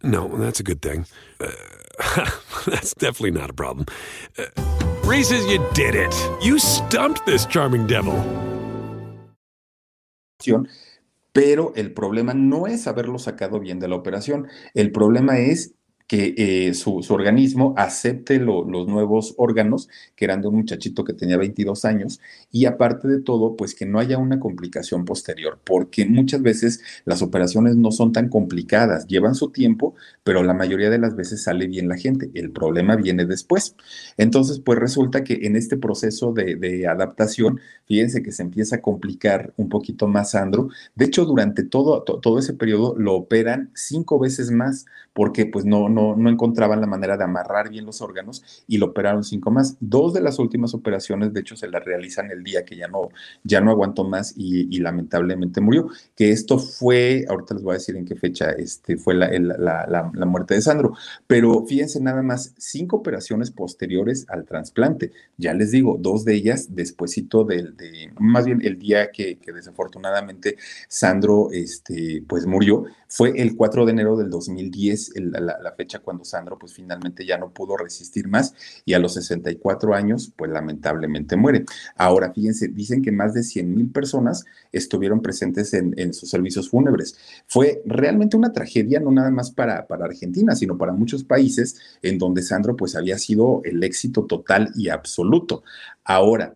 no, 0.04 0.30
that's 0.38 0.62
a 0.62 0.64
good 0.64 0.82
thing. 0.82 1.06
Uh, 1.42 1.52
that's 2.66 2.94
definitely 2.94 3.32
not 3.32 3.50
a 3.50 3.54
problem. 3.54 3.88
Uh, 4.38 4.99
Reese's, 5.10 5.44
you 5.48 5.58
did 5.74 5.96
it. 5.96 6.14
You 6.40 6.60
stumped 6.60 7.26
this 7.26 7.48
charming 7.48 7.88
devil. 7.88 8.14
Pero 11.34 11.74
el 11.76 11.94
problema 11.96 12.36
no 12.36 12.68
es 12.68 12.86
haberlo 12.86 13.18
sacado 13.18 13.60
bien 13.60 13.80
de 13.80 13.88
la 13.88 13.96
operación. 13.96 14.50
El 14.76 14.92
problema 14.92 15.40
es 15.40 15.74
que 16.10 16.34
eh, 16.38 16.74
su, 16.74 17.06
organismo 17.10 17.76
acepte 17.78 18.40
los 18.40 18.66
nuevos 18.66 19.36
órganos, 19.38 19.90
que 20.16 20.26
eran 20.26 20.42
de 20.42 20.48
un 20.48 20.56
muchachito 20.56 21.04
que 21.04 21.14
tenía 21.14 21.38
22 21.38 21.86
años, 21.86 22.20
y 22.52 22.66
aparte 22.66 23.08
de 23.08 23.22
todo, 23.22 23.56
pues 23.56 23.76
que 23.76 23.86
no 23.86 24.00
haya 24.00 24.18
una 24.18 24.40
complicación 24.40 25.06
posterior, 25.06 25.60
porque 25.64 26.08
muchas 26.08 26.42
veces 26.42 26.82
las 27.06 27.22
operaciones 27.22 27.76
no 27.76 27.92
son 27.92 28.12
tan 28.12 28.28
complicadas, 28.28 29.06
llevan 29.06 29.36
su 29.36 29.52
tiempo, 29.52 29.94
pero 30.24 30.42
la 30.42 30.56
mayoría 30.56 30.90
de 30.90 30.98
las 30.98 31.16
veces 31.16 31.44
sale 31.44 31.68
bien 31.68 31.88
la 31.88 31.96
gente, 31.96 32.32
el 32.34 32.50
problema 32.50 32.96
viene 32.96 33.28
después. 33.28 33.76
Entonces, 34.18 34.60
pues 34.60 34.80
resulta 34.80 35.24
que 35.24 35.42
en 35.44 35.56
este 35.56 35.78
proceso 35.78 36.34
de, 36.34 36.88
adaptación, 36.88 37.60
fíjense 37.86 38.24
que 38.24 38.32
se 38.32 38.42
empieza 38.42 38.78
a 38.78 38.82
complicar 38.82 39.54
un 39.58 39.70
poquito 39.70 40.08
más 40.08 40.32
Sandro, 40.32 40.70
de 40.96 41.06
hecho, 41.06 41.26
durante 41.26 41.62
todo, 41.64 42.02
todo 42.02 42.40
ese 42.40 42.54
periodo 42.54 42.96
lo 42.98 43.14
operan 43.14 43.70
cinco 43.76 44.18
veces 44.18 44.50
más, 44.50 44.88
porque 45.20 45.46
pues 45.46 45.66
no, 45.66 45.90
no, 45.90 46.16
no 46.16 46.30
encontraban 46.30 46.80
la 46.80 46.88
manera 46.88 47.18
de 47.18 47.26
amarrar 47.26 47.70
bien 47.70 47.86
los 47.86 48.02
órganos 48.02 48.64
y 48.70 48.78
lo 48.78 48.86
operaron 48.86 49.26
cinco 49.26 49.52
más. 49.52 49.76
Dos 49.82 50.14
de 50.14 50.22
las 50.22 50.40
últimas 50.40 50.74
operaciones, 50.74 51.34
de 51.34 51.42
hecho, 51.42 51.58
se 51.58 51.68
las 51.68 51.84
realizan 51.84 52.32
el 52.32 52.42
día 52.42 52.64
que 52.64 52.78
ya 52.78 52.88
no, 52.88 53.10
ya 53.44 53.60
no 53.60 53.70
aguantó 53.70 54.06
más 54.06 54.34
y, 54.38 54.80
lamentablemente 54.80 55.60
murió. 55.60 55.90
Que 56.16 56.32
esto 56.32 56.58
fue, 56.58 57.26
ahorita 57.28 57.56
les 57.56 57.64
voy 57.64 57.72
a 57.72 57.80
decir 57.80 57.98
en 57.98 58.06
qué 58.06 58.16
fecha 58.16 58.52
este, 58.52 58.96
fue 58.96 59.14
la, 59.14 59.30
la, 59.30 60.10
la, 60.14 60.26
muerte 60.26 60.54
de 60.54 60.62
Sandro, 60.62 60.94
pero 61.28 61.66
fíjense 61.66 62.00
nada 62.00 62.22
más, 62.24 62.54
cinco 62.58 62.96
operaciones 62.96 63.52
posteriores 63.52 64.26
al 64.30 64.46
trasplante. 64.46 65.12
Ya 65.36 65.54
les 65.54 65.72
digo, 65.72 65.98
dos 66.00 66.24
de 66.24 66.36
ellas 66.36 66.74
despuésito 66.74 67.44
del, 67.44 67.76
de, 67.76 68.14
más 68.20 68.46
bien 68.46 68.62
el 68.64 68.80
día 68.80 69.12
que, 69.12 69.38
que 69.38 69.52
desafortunadamente 69.52 70.56
Sandro, 70.88 71.50
este, 71.52 72.24
pues 72.26 72.46
murió, 72.46 72.86
fue 73.10 73.34
el 73.42 73.56
4 73.58 73.86
de 73.86 73.92
enero 73.92 74.16
del 74.16 74.30
2010, 74.30 75.09
la, 75.16 75.74
fecha 75.78 76.00
cuando 76.00 76.26
Sandro 76.26 76.58
pues 76.58 76.74
finalmente 76.74 77.26
ya 77.26 77.38
no 77.38 77.52
pudo 77.52 77.78
resistir 77.78 78.28
más 78.28 78.54
y 78.86 78.94
a 78.94 79.00
los 79.00 79.14
64 79.14 79.94
años 79.94 80.34
pues 80.36 80.52
lamentablemente 80.52 81.36
muere. 81.36 81.66
Ahora 81.96 82.34
fíjense, 82.34 82.68
dicen 82.68 83.02
que 83.02 83.12
más 83.12 83.34
de 83.34 83.44
100 83.44 83.74
mil 83.74 83.92
personas 83.92 84.46
estuvieron 84.72 85.22
presentes 85.22 85.74
en, 85.74 86.14
sus 86.14 86.30
servicios 86.30 86.70
fúnebres. 86.70 87.18
Fue 87.48 87.82
realmente 87.86 88.38
una 88.38 88.52
tragedia 88.52 89.00
no 89.00 89.12
nada 89.12 89.32
más 89.32 89.52
para, 89.52 89.88
para 89.88 90.06
Argentina, 90.06 90.56
sino 90.56 90.78
para 90.78 90.92
muchos 90.92 91.24
países 91.24 91.80
en 92.02 92.18
donde 92.18 92.42
Sandro 92.42 92.76
pues 92.76 92.96
había 92.96 93.18
sido 93.18 93.62
el 93.64 93.84
éxito 93.84 94.26
total 94.26 94.72
y 94.76 94.90
absoluto. 94.90 95.64
Ahora, 96.04 96.56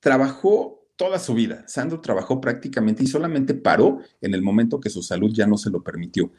trabajó 0.00 0.84
toda 0.96 1.18
su 1.18 1.34
vida. 1.34 1.64
Sandro 1.66 2.00
trabajó 2.00 2.40
prácticamente 2.40 3.02
y 3.02 3.06
solamente 3.06 3.54
paró 3.54 4.00
en 4.20 4.34
el 4.34 4.42
momento 4.42 4.80
que 4.80 4.90
su 4.90 5.02
salud 5.02 5.32
ya 5.32 5.46
no 5.46 5.56
se 5.56 5.70
lo 5.70 5.82
permitió. 5.82 6.30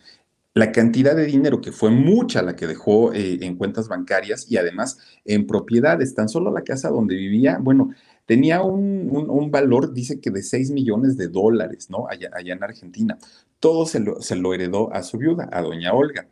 La 0.55 0.71
cantidad 0.71 1.15
de 1.15 1.25
dinero 1.25 1.61
que 1.61 1.71
fue 1.71 1.91
mucha 1.91 2.41
la 2.41 2.55
que 2.55 2.65
dejó 2.65 3.13
eh, 3.13 3.39
en 3.41 3.57
cuentas 3.57 3.87
bancarias 3.89 4.49
y 4.49 4.57
además 4.57 4.97
en 5.25 5.45
propiedades, 5.45 6.15
tan 6.15 6.29
solo 6.29 6.51
la 6.51 6.63
casa 6.63 6.89
donde 6.89 7.15
vivía, 7.15 7.59
bueno, 7.61 7.91
tenía 8.25 8.63
un, 8.63 9.51
valor, 9.51 9.93
dice 9.93 10.19
que 10.19 10.31
de 10.31 10.41
6 10.41 10.71
millones 10.71 11.17
de 11.17 11.27
dólares, 11.27 11.89
¿no? 11.89 12.07
Allá, 12.09 12.31
en 12.37 12.63
Argentina. 12.63 13.17
Todo 13.59 13.85
se 13.85 13.99
lo, 13.99 14.21
se 14.21 14.35
lo 14.35 14.53
heredó 14.53 14.91
a 14.93 15.03
su 15.03 15.17
viuda, 15.17 15.49
a 15.51 15.61
doña 15.61 15.93
Olga 15.93 16.27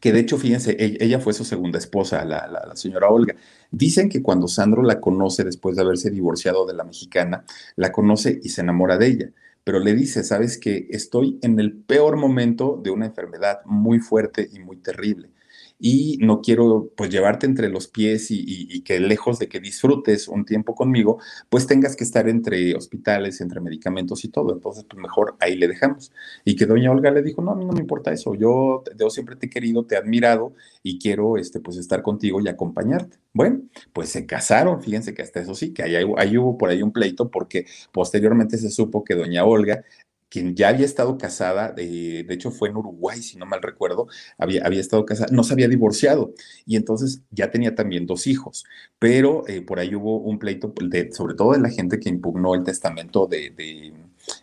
que 0.00 0.12
de 0.12 0.20
hecho, 0.20 0.38
fíjense, 0.38 0.76
ella 0.78 1.20
fue 1.20 1.32
su 1.32 1.44
segunda 1.44 1.78
esposa, 1.78 2.24
la, 2.24 2.72
señora 2.74 3.08
Olga. 3.08 3.34
Dicen 3.70 4.08
que 4.08 4.22
cuando 4.22 4.48
Sandro 4.48 4.82
la 4.82 5.00
conoce 5.00 5.44
después 5.44 5.76
de 5.76 5.82
haberse 5.82 6.10
divorciado 6.10 6.66
de 6.66 6.74
la 6.74 6.84
mexicana, 6.84 7.44
la 7.76 7.92
conoce 7.92 8.40
y 8.42 8.50
se 8.50 8.60
enamora 8.60 8.98
de 8.98 9.06
ella, 9.06 9.30
pero 9.66 9.80
le 9.80 9.94
dice, 9.94 10.22
sabes 10.22 10.58
que 10.58 10.86
estoy 10.90 11.40
en 11.42 11.58
el 11.58 11.72
peor 11.76 12.16
momento 12.16 12.80
de 12.80 12.90
una 12.90 13.06
enfermedad 13.06 13.62
muy 13.64 13.98
fuerte 13.98 14.48
y 14.52 14.60
muy 14.60 14.76
terrible 14.76 15.32
y 15.78 16.18
no 16.22 16.40
quiero 16.40 16.90
pues 16.96 17.10
llevarte 17.10 17.46
entre 17.46 17.68
los 17.68 17.88
pies 17.88 18.28
y, 18.30 18.82
que 18.82 19.00
lejos 19.00 19.38
de 19.38 19.48
que 19.48 19.60
disfrutes 19.60 20.28
un 20.28 20.44
tiempo 20.44 20.74
conmigo, 20.74 21.18
pues 21.48 21.66
tengas 21.66 21.96
que 21.96 22.04
estar 22.04 22.28
entre 22.28 22.74
hospitales, 22.74 23.40
entre 23.40 23.60
medicamentos 23.60 24.24
y 24.24 24.28
todo. 24.28 24.52
Entonces, 24.52 24.84
pues 24.84 25.00
mejor 25.00 25.36
ahí 25.40 25.56
le 25.56 25.68
dejamos. 25.68 26.12
Y 26.44 26.56
que 26.56 26.66
doña 26.66 26.90
Olga 26.90 27.10
le 27.10 27.22
dijo, 27.22 27.42
no, 27.42 27.52
a 27.52 27.56
mí 27.56 27.64
no 27.64 27.72
me 27.72 27.80
importa 27.80 28.12
eso, 28.12 28.34
yo, 28.34 28.84
yo 28.98 29.10
siempre 29.10 29.36
te 29.36 29.46
he 29.46 29.50
querido, 29.50 29.84
te 29.84 29.94
he 29.94 29.98
admirado 29.98 30.54
y 30.82 30.98
quiero 30.98 31.36
este, 31.36 31.60
pues 31.60 31.76
estar 31.76 32.02
contigo 32.02 32.40
y 32.40 32.48
acompañarte. 32.48 33.18
Bueno, 33.32 33.62
pues 33.92 34.08
se 34.08 34.24
casaron, 34.26 34.82
fíjense 34.82 35.14
que 35.14 35.22
hasta 35.22 35.40
eso 35.40 35.54
sí, 35.54 35.72
que 35.72 35.82
ahí, 35.82 35.94
ahí 36.16 36.38
hubo 36.38 36.56
por 36.56 36.70
ahí 36.70 36.82
un 36.82 36.92
pleito 36.92 37.30
porque 37.30 37.66
posteriormente 37.92 38.56
se 38.56 38.70
supo 38.70 39.04
que 39.04 39.14
doña 39.14 39.44
Olga 39.44 39.84
quien 40.28 40.54
ya 40.54 40.68
había 40.68 40.84
estado 40.84 41.18
casada, 41.18 41.72
de, 41.72 42.24
de, 42.24 42.34
hecho 42.34 42.50
fue 42.50 42.68
en 42.68 42.76
Uruguay, 42.76 43.22
si 43.22 43.36
no 43.36 43.46
mal 43.46 43.62
recuerdo, 43.62 44.08
había, 44.38 44.64
había 44.64 44.80
estado 44.80 45.04
casada, 45.06 45.28
no 45.32 45.44
se 45.44 45.52
había 45.52 45.68
divorciado 45.68 46.34
y 46.64 46.76
entonces 46.76 47.22
ya 47.30 47.50
tenía 47.50 47.74
también 47.74 48.06
dos 48.06 48.26
hijos, 48.26 48.64
pero 48.98 49.46
eh, 49.48 49.62
por 49.62 49.78
ahí 49.78 49.94
hubo 49.94 50.18
un 50.18 50.38
pleito, 50.38 50.72
de, 50.80 51.12
sobre 51.12 51.34
todo 51.34 51.52
de 51.52 51.60
la 51.60 51.70
gente 51.70 52.00
que 52.00 52.08
impugnó 52.08 52.54
el 52.54 52.64
testamento 52.64 53.26
de 53.26 53.52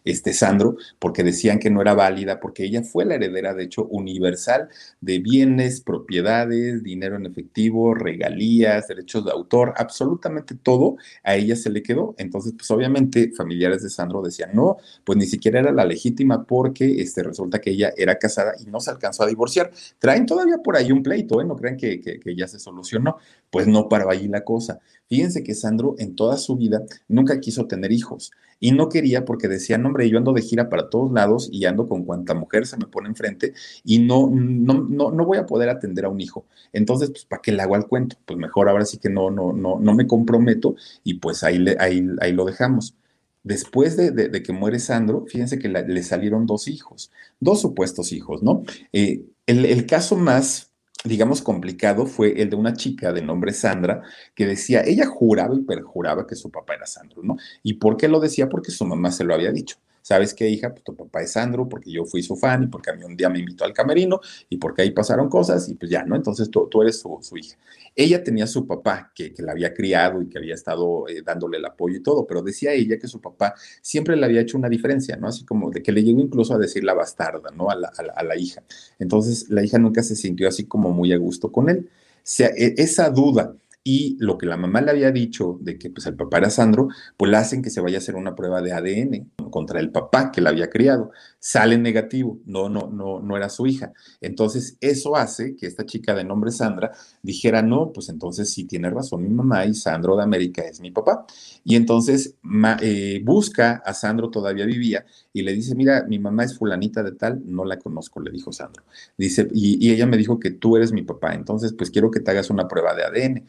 este 0.06 0.34
Sandro, 0.34 0.76
porque 1.00 1.24
decían 1.24 1.60
que 1.60 1.70
no 1.70 1.82
era 1.82 1.94
válida, 1.94 2.40
porque 2.40 2.64
ella 2.64 2.84
fue 2.84 3.06
la 3.06 3.16
heredera, 3.16 3.54
de 3.54 3.64
hecho, 3.64 3.86
universal 3.86 4.70
de 5.02 5.20
bienes, 5.20 5.82
propiedades, 5.82 6.84
dinero 6.84 7.16
en 7.16 7.26
efectivo, 7.26 7.94
regalías, 7.94 8.88
derechos 8.88 9.26
de 9.26 9.32
autor, 9.32 9.74
absolutamente 9.78 10.56
todo 10.56 10.98
a 11.24 11.36
ella 11.36 11.56
se 11.56 11.70
le 11.70 11.84
quedó. 11.84 12.16
Entonces, 12.18 12.54
pues 12.58 12.70
obviamente 12.72 13.32
familiares 13.36 13.84
de 13.84 13.90
Sandro 13.90 14.22
decían, 14.22 14.52
no, 14.54 14.78
pues 15.04 15.18
ni 15.18 15.26
siquiera 15.26 15.60
era 15.60 15.72
la 15.72 15.86
legítima 15.86 16.46
porque 16.46 17.02
este, 17.02 17.24
resulta 17.24 17.60
que 17.60 17.72
ella 17.72 17.94
era 17.98 18.18
casada 18.18 18.54
y 18.60 18.66
no 18.66 18.80
se 18.80 18.92
alcanzó 18.92 19.24
a 19.24 19.28
divorciar. 19.28 19.72
Traen 20.00 20.26
todavía 20.26 20.58
por 20.58 20.76
ahí 20.76 20.92
un 20.92 21.04
pleito, 21.04 21.42
¿eh? 21.42 21.46
No 21.46 21.56
crean 21.56 21.78
que, 21.78 22.02
que, 22.02 22.20
que 22.20 22.36
ya 22.36 22.48
se 22.48 22.60
solucionó. 22.60 23.18
Pues 23.50 23.68
no 23.68 23.88
paró 23.88 24.10
allí 24.10 24.28
la 24.28 24.44
cosa. 24.44 24.80
Fíjense 25.08 25.44
que 25.44 25.54
Sandro 25.54 25.96
en 26.00 26.16
toda 26.16 26.38
su 26.38 26.56
vida 26.56 26.84
nunca 27.08 27.40
quiso 27.40 27.68
tener 27.68 27.92
hijos 27.92 28.32
y 28.60 28.72
no 28.72 28.88
quería 28.88 29.26
porque 29.26 29.50
decía, 29.50 29.78
no, 29.78 29.90
hombre, 29.94 30.10
yo 30.10 30.18
ando 30.18 30.34
de 30.34 30.42
gira 30.42 30.70
para 30.70 30.90
todos 30.90 31.12
lados 31.12 31.50
y 31.52 31.66
ando 31.66 31.88
con 31.88 32.04
cuanta 32.04 32.34
mujer 32.34 32.66
se 32.66 32.78
me 32.78 32.88
pone 32.88 33.10
enfrente 33.10 33.54
y 33.84 34.00
no, 34.00 34.30
no, 34.30 34.74
no, 34.74 35.12
no 35.12 35.26
voy 35.26 35.38
a 35.38 35.46
poder 35.46 35.70
atender 35.70 36.06
a 36.06 36.10
un 36.10 36.20
hijo. 36.20 36.46
Entonces, 36.74 37.12
pues, 37.12 37.26
¿para 37.26 37.42
qué 37.42 37.52
le 37.52 37.62
hago 37.62 37.76
al 37.76 37.88
cuento? 37.88 38.18
Pues 38.26 38.38
mejor 38.40 38.70
ahora 38.70 38.86
sí 38.86 38.98
que 38.98 39.10
no, 39.10 39.30
no, 39.30 39.54
no, 39.54 39.80
no 39.80 39.94
me 39.94 40.08
comprometo 40.08 40.76
y 41.04 41.16
pues 41.16 41.44
ahí, 41.44 41.60
le, 41.60 41.78
ahí, 41.80 42.06
ahí 42.20 42.34
lo 42.34 42.46
dejamos. 42.46 42.96
Después 43.44 43.98
de, 43.98 44.44
que 44.44 44.54
muere 44.54 44.80
Sandro, 44.80 45.26
fíjense 45.28 45.60
que 45.60 45.68
le 45.68 46.04
salieron 46.04 46.46
dos 46.46 46.68
hijos, 46.68 47.12
dos 47.40 47.62
supuestos 47.62 48.14
hijos, 48.14 48.42
¿no? 48.42 48.64
Eh, 48.94 49.26
el, 49.46 49.66
el 49.66 49.86
caso 49.86 50.16
más 50.16 50.73
digamos, 51.04 51.42
complicado 51.42 52.06
fue 52.06 52.42
el 52.42 52.50
de 52.50 52.56
una 52.56 52.74
chica 52.74 53.12
de 53.12 53.22
nombre 53.22 53.54
Sandra 53.54 54.02
que 54.36 54.46
decía, 54.46 54.84
ella 54.86 55.06
juraba 55.06 55.56
y 55.56 55.62
perjuraba 55.62 56.26
que 56.28 56.36
su 56.36 56.50
papá 56.50 56.76
era 56.76 56.86
Sandro, 56.86 57.22
¿no? 57.24 57.38
¿Y 57.62 57.74
por 57.76 57.98
qué 57.98 58.08
lo 58.08 58.20
decía? 58.20 58.50
Porque 58.50 58.72
su 58.72 58.86
mamá 58.86 59.12
se 59.12 59.24
lo 59.24 59.34
había 59.34 59.52
dicho. 59.52 59.78
¿Sabes 60.04 60.34
qué, 60.36 60.48
hija? 60.50 60.70
Pues 60.70 60.84
tu 60.84 60.96
papá 60.96 61.22
es 61.22 61.32
Sandro, 61.32 61.68
porque 61.68 61.90
yo 61.90 62.06
fui 62.06 62.22
su 62.22 62.36
fan 62.36 62.64
y 62.64 62.68
porque 62.68 62.92
a 62.92 62.94
mí 62.94 63.04
un 63.04 63.18
día 63.18 63.30
me 63.30 63.40
invitó 63.40 63.64
al 63.64 63.74
camerino 63.74 64.20
y 64.50 64.58
porque 64.58 64.84
ahí 64.84 64.92
pasaron 64.92 65.30
cosas 65.30 65.68
y 65.70 65.76
pues 65.76 65.90
ya, 65.90 66.04
¿no? 66.04 66.16
Entonces 66.16 66.52
tú, 66.52 66.68
tú 66.70 66.84
eres 66.84 67.00
su, 67.00 67.20
hija. 67.38 67.58
Ella 67.96 68.24
tenía 68.24 68.46
su 68.46 68.68
papá 68.68 69.12
que, 69.16 69.34
que 69.34 69.42
la 69.42 69.54
había 69.54 69.74
criado 69.74 70.22
y 70.22 70.28
que 70.28 70.38
había 70.38 70.54
estado 70.54 71.08
eh, 71.08 71.24
dándole 71.26 71.58
el 71.58 71.66
apoyo 71.66 71.98
y 71.98 72.04
todo, 72.04 72.28
pero 72.28 72.42
decía 72.44 72.74
ella 72.74 73.00
que 73.00 73.08
su 73.08 73.22
papá 73.22 73.56
siempre 73.82 74.16
le 74.16 74.26
había 74.26 74.42
hecho 74.42 74.58
una 74.58 74.70
diferencia, 74.70 75.16
¿no? 75.16 75.28
Así 75.28 75.46
como 75.46 75.72
de 75.72 75.82
que 75.82 75.92
le 75.92 76.04
llegó 76.04 76.20
incluso 76.20 76.54
a 76.54 76.58
decir 76.58 76.84
la 76.84 76.94
bastarda, 76.94 77.50
¿no? 77.52 77.70
A 77.70 77.76
la, 77.76 77.88
a 78.16 78.24
la, 78.24 78.38
hija. 78.38 78.64
Entonces 79.00 79.50
la 79.50 79.64
hija 79.64 79.78
nunca 79.78 80.04
se 80.04 80.16
sintió 80.16 80.48
así 80.48 80.66
como 80.66 80.92
muy 80.92 81.14
a 81.14 81.18
gusto 81.18 81.52
con 81.52 81.70
él. 81.70 81.90
Sea, 82.24 82.50
e, 82.50 82.76
esa 82.78 83.10
duda 83.10 83.56
y 83.84 84.16
lo 84.20 84.38
que 84.38 84.46
la 84.46 84.56
mamá 84.56 84.82
le 84.82 84.92
había 84.92 85.12
dicho 85.12 85.58
de 85.62 85.78
que 85.78 85.90
pues 85.90 86.06
el 86.08 86.16
papá 86.16 86.38
era 86.38 86.50
Sandro, 86.50 86.88
pues 87.18 87.30
le 87.30 87.38
hacen 87.38 87.62
que 87.62 87.70
se 87.70 87.82
vaya 87.82 87.98
a 87.98 88.00
hacer 88.00 88.16
una 88.16 88.34
prueba 88.34 88.62
de 88.62 88.72
ADN 88.72 89.32
contra 89.50 89.80
el 89.82 89.92
papá 89.92 90.32
que 90.32 90.40
la 90.40 90.52
había 90.52 90.70
criado. 90.70 91.12
Sale 91.40 91.78
negativo, 91.78 92.40
no, 92.46 92.70
no, 92.70 92.90
no, 92.90 93.20
no 93.20 93.36
era 93.36 93.50
su 93.50 93.68
hija. 93.68 93.92
Entonces 94.22 94.78
eso 94.80 95.18
hace 95.18 95.56
que 95.58 95.68
esta 95.68 95.86
chica 95.86 96.16
de 96.16 96.24
nombre 96.24 96.52
Sandra 96.52 96.92
dijera, 97.22 97.62
no, 97.62 97.92
pues 97.92 98.08
entonces 98.08 98.50
sí 98.50 98.64
tiene 98.64 98.90
razón 98.90 99.24
mi 99.24 99.30
mamá 99.30 99.66
y 99.66 99.74
Sandro 99.74 100.16
de 100.16 100.24
América 100.24 100.62
es 100.64 100.80
mi 100.80 100.92
papá. 100.92 101.26
Y 101.66 101.76
entonces 101.76 102.36
eh, 102.82 103.22
busca 103.24 103.82
a 103.86 103.94
Sandro, 103.94 104.30
todavía 104.30 104.66
vivía, 104.66 105.06
y 105.34 105.42
le 105.42 105.54
dice, 105.54 105.76
mira, 105.76 106.06
mi 106.08 106.20
mamá 106.20 106.46
es 106.46 106.58
fulanita 106.58 107.04
de 107.04 107.14
tal, 107.14 107.42
no 107.46 107.66
la 107.66 107.78
conozco, 107.80 108.22
le 108.22 108.32
dijo 108.32 108.54
Sandro. 108.54 108.84
Dice, 109.18 109.50
y, 109.54 109.86
y 109.86 109.92
ella 109.92 110.06
me 110.06 110.18
dijo 110.18 110.40
que 110.40 110.52
tú 110.52 110.78
eres 110.78 110.94
mi 110.94 111.02
papá, 111.02 111.34
entonces 111.34 111.74
pues 111.74 111.92
quiero 111.92 112.12
que 112.12 112.20
te 112.22 112.32
hagas 112.32 112.50
una 112.50 112.68
prueba 112.68 112.96
de 112.96 113.04
ADN 113.04 113.46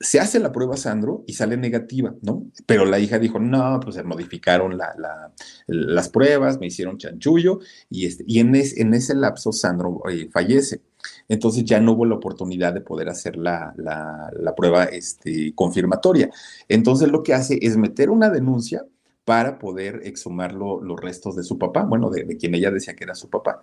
se 0.00 0.18
hace 0.18 0.40
la 0.40 0.52
prueba 0.52 0.76
Sandro 0.76 1.24
y 1.26 1.34
sale 1.34 1.56
negativa, 1.56 2.14
¿no? 2.22 2.46
Pero 2.66 2.84
la 2.84 2.98
hija 2.98 3.18
dijo, 3.18 3.38
no, 3.38 3.78
pues 3.80 3.94
se 3.94 4.02
modificaron 4.02 4.78
las 5.66 6.08
pruebas, 6.08 6.58
me 6.58 6.66
hicieron 6.66 6.98
chanchullo 6.98 7.60
y, 7.88 8.06
este, 8.06 8.24
y 8.26 8.40
en, 8.40 8.54
ese 8.54 9.14
lapso 9.14 9.52
Sandro 9.52 10.02
eh, 10.10 10.28
fallece. 10.32 10.82
Entonces 11.28 11.64
ya 11.64 11.80
no 11.80 11.92
hubo 11.92 12.06
la 12.06 12.16
oportunidad 12.16 12.72
de 12.72 12.80
poder 12.80 13.08
hacer 13.08 13.36
la, 13.36 13.74
prueba 14.56 14.84
este, 14.84 15.54
confirmatoria. 15.54 16.28
Entonces 16.68 17.08
lo 17.08 17.22
que 17.22 17.34
hace 17.34 17.58
es 17.62 17.76
meter 17.76 18.10
una 18.10 18.30
denuncia 18.30 18.84
para 19.24 19.58
poder 19.58 20.02
exhumar 20.04 20.52
los 20.52 21.00
restos 21.00 21.34
de 21.36 21.44
su 21.44 21.56
papá, 21.56 21.84
bueno, 21.84 22.10
de, 22.10 22.24
de, 22.24 22.36
quien 22.36 22.54
ella 22.54 22.70
decía 22.70 22.94
que 22.94 23.04
era 23.04 23.14
su 23.14 23.30
papá 23.30 23.62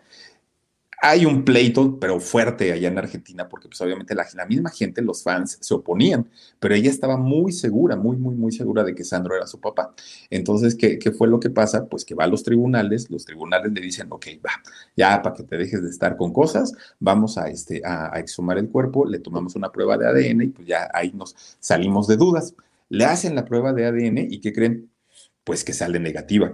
hay 1.03 1.25
un 1.25 1.43
pleito, 1.43 1.97
pero 1.99 2.19
fuerte 2.19 2.71
allá 2.71 2.87
en 2.87 2.97
Argentina, 2.99 3.49
porque 3.49 3.67
pues 3.67 3.81
obviamente 3.81 4.13
la, 4.13 4.45
misma 4.45 4.69
gente, 4.69 5.01
los 5.01 5.23
fans, 5.23 5.57
se 5.59 5.73
oponían, 5.73 6.29
pero 6.59 6.75
ella 6.75 6.91
estaba 6.91 7.17
muy 7.17 7.51
segura, 7.51 7.95
muy, 7.95 8.17
muy, 8.17 8.35
muy 8.35 8.51
segura 8.51 8.83
de 8.83 8.93
que 8.93 9.03
Sandro 9.03 9.35
era 9.35 9.47
su 9.47 9.59
papá. 9.59 9.95
Entonces, 10.29 10.75
¿qué, 10.75 10.99
fue 11.11 11.27
lo 11.27 11.39
que 11.39 11.49
pasa? 11.49 11.87
Pues 11.87 12.05
que 12.05 12.13
va 12.13 12.25
a 12.25 12.27
los 12.27 12.43
tribunales, 12.43 13.09
los 13.09 13.25
tribunales 13.25 13.71
le 13.71 13.81
dicen, 13.81 14.07
ok, 14.11 14.27
va, 14.45 14.51
ya 14.95 15.23
para 15.23 15.35
que 15.35 15.41
te 15.43 15.57
dejes 15.57 15.81
de 15.81 15.89
estar 15.89 16.15
con 16.17 16.31
cosas, 16.31 16.71
vamos 16.99 17.35
a, 17.39 17.49
este, 17.49 17.81
exhumar 18.15 18.59
el 18.59 18.69
cuerpo, 18.69 19.03
le 19.03 19.17
tomamos 19.17 19.55
una 19.55 19.71
prueba 19.71 19.97
de 19.97 20.05
ADN 20.05 20.41
y 20.43 20.47
pues 20.49 20.67
ya 20.67 20.87
ahí 20.93 21.11
nos 21.13 21.35
salimos 21.59 22.07
de 22.07 22.17
dudas. 22.17 22.53
Le 22.89 23.05
hacen 23.05 23.33
la 23.33 23.45
prueba 23.45 23.73
de 23.73 23.85
ADN 23.85 24.19
y 24.29 24.39
¿qué 24.39 24.53
creen? 24.53 24.91
Pues 25.43 25.63
que 25.63 25.73
sale 25.73 25.99
negativa 25.99 26.53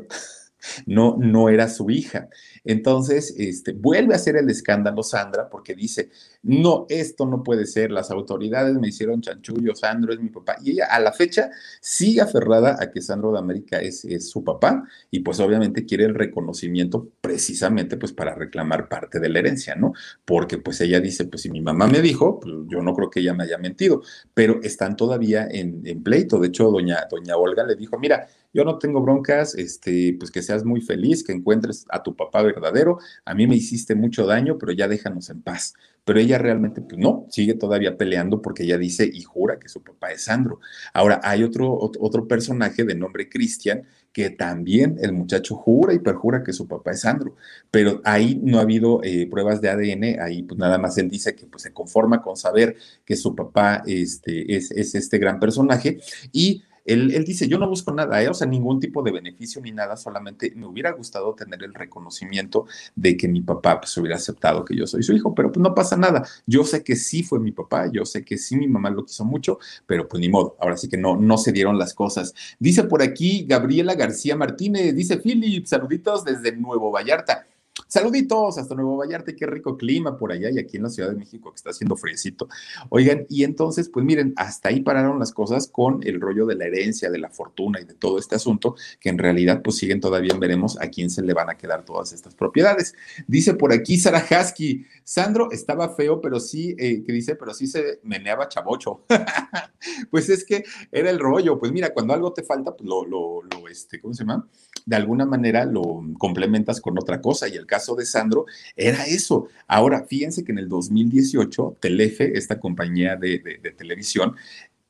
no, 0.85 1.17
no 1.19 1.49
era 1.49 1.69
su 1.69 1.89
hija. 1.89 2.29
Entonces, 2.67 3.33
este, 3.37 3.71
vuelve 3.71 4.13
a 4.13 4.17
hacer 4.17 4.35
el 4.35 4.49
escándalo 4.49 5.01
Sandra 5.01 5.49
porque 5.49 5.73
dice, 5.73 6.09
no, 6.43 6.85
esto 6.89 7.25
no 7.25 7.41
puede 7.41 7.65
ser, 7.65 7.91
las 7.91 8.11
autoridades 8.11 8.75
me 8.75 8.89
hicieron 8.89 9.21
chanchullo, 9.21 9.73
Sandro 9.73 10.13
es 10.13 10.19
mi 10.19 10.29
papá. 10.29 10.57
Y 10.61 10.71
ella 10.71 10.87
a 10.91 10.99
la 10.99 11.13
fecha 11.13 11.49
sigue 11.79 12.19
aferrada 12.19 12.75
a 12.79 12.91
que 12.91 13.01
Sandro 13.01 13.31
de 13.31 13.39
América 13.39 13.79
es, 13.79 14.03
es 14.03 14.29
su 14.29 14.43
papá 14.43 14.83
y 15.09 15.21
pues 15.21 15.39
obviamente 15.39 15.85
quiere 15.85 16.03
el 16.03 16.13
reconocimiento 16.13 17.09
precisamente 17.21 17.95
pues 17.95 18.11
para 18.11 18.35
reclamar 18.35 18.89
parte 18.89 19.21
de 19.21 19.29
la 19.29 19.39
herencia, 19.39 19.75
¿no? 19.75 19.93
Porque 20.25 20.57
pues 20.57 20.81
ella 20.81 20.99
dice, 20.99 21.23
pues 21.25 21.43
si 21.43 21.49
mi 21.49 21.61
mamá 21.61 21.87
me 21.87 22.01
dijo, 22.01 22.41
pues 22.41 22.53
yo 22.67 22.81
no 22.81 22.93
creo 22.93 23.09
que 23.09 23.21
ella 23.21 23.33
me 23.33 23.45
haya 23.45 23.57
mentido, 23.57 24.01
pero 24.33 24.59
están 24.61 24.97
todavía 24.97 25.47
en, 25.49 25.81
en 25.85 26.03
pleito. 26.03 26.37
De 26.37 26.47
hecho, 26.49 26.69
doña, 26.69 27.07
doña 27.09 27.37
Olga 27.37 27.63
le 27.65 27.75
dijo, 27.75 27.97
mira, 27.97 28.27
yo 28.57 28.65
no 28.65 28.79
tengo 28.79 29.01
broncas, 29.01 29.53
este, 29.53 30.15
pues 30.17 30.31
que 30.31 30.41
seas 30.41 30.65
muy 30.65 30.81
feliz, 30.81 31.23
que 31.23 31.31
encuentres 31.31 31.85
a 31.89 32.01
tu 32.01 32.15
papá 32.15 32.41
verdadero. 32.41 32.97
A 33.23 33.35
mí 33.35 33.45
me 33.45 33.55
hiciste 33.55 33.93
mucho 33.93 34.25
daño, 34.25 34.57
pero 34.57 34.71
ya 34.71 34.87
déjanos 34.87 35.29
en 35.29 35.43
paz. 35.43 35.75
Pero 36.03 36.19
ella 36.19 36.39
realmente, 36.39 36.81
pues 36.81 36.97
no, 36.97 37.27
sigue 37.29 37.53
todavía 37.53 37.97
peleando 37.97 38.41
porque 38.41 38.63
ella 38.63 38.79
dice 38.79 39.07
y 39.13 39.21
jura 39.21 39.59
que 39.59 39.69
su 39.69 39.83
papá 39.83 40.11
es 40.11 40.23
Sandro. 40.23 40.59
Ahora, 40.91 41.21
hay 41.23 41.43
otro, 41.43 41.77
otro 41.77 42.27
personaje 42.27 42.83
de 42.83 42.95
nombre 42.95 43.29
Cristian 43.29 43.83
que 44.11 44.31
también 44.31 44.97
el 45.01 45.13
muchacho 45.13 45.53
jura 45.53 45.93
y 45.93 45.99
perjura 45.99 46.41
que 46.41 46.51
su 46.51 46.67
papá 46.67 46.89
es 46.89 47.01
Sandro, 47.01 47.35
pero 47.69 48.01
ahí 48.03 48.41
no 48.41 48.57
ha 48.57 48.63
habido 48.63 49.03
eh, 49.03 49.27
pruebas 49.29 49.61
de 49.61 49.69
ADN, 49.69 50.19
ahí 50.19 50.41
pues 50.41 50.57
nada 50.57 50.79
más 50.79 50.97
él 50.97 51.07
dice 51.07 51.35
que 51.35 51.45
pues 51.45 51.61
se 51.61 51.71
conforma 51.71 52.23
con 52.23 52.35
saber 52.35 52.75
que 53.05 53.15
su 53.15 53.35
papá 53.35 53.83
este, 53.85 54.55
es, 54.55 54.71
es 54.71 54.95
este 54.95 55.19
gran 55.19 55.39
personaje 55.39 55.99
y 56.31 56.63
él, 56.87 57.23
dice, 57.25 57.47
yo 57.47 57.59
no 57.59 57.67
busco 57.67 57.91
nada, 57.91 58.23
¿eh? 58.23 58.29
o 58.29 58.33
sea, 58.33 58.47
ningún 58.47 58.79
tipo 58.79 59.03
de 59.03 59.11
beneficio 59.11 59.61
ni 59.61 59.71
nada, 59.71 59.97
solamente 59.97 60.53
me 60.55 60.65
hubiera 60.65 60.91
gustado 60.91 61.35
tener 61.35 61.61
el 61.63 61.73
reconocimiento 61.73 62.65
de 62.95 63.17
que 63.17 63.27
mi 63.27 63.41
papá 63.41 63.79
pues 63.81 63.95
hubiera 63.97 64.15
aceptado 64.15 64.63
que 64.63 64.75
yo 64.75 64.87
soy 64.87 65.03
su 65.03 65.13
hijo, 65.13 65.35
pero 65.35 65.51
pues 65.51 65.61
no 65.61 65.75
pasa 65.75 65.97
nada. 65.97 66.25
Yo 66.45 66.63
sé 66.63 66.83
que 66.83 66.95
sí 66.95 67.23
fue 67.23 67.39
mi 67.39 67.51
papá, 67.51 67.91
yo 67.91 68.05
sé 68.05 68.23
que 68.23 68.37
sí 68.37 68.55
mi 68.55 68.67
mamá 68.67 68.89
lo 68.89 69.05
quiso 69.05 69.25
mucho, 69.25 69.59
pero 69.85 70.07
pues 70.07 70.21
ni 70.21 70.29
modo, 70.29 70.55
ahora 70.59 70.77
sí 70.77 70.87
que 70.87 70.97
no, 70.97 71.17
no 71.17 71.37
se 71.37 71.51
dieron 71.51 71.77
las 71.77 71.93
cosas. 71.93 72.33
Dice 72.57 72.83
por 72.85 73.01
aquí 73.01 73.45
Gabriela 73.45 73.95
García 73.95 74.37
Martínez, 74.37 74.95
dice 74.95 75.17
Philip, 75.17 75.65
saluditos 75.65 76.23
desde 76.23 76.55
Nuevo 76.55 76.91
Vallarta. 76.91 77.45
Saluditos 77.87 78.57
hasta 78.57 78.75
Nuevo 78.75 78.97
Vallarta, 78.97 79.33
qué 79.33 79.45
rico 79.45 79.77
clima 79.77 80.17
por 80.17 80.33
allá 80.33 80.49
y 80.49 80.59
aquí 80.59 80.75
en 80.75 80.83
la 80.83 80.89
Ciudad 80.89 81.09
de 81.09 81.15
México 81.15 81.51
que 81.51 81.55
está 81.55 81.69
haciendo 81.69 81.95
fresito. 81.95 82.49
Oigan, 82.89 83.25
y 83.29 83.45
entonces, 83.45 83.87
pues 83.87 84.05
miren, 84.05 84.33
hasta 84.35 84.67
ahí 84.67 84.81
pararon 84.81 85.19
las 85.19 85.31
cosas 85.31 85.69
con 85.69 86.01
el 86.03 86.19
rollo 86.19 86.45
de 86.45 86.55
la 86.55 86.65
herencia, 86.65 87.09
de 87.09 87.17
la 87.17 87.29
fortuna 87.29 87.79
y 87.79 87.85
de 87.85 87.93
todo 87.93 88.19
este 88.19 88.35
asunto, 88.35 88.75
que 88.99 89.07
en 89.07 89.17
realidad 89.17 89.61
pues 89.63 89.77
siguen 89.77 90.01
todavía, 90.01 90.33
veremos 90.37 90.77
a 90.81 90.87
quién 90.89 91.09
se 91.09 91.21
le 91.21 91.33
van 91.33 91.49
a 91.49 91.55
quedar 91.55 91.85
todas 91.85 92.11
estas 92.11 92.35
propiedades. 92.35 92.93
Dice 93.25 93.53
por 93.53 93.71
aquí 93.71 93.97
Sara 93.97 94.19
Hasky, 94.19 94.85
Sandro 95.05 95.49
estaba 95.51 95.95
feo, 95.95 96.19
pero 96.19 96.41
sí, 96.41 96.75
eh, 96.77 97.03
que 97.05 97.13
dice, 97.13 97.37
pero 97.37 97.53
sí 97.53 97.67
se 97.67 98.01
meneaba 98.03 98.49
chabocho. 98.49 99.05
pues 100.11 100.27
es 100.27 100.43
que 100.43 100.65
era 100.91 101.09
el 101.09 101.19
rollo, 101.19 101.57
pues 101.57 101.71
mira, 101.71 101.93
cuando 101.93 102.13
algo 102.13 102.33
te 102.33 102.43
falta, 102.43 102.75
pues 102.75 102.87
lo, 102.87 103.05
lo, 103.05 103.43
lo, 103.43 103.69
este, 103.69 104.01
¿cómo 104.01 104.13
se 104.13 104.23
llama? 104.23 104.45
De 104.85 104.97
alguna 104.97 105.25
manera 105.25 105.63
lo 105.63 106.03
complementas 106.17 106.81
con 106.81 106.97
otra 106.99 107.21
cosa 107.21 107.47
y 107.47 107.55
el 107.55 107.65
caso 107.65 107.76
de 107.95 108.05
Sandro 108.05 108.45
era 108.75 109.05
eso. 109.05 109.47
Ahora, 109.67 110.05
fíjense 110.05 110.43
que 110.43 110.51
en 110.51 110.59
el 110.59 110.69
2018, 110.69 111.77
Telefe, 111.79 112.37
esta 112.37 112.59
compañía 112.59 113.15
de, 113.15 113.39
televisión, 113.77 114.35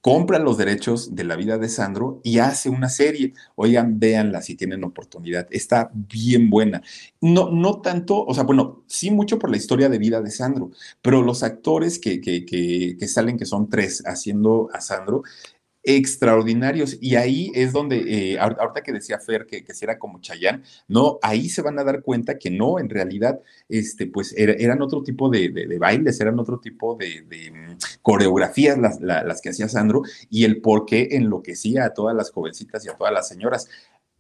compra 0.01 0.39
los 0.39 0.57
derechos 0.57 1.15
de 1.15 1.25
la 1.25 1.35
vida 1.35 1.57
de 1.57 1.67
Sandro 1.67 2.21
y 2.23 2.39
hace 2.39 2.69
una 2.69 2.87
serie. 2.87 3.33
Oigan, 3.55 3.99
véanla 3.99 4.41
si 4.41 4.55
tienen 4.55 4.83
oportunidad. 4.83 5.47
Está 5.51 5.91
bien 5.93 6.49
buena. 6.49 6.81
No, 7.19 7.51
no 7.51 7.81
tanto, 7.81 8.23
o 8.25 8.33
sea, 8.33 8.43
bueno, 8.43 8.83
sí 8.87 9.11
mucho 9.11 9.37
por 9.37 9.49
la 9.49 9.57
historia 9.57 9.89
de 9.89 9.97
vida 9.97 10.21
de 10.21 10.31
Sandro, 10.31 10.71
pero 11.01 11.21
los 11.21 11.43
actores 11.43 11.99
que, 11.99 12.21
que, 12.21 12.45
que 12.45 13.07
salen, 13.07 13.37
que 13.37 13.45
son 13.45 13.69
tres, 13.69 14.01
haciendo 14.05 14.69
a 14.73 14.79
Sandro, 14.79 15.23
extraordinarios. 15.87 16.97
Y 16.99 17.15
ahí 17.15 17.49
es 17.55 17.71
donde, 17.71 18.33
eh, 18.33 18.37
ahorita 18.37 18.83
que 18.83 18.91
decía 18.91 19.19
Fer 19.19 19.45
que, 19.45 19.63
que 19.63 19.73
si 19.73 19.85
era 19.85 19.97
como 19.97 20.19
Chayán, 20.19 20.61
no, 20.89 21.17
ahí 21.21 21.47
se 21.47 21.61
van 21.61 21.79
a 21.79 21.85
dar 21.85 22.01
cuenta 22.01 22.37
que 22.37 22.51
no, 22.51 22.77
en 22.77 22.89
realidad, 22.89 23.39
este, 23.69 24.05
pues 24.05 24.33
eran 24.37 24.81
otro 24.81 25.01
tipo 25.01 25.29
de, 25.29 25.77
bailes, 25.79 26.19
eran 26.19 26.37
otro 26.39 26.59
tipo 26.59 26.95
de, 26.95 27.23
mm, 27.23 27.77
coreografías 28.01 28.77
las, 28.77 28.99
las, 28.99 29.39
que 29.39 29.49
hacía 29.49 29.69
Sandro 29.69 30.01
y 30.29 30.43
el 30.43 30.59
por 30.59 30.85
qué 30.85 31.07
enloquecía 31.11 31.85
a 31.85 31.93
todas 31.93 32.15
las 32.15 32.31
jovencitas 32.31 32.85
y 32.85 32.89
a 32.89 32.97
todas 32.97 33.13
las 33.13 33.29
señoras 33.29 33.69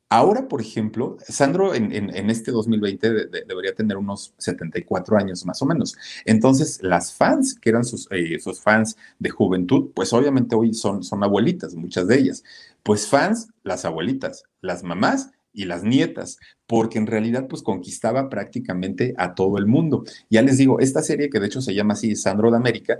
Ahora, 0.09 0.47
por 0.47 0.61
ejemplo, 0.61 1.17
Sandro 1.27 1.75
en, 1.75 2.29
este 2.29 2.51
2020 2.51 3.27
debería 3.45 3.75
tener 3.75 3.97
unos 3.97 4.33
74 4.37 5.17
años 5.17 5.45
más 5.45 5.61
o 5.61 5.65
menos. 5.65 5.97
Entonces, 6.23 6.79
las 6.81 7.13
fans, 7.13 7.55
que 7.59 7.69
eran 7.69 7.83
sus, 7.83 8.07
eh, 8.11 8.39
sus 8.39 8.61
fans 8.61 8.95
de 9.19 9.29
juventud, 9.29 9.91
pues 9.93 10.13
obviamente 10.13 10.55
hoy 10.55 10.73
son, 10.73 11.03
son 11.03 11.23
abuelitas, 11.25 11.75
muchas 11.75 12.07
de 12.07 12.19
ellas. 12.19 12.43
Pues 12.83 13.07
fans, 13.07 13.49
las 13.63 13.83
abuelitas, 13.83 14.43
las 14.61 14.81
mamás 14.81 15.31
y 15.51 15.65
las 15.65 15.83
nietas, 15.83 16.37
porque 16.67 16.99
en 16.99 17.07
realidad 17.07 17.47
pues 17.49 17.61
conquistaba 17.61 18.29
prácticamente 18.29 19.13
a 19.17 19.35
todo 19.35 19.57
el 19.57 19.65
mundo. 19.65 20.05
Ya 20.29 20.41
les 20.41 20.57
digo, 20.57 20.79
esta 20.79 21.01
serie 21.01 21.29
que 21.29 21.39
de 21.39 21.47
hecho 21.47 21.61
se 21.61 21.73
llama 21.73 21.95
así 21.95 22.15
Sandro 22.15 22.49
de 22.51 22.57
América, 22.57 22.99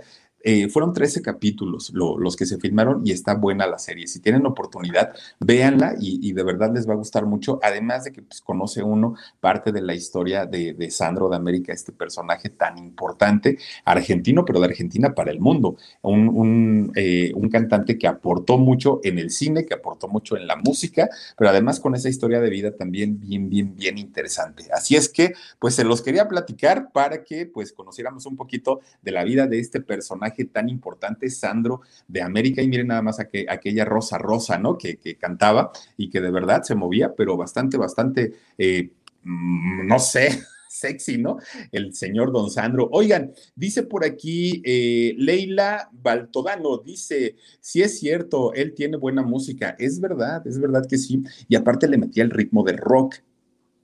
eh, 0.50 0.66
fueron 0.70 0.94
13 0.94 1.20
capítulos 1.20 1.92
los 1.92 2.34
que 2.34 2.46
se 2.46 2.56
filmaron 2.56 3.02
y 3.04 3.12
está 3.12 3.34
buena 3.34 3.66
la 3.66 3.76
serie. 3.76 4.06
Si 4.06 4.18
tienen 4.18 4.46
oportunidad, 4.46 5.12
véanla 5.38 5.94
y, 6.00 6.32
de 6.32 6.42
verdad 6.42 6.72
les 6.72 6.88
va 6.88 6.94
a 6.94 6.96
gustar 6.96 7.26
mucho. 7.26 7.60
Además 7.62 8.04
de 8.04 8.12
que 8.12 8.22
pues, 8.22 8.40
conoce 8.40 8.82
uno 8.82 9.14
parte 9.40 9.72
de 9.72 9.82
la 9.82 9.94
historia 9.94 10.46
de, 10.46 10.90
Sandro 10.90 11.28
de 11.28 11.36
América, 11.36 11.74
este 11.74 11.92
personaje 11.92 12.48
tan 12.48 12.78
importante, 12.78 13.58
argentino, 13.84 14.46
pero 14.46 14.58
de 14.60 14.68
Argentina 14.68 15.14
para 15.14 15.30
el 15.30 15.38
mundo. 15.38 15.76
Un, 16.00 16.92
eh, 16.96 17.30
un 17.34 17.50
cantante 17.50 17.98
que 17.98 18.06
aportó 18.06 18.56
mucho 18.56 19.00
en 19.04 19.18
el 19.18 19.28
cine, 19.28 19.66
que 19.66 19.74
aportó 19.74 20.08
mucho 20.08 20.38
en 20.38 20.46
la 20.46 20.56
música, 20.56 21.10
pero 21.36 21.50
además 21.50 21.78
con 21.78 21.94
esa 21.94 22.08
historia 22.08 22.40
de 22.40 22.48
vida 22.48 22.74
también 22.74 23.20
bien, 23.20 23.50
bien, 23.50 23.76
bien 23.76 23.98
interesante. 23.98 24.64
Así 24.72 24.96
es 24.96 25.10
que, 25.10 25.34
pues 25.58 25.74
se 25.74 25.84
los 25.84 26.00
quería 26.00 26.26
platicar 26.26 26.90
para 26.90 27.22
que 27.22 27.44
pues 27.44 27.70
conociéramos 27.74 28.24
un 28.24 28.36
poquito 28.36 28.80
de 29.02 29.12
la 29.12 29.24
vida 29.24 29.46
de 29.46 29.58
este 29.58 29.82
personaje 29.82 30.37
tan 30.46 30.68
importante, 30.68 31.30
Sandro 31.30 31.82
de 32.06 32.22
América, 32.22 32.62
y 32.62 32.68
miren 32.68 32.88
nada 32.88 33.02
más 33.02 33.20
a 33.20 33.28
que, 33.28 33.46
aquella 33.48 33.84
Rosa 33.84 34.18
Rosa, 34.18 34.58
¿no? 34.58 34.76
Que, 34.76 34.98
cantaba 35.18 35.72
y 35.96 36.10
que 36.10 36.20
de 36.20 36.30
verdad 36.30 36.62
se 36.62 36.74
movía, 36.74 37.14
pero 37.14 37.36
bastante, 37.36 37.76
bastante, 37.76 38.32
eh, 38.56 38.90
mm, 39.24 39.86
no 39.86 39.98
sé, 39.98 40.28
sexy, 40.68 41.18
¿no? 41.18 41.38
El 41.72 41.94
señor 41.94 42.32
don 42.32 42.50
Sandro. 42.50 42.88
Oigan, 42.92 43.32
dice 43.54 43.82
por 43.82 44.04
aquí 44.04 44.62
eh, 44.64 45.14
Leila 45.18 45.88
Baltodano, 45.92 46.78
dice, 46.78 47.36
si 47.60 47.82
es 47.82 47.98
cierto, 47.98 48.52
él 48.54 48.74
tiene 48.74 48.96
buena 48.96 49.22
música. 49.22 49.74
Es 49.78 50.00
verdad, 50.00 50.46
es 50.46 50.58
verdad 50.58 50.84
que 50.88 50.98
sí. 50.98 51.22
Y 51.48 51.56
aparte 51.56 51.88
le 51.88 51.98
metía 51.98 52.22
el 52.22 52.30
ritmo 52.30 52.62
de 52.62 52.72
rock 52.72 53.16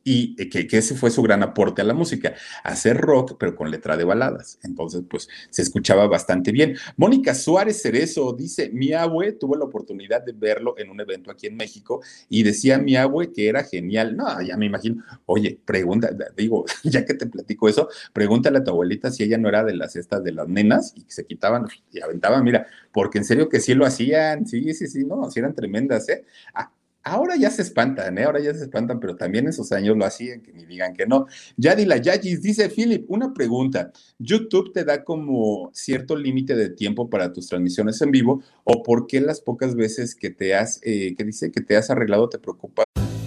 y 0.04 0.36
eh, 0.38 0.48
que, 0.48 0.68
ese 0.76 0.94
fue 0.94 1.10
su 1.10 1.22
gran 1.22 1.42
aporte 1.42 1.82
a 1.82 1.84
la 1.84 1.94
música, 1.94 2.34
hacer 2.62 2.98
rock, 2.98 3.36
pero 3.38 3.56
con 3.56 3.70
letra 3.70 3.96
de 3.96 4.04
baladas. 4.04 4.58
Entonces, 4.62 5.02
pues 5.08 5.28
se 5.50 5.62
escuchaba 5.62 6.06
bastante 6.06 6.52
bien. 6.52 6.76
Mónica 6.96 7.34
Suárez 7.34 7.80
Cerezo 7.80 8.34
dice, 8.34 8.70
mi 8.70 8.92
abue 8.92 9.32
tuvo 9.32 9.56
la 9.56 9.64
oportunidad 9.64 10.22
de 10.22 10.32
verlo 10.32 10.74
en 10.78 10.90
un 10.90 11.00
evento 11.00 11.30
aquí 11.30 11.46
en 11.46 11.56
México 11.56 12.02
y 12.28 12.42
decía 12.42 12.78
mi 12.78 12.96
abue 12.96 13.32
que 13.32 13.48
era 13.48 13.64
genial. 13.64 14.16
No, 14.16 14.40
ya 14.42 14.56
me 14.58 14.66
imagino. 14.66 15.02
Oye, 15.24 15.58
pregunta, 15.64 16.10
digo, 16.36 16.66
ya 16.84 17.04
que 17.04 17.14
te 17.14 17.26
platico 17.26 17.68
eso, 17.68 17.88
pregúntale 18.12 18.58
a 18.58 18.64
tu 18.64 18.70
abuelita 18.70 19.10
si 19.10 19.22
ella 19.22 19.38
no 19.38 19.48
era 19.48 19.64
de 19.64 19.74
las 19.74 19.96
estas 19.96 20.22
de 20.22 20.32
las 20.32 20.48
nenas 20.48 20.92
y 20.96 21.04
que 21.04 21.12
se 21.12 21.26
quitaban 21.26 21.66
y 21.90 22.00
aventaban, 22.00 22.44
mira, 22.44 22.66
porque 22.92 23.18
en 23.18 23.24
serio 23.24 23.48
que 23.48 23.60
sí 23.60 23.74
lo 23.74 23.86
hacían, 23.86 24.46
sí, 24.46 24.74
sí, 24.74 24.86
sí, 24.86 25.04
no, 25.04 25.30
sí 25.30 25.40
eran 25.40 25.54
tremendas, 25.54 26.08
¿eh? 26.10 26.24
Ah, 26.52 26.70
Ahora 27.04 27.36
ya 27.36 27.50
se 27.50 27.60
espantan, 27.60 28.16
¿eh? 28.16 28.24
ahora 28.24 28.40
ya 28.40 28.54
se 28.54 28.64
espantan, 28.64 28.98
pero 28.98 29.14
también 29.14 29.46
esos 29.46 29.72
años 29.72 29.94
lo 29.94 30.06
hacían, 30.06 30.40
que 30.40 30.54
ni 30.54 30.64
digan 30.64 30.94
que 30.94 31.06
no. 31.06 31.26
Yadila 31.58 31.98
Yagis 31.98 32.40
dice, 32.40 32.70
Philip, 32.70 33.04
una 33.08 33.34
pregunta. 33.34 33.92
¿YouTube 34.18 34.72
te 34.72 34.84
da 34.84 35.04
como 35.04 35.70
cierto 35.74 36.16
límite 36.16 36.56
de 36.56 36.70
tiempo 36.70 37.10
para 37.10 37.30
tus 37.30 37.48
transmisiones 37.48 38.00
en 38.00 38.10
vivo 38.10 38.42
o 38.64 38.82
por 38.82 39.06
qué 39.06 39.20
las 39.20 39.42
pocas 39.42 39.74
veces 39.74 40.14
que 40.14 40.30
te 40.30 40.54
has, 40.54 40.80
eh, 40.82 41.14
que 41.14 41.24
dice 41.24 41.52
que 41.52 41.60
te 41.60 41.76
has 41.76 41.90
arreglado 41.90 42.30
te 42.30 42.38
preocupa? 42.38 42.84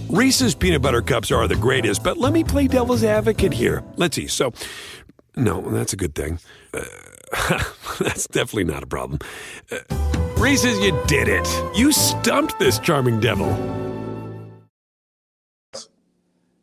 Reese's 0.09 0.55
peanut 0.55 0.81
butter 0.81 1.01
cups 1.01 1.31
are 1.31 1.47
the 1.47 1.55
greatest, 1.55 2.03
but 2.03 2.17
let 2.17 2.33
me 2.33 2.43
play 2.43 2.67
devil's 2.67 3.03
advocate 3.03 3.53
here. 3.53 3.83
Let's 3.97 4.15
see. 4.15 4.27
So, 4.27 4.53
no, 5.35 5.61
that's 5.61 5.93
a 5.93 5.97
good 5.97 6.15
thing. 6.15 6.39
Uh, 6.73 6.81
that's 7.99 8.27
definitely 8.27 8.63
not 8.63 8.81
a 8.81 8.87
problem. 8.87 9.19
Uh, 9.71 10.26
Reese's, 10.39 10.79
you 10.79 10.91
did 11.07 11.27
it. 11.27 11.47
You 11.73 11.91
stumped 11.91 12.59
this 12.59 12.77
charming 12.77 13.19
devil. 13.19 13.49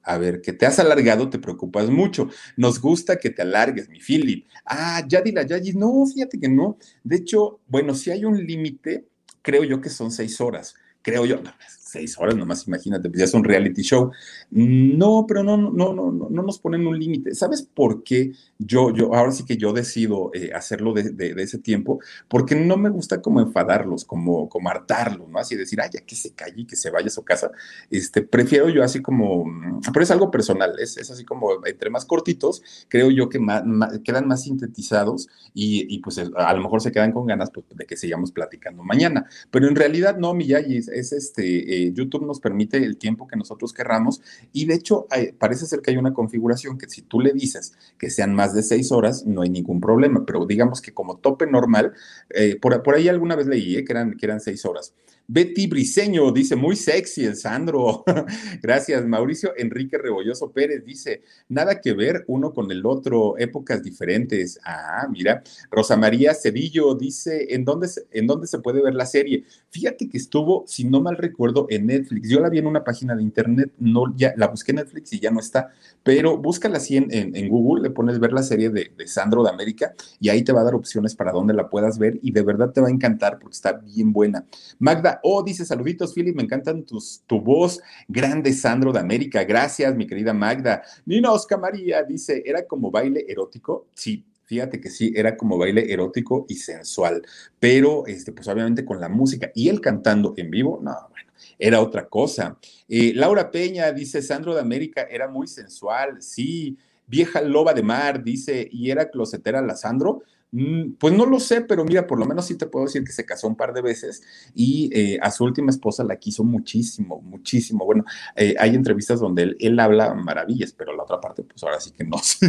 A 0.05 0.17
ver, 0.17 0.41
que 0.41 0.53
te 0.53 0.65
has 0.65 0.79
alargado, 0.79 1.29
te 1.29 1.41
preocupas 1.41 1.91
mucho. 1.91 2.29
Nos 2.57 2.81
gusta 2.81 3.17
que 3.17 3.31
te 3.31 3.43
alargues, 3.43 3.89
mi 3.89 3.99
Philip. 3.99 4.47
Ah, 4.65 5.03
Yadila 5.05 5.43
Yadis, 5.43 5.75
no, 5.75 6.07
fíjate 6.07 6.39
que 6.39 6.49
no. 6.49 6.79
De 7.03 7.17
hecho, 7.17 7.61
bueno, 7.67 7.95
si 7.95 8.13
hay 8.13 8.25
un 8.25 8.37
límite, 8.37 9.09
creo 9.43 9.65
yo 9.65 9.81
que 9.81 9.89
son 9.89 10.13
seis 10.13 10.41
horas. 10.41 10.77
Creo 11.03 11.25
yo, 11.27 11.43
seis 11.69 12.17
horas 12.17 12.37
nomás, 12.37 12.69
imagínate, 12.69 13.09
pues 13.09 13.19
ya 13.19 13.25
es 13.25 13.35
un 13.35 13.43
reality 13.43 13.83
show. 13.83 14.13
No, 14.57 15.25
pero 15.27 15.43
no, 15.43 15.57
no, 15.57 15.93
no, 15.93 16.13
no, 16.13 16.29
no 16.31 16.43
nos 16.45 16.61
ponen 16.61 16.87
un 16.87 16.97
límite. 16.97 17.35
¿Sabes 17.35 17.63
por 17.63 18.05
qué 18.05 18.31
yo, 18.57 18.95
yo, 18.95 19.13
ahora 19.13 19.33
sí 19.33 19.45
que 19.45 19.57
yo 19.57 19.73
decido 19.73 20.31
eh, 20.33 20.53
hacerlo 20.55 20.93
de, 20.93 21.35
ese 21.39 21.59
tiempo? 21.59 21.99
Porque 22.29 22.55
no 22.55 22.77
me 22.77 22.89
gusta 22.89 23.21
como 23.21 23.41
enfadarlos, 23.41 24.05
como, 24.05 24.49
como 24.49 24.69
hartarlos, 24.69 25.29
¿no? 25.29 25.41
Así 25.41 25.57
decir, 25.57 25.81
ay, 25.81 25.91
ya 25.93 26.03
que 26.03 26.15
se 26.15 26.35
calle, 26.35 26.69
que 26.69 26.77
se 26.77 26.91
vaya 26.91 27.09
a 27.09 27.11
su 27.11 27.25
casa. 27.25 27.51
Este, 27.91 28.23
prefiero 28.23 28.69
yo 28.69 28.85
así 28.85 29.03
como, 29.03 29.45
mm, 29.45 29.81
pero 29.93 30.05
es 30.05 30.11
algo 30.13 30.31
personal, 30.31 30.79
es, 30.79 30.99
es 30.99 31.11
así 31.11 31.25
como 31.25 31.67
entre 31.67 31.91
más 31.91 32.05
cortitos, 32.05 32.63
creo 32.89 33.11
yo 33.11 33.29
que 33.29 33.41
más, 33.41 33.65
quedan 34.05 34.29
más 34.29 34.43
sintetizados 34.43 35.29
y, 35.53 35.93
y, 35.93 35.99
pues 35.99 36.19
a 36.19 36.55
lo 36.55 36.63
mejor 36.63 36.81
se 36.81 36.93
quedan 36.93 37.11
con 37.11 37.27
ganas 37.27 37.51
pues, 37.51 37.67
de 37.75 37.87
que 37.87 37.97
sigamos 37.97 38.31
platicando 38.31 38.85
mañana. 38.85 39.27
Pero 39.51 39.67
en 39.67 39.75
realidad 39.75 40.17
no, 40.17 40.33
Miyagi, 40.33 40.77
es, 40.77 40.87
es 40.87 41.13
este... 41.13 41.89
Eh, 41.89 41.93
YouTube 41.93 42.27
nos 42.27 42.41
permite 42.41 42.77
el 42.79 42.97
tiempo 42.97 43.27
que 43.27 43.37
nosotros 43.37 43.73
querramos 43.73 44.21
y 44.53 44.67
de 44.67 44.75
hecho 44.75 45.07
parece 45.39 45.67
ser 45.67 45.81
que 45.81 45.91
hay 45.91 45.97
una 45.97 46.13
configuración 46.13 46.79
que 46.79 46.89
si 46.89 47.03
tú 47.03 47.21
le 47.21 47.33
dices 47.33 47.75
que 47.99 48.11
sean 48.11 48.35
más 48.35 48.55
de 48.55 48.63
seis 48.63 48.93
horas, 48.93 49.25
no 49.27 49.43
hay 49.43 49.51
ningún 49.51 49.81
problema, 49.81 50.25
pero 50.27 50.47
digamos 50.47 50.81
que 50.81 50.93
como 50.93 51.19
tope 51.19 51.47
normal, 51.47 51.93
eh, 52.31 52.59
por, 52.61 52.83
por, 52.83 52.95
ahí 52.95 53.09
alguna 53.09 53.37
vez 53.37 53.47
leí 53.47 53.77
eh, 53.77 53.85
que, 53.85 53.93
eran, 53.93 54.17
que 54.17 54.27
eran 54.27 54.41
seis 54.41 54.65
horas. 54.65 54.95
Betty 55.27 55.67
Briseño 55.67 56.31
dice, 56.33 56.55
muy 56.55 56.77
sexy 56.77 57.25
el 57.25 57.37
Sandro. 57.37 58.05
Gracias. 58.63 59.07
Mauricio 59.07 59.53
Enrique 59.57 59.97
Rebolloso 59.97 60.53
Pérez 60.53 60.85
dice, 60.85 61.23
nada 61.49 61.81
que 61.81 61.95
ver 61.95 62.25
uno 62.29 62.53
con 62.53 62.71
el 62.71 62.85
otro, 62.85 63.39
épocas 63.39 63.83
diferentes. 63.83 64.61
Ah, 64.65 65.07
mira. 65.11 65.43
Rosa 65.71 65.97
María 65.97 66.35
Cedillo 66.35 66.95
dice, 66.95 67.55
¿en 67.55 67.65
dónde, 67.65 67.89
¿en 68.11 68.27
dónde 68.27 68.47
se 68.47 68.59
puede 68.59 68.83
ver 68.83 68.95
la 68.95 69.07
serie? 69.07 69.45
Fíjate 69.71 70.09
que 70.09 70.19
estuvo, 70.19 70.65
si 70.67 70.85
no 70.85 71.01
mal 71.01 71.17
recuerdo, 71.17 71.67
en 71.71 71.87
Netflix. 71.87 72.29
Yo 72.29 72.41
la 72.41 72.51
vi 72.51 72.59
en 72.59 72.67
una 72.67 72.85
página 72.85 73.17
de 73.17 73.23
internet, 73.23 73.73
no, 73.79 74.15
ya 74.17 74.35
la 74.37 74.49
busqué 74.49 74.73
en 74.73 74.77
Netflix 74.77 75.13
y 75.15 75.21
ya 75.21 75.31
no 75.31 75.41
está, 75.41 75.71
pero 76.03 76.37
búscala 76.37 76.77
así 76.77 76.97
en, 76.97 77.09
en, 77.11 77.49
Google, 77.49 77.83
le 77.83 77.91
pones 77.91 78.19
ver 78.19 78.33
la 78.33 78.43
serie 78.43 78.71
de, 78.71 78.93
de 78.97 79.07
Sandro 79.07 79.43
de 79.43 79.51
América 79.51 79.95
y 80.21 80.29
ahí 80.29 80.43
te 80.43 80.53
va 80.53 80.61
a 80.61 80.65
dar 80.65 80.75
opciones 80.75 81.15
para 81.15 81.33
dónde 81.33 81.55
la 81.55 81.69
puedas 81.69 81.99
ver 81.99 82.19
y 82.23 82.33
de 82.33 82.43
verdad 82.43 82.71
te 82.73 82.81
va 82.81 82.89
a 82.89 82.91
encantar 82.91 83.39
porque 83.39 83.55
está 83.55 83.73
bien 83.73 84.13
buena. 84.13 84.45
Magda 84.79 85.14
Oh, 85.23 85.43
dice 85.43 85.65
saluditos, 85.65 86.13
Philip, 86.15 86.37
me 86.37 86.43
encantan 86.43 86.85
tus, 86.85 87.23
tu 87.27 87.41
voz. 87.41 87.81
Grande 88.09 88.53
Sandro 88.53 88.93
de 88.93 89.01
América. 89.01 89.45
Gracias, 89.45 89.95
mi 89.95 90.07
querida 90.07 90.33
Magda. 90.33 90.83
Nina 91.07 91.33
Oscar 91.33 91.61
María 91.61 92.03
dice, 92.03 92.43
¿era 92.45 92.67
como 92.67 92.91
baile 92.91 93.25
erótico? 93.29 93.87
Sí, 93.95 94.25
Fíjate 94.47 94.81
que 94.81 94.91
sí, 94.91 95.13
era 95.17 95.37
como 95.37 95.57
baile 95.57 95.91
erótico 95.91 96.45
y 96.49 96.57
sensual, 96.57 97.23
pero 97.59 98.07
este, 98.07 98.31
pues 98.31 98.47
obviamente 98.47 98.85
con 98.85 99.01
la 99.01 99.09
música 99.09 99.51
y 99.55 99.71
él 99.71 99.81
cantando 99.81 100.35
en 100.37 100.51
vivo, 100.51 100.81
no, 100.83 100.95
bueno, 101.11 101.33
era 101.59 101.81
otra 101.81 102.07
cosa. 102.09 102.59
Eh, 102.89 103.13
Laura 103.15 103.51
Peña 103.51 103.91
dice, 103.93 104.21
Sandro 104.21 104.55
de 104.55 104.61
América 104.61 105.07
era 105.11 105.29
muy 105.29 105.47
sensual, 105.47 106.21
sí. 106.23 106.77
Vieja 107.07 107.43
loba 107.43 107.75
de 107.75 107.83
mar, 107.83 108.23
dice, 108.23 108.67
y 108.71 108.91
era 108.91 109.11
closetera 109.11 109.61
la 109.61 109.77
Sandro. 109.77 110.23
Mm, 110.57 110.93
pues 111.01 111.13
no 111.13 111.27
lo 111.27 111.41
sé, 111.41 111.63
pero 111.63 111.85
mira, 111.85 112.07
por 112.07 112.17
lo 112.17 112.27
menos 112.27 112.47
sí 112.47 112.55
te 112.57 112.67
puedo 112.67 112.87
decir 112.87 113.03
que 113.03 113.11
se 113.11 113.27
casó 113.27 113.49
un 113.49 113.57
par 113.57 113.75
de 113.75 113.83
veces 113.83 114.23
y 114.55 114.89
eh, 114.97 115.19
a 115.21 115.33
su 115.33 115.43
última 115.43 115.71
esposa 115.71 116.05
la 116.05 116.15
quiso 116.15 116.45
muchísimo, 116.45 117.21
muchísimo. 117.23 117.85
Bueno, 117.85 118.05
eh, 118.37 118.55
hay 118.61 118.77
entrevistas 118.77 119.19
donde 119.19 119.57
él, 119.59 119.81
habla 119.81 120.15
maravillas, 120.15 120.73
pero 120.73 120.95
la 120.95 121.03
otra 121.03 121.21
parte, 121.21 121.43
pues 121.43 121.61
ahora 121.65 121.81
sí 121.81 121.91
que 121.91 122.05
no 122.05 122.19
sé, 122.23 122.49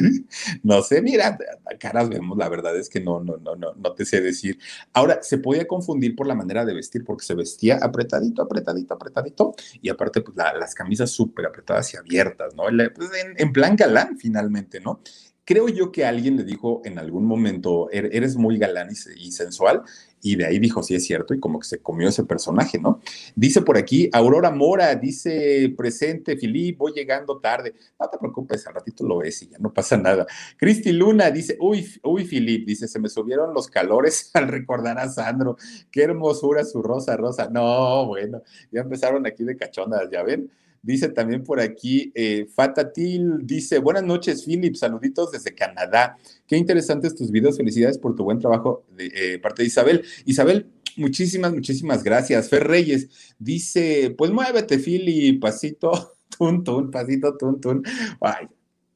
no 0.62 0.84
sé, 0.84 1.02
mira, 1.02 1.36
caras 1.80 2.08
vemos, 2.10 2.38
la 2.38 2.48
verdad 2.48 2.78
es 2.78 2.90
que 2.90 3.02
no, 3.02 3.24
no, 3.24 3.38
no, 3.38 3.56
no, 3.56 3.74
no 3.74 3.94
te 3.94 4.06
sé 4.06 4.22
decir. 4.22 4.60
Ahora, 4.94 5.24
se 5.24 5.40
podía 5.40 5.66
confundir 5.66 6.16
por 6.16 6.28
la 6.28 6.36
manera 6.36 6.64
de 6.64 6.76
vestir, 6.76 7.04
porque 7.04 7.26
se 7.26 7.34
vestía 7.34 7.80
apretadito, 7.82 8.44
apretadito, 8.44 8.94
apretadito, 8.94 9.56
y 9.82 9.90
aparte, 9.90 10.22
pues 10.22 10.38
las 10.38 10.76
camisas 10.76 11.10
súper 11.10 11.48
apretadas 11.48 11.92
y 11.96 11.98
abiertas, 11.98 12.54
¿no? 12.54 12.66
Pues, 12.94 13.10
en, 13.26 13.34
en 13.36 13.52
plan 13.52 13.76
galán, 13.76 14.16
finalmente, 14.20 14.80
¿no? 14.80 15.02
Creo 15.46 15.70
yo 15.70 15.92
que 15.92 16.06
alguien 16.06 16.38
le 16.38 16.44
dijo 16.44 16.82
en 16.86 16.98
algún 16.98 17.26
momento, 17.26 17.88
er-, 17.92 18.10
eres 18.12 18.36
muy 18.36 18.58
galán 18.58 18.90
y, 18.92 19.32
sensual, 19.32 19.84
y 20.20 20.36
de 20.36 20.46
ahí 20.48 20.58
dijo, 20.58 20.82
sí 20.82 20.96
es 20.96 21.06
cierto, 21.06 21.36
y 21.36 21.40
como 21.40 21.60
que 21.60 21.68
se 21.68 21.78
comió 21.78 22.10
ese 22.10 22.24
personaje, 22.24 22.80
¿no? 22.80 23.00
Dice 23.36 23.62
por 23.62 23.78
aquí, 23.78 24.10
Aurora 24.12 24.50
Mora, 24.50 24.96
dice, 24.96 25.72
presente, 25.78 26.36
Filip, 26.36 26.80
voy 26.80 26.94
llegando 26.94 27.38
tarde. 27.38 27.76
No 28.00 28.10
te 28.10 28.18
preocupes, 28.18 28.66
al 28.66 28.74
ratito 28.74 29.06
lo 29.06 29.18
ves 29.18 29.44
y 29.44 29.50
ya 29.50 29.60
no 29.60 29.72
pasa 29.72 29.98
nada. 29.98 30.26
Cristi 30.58 30.92
Luna 30.92 31.30
dice, 31.30 31.58
uy, 31.60 31.88
uy, 32.02 32.26
Filip, 32.26 32.66
dice, 32.66 32.88
se 32.88 32.98
me 32.98 33.08
subieron 33.08 33.54
los 33.54 33.68
calores 33.68 34.32
al 34.34 34.48
recordar 34.48 34.98
a 34.98 35.08
Sandro. 35.10 35.58
Qué 35.92 36.02
hermosura 36.02 36.66
su 36.66 36.82
rosa, 36.82 37.16
rosa. 37.18 37.50
No, 37.52 38.08
bueno, 38.08 38.42
ya 38.72 38.82
empezaron 38.82 39.28
aquí 39.28 39.44
de 39.44 39.56
cachondas, 39.56 40.10
ya 40.12 40.24
ven. 40.24 40.50
Dice 40.86 41.10
también 41.10 41.42
por 41.42 41.60
aquí, 41.60 42.12
eh, 42.14 42.46
Fatatil 42.54 43.40
dice, 43.42 43.80
buenas 43.80 44.04
noches, 44.04 44.46
Philip, 44.46 44.76
saluditos 44.76 45.32
desde 45.32 45.56
Canadá. 45.56 46.16
Qué 46.46 46.58
interesantes 46.58 47.16
tus 47.16 47.32
videos, 47.32 47.58
felicidades 47.58 47.98
por 47.98 48.16
tu 48.16 48.24
buen 48.24 48.38
trabajo 48.38 48.86
de 48.96 49.08
eh, 49.08 49.40
parte 49.40 49.64
de 49.64 49.68
Isabel. 49.68 50.04
Isabel, 50.26 50.68
muchísimas, 50.96 51.54
muchísimas 51.54 52.04
gracias. 52.04 52.50
Fer 52.50 52.68
Reyes 52.68 53.10
dice, 53.40 54.14
pues 54.16 54.30
muévete, 54.30 54.78
Philip, 54.78 55.42
pasito, 55.42 56.18
tun, 56.64 56.92
pasito, 56.92 57.36
tun, 57.36 57.60
tun. 57.60 57.84
Ay, 58.22 58.46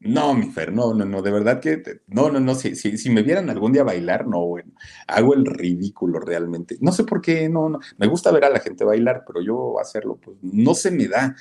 no, 0.01 0.33
mi 0.33 0.49
Fer, 0.49 0.71
no, 0.71 0.93
no, 0.93 1.03
no, 1.03 1.21
de 1.21 1.29
verdad 1.29 1.59
que, 1.59 1.83
no, 2.07 2.31
no, 2.31 2.39
no, 2.39 2.55
si, 2.55 2.73
si, 2.77 2.97
si, 2.97 3.09
me 3.09 3.21
vieran 3.21 3.49
algún 3.49 3.73
día 3.73 3.83
bailar, 3.83 4.27
no, 4.27 4.45
bueno, 4.45 4.71
hago 5.07 5.33
el 5.33 5.45
ridículo 5.45 6.21
realmente. 6.21 6.77
No 6.79 6.93
sé 6.93 7.03
por 7.03 7.19
qué, 7.19 7.49
no, 7.49 7.67
no, 7.67 7.79
me 7.97 8.07
gusta 8.07 8.31
ver 8.31 8.45
a 8.45 8.49
la 8.49 8.61
gente 8.61 8.85
bailar, 8.85 9.25
pero 9.27 9.41
yo 9.41 9.77
hacerlo, 9.77 10.17
pues 10.23 10.37
no 10.41 10.73
se 10.73 10.91
me 10.91 11.09
da. 11.09 11.35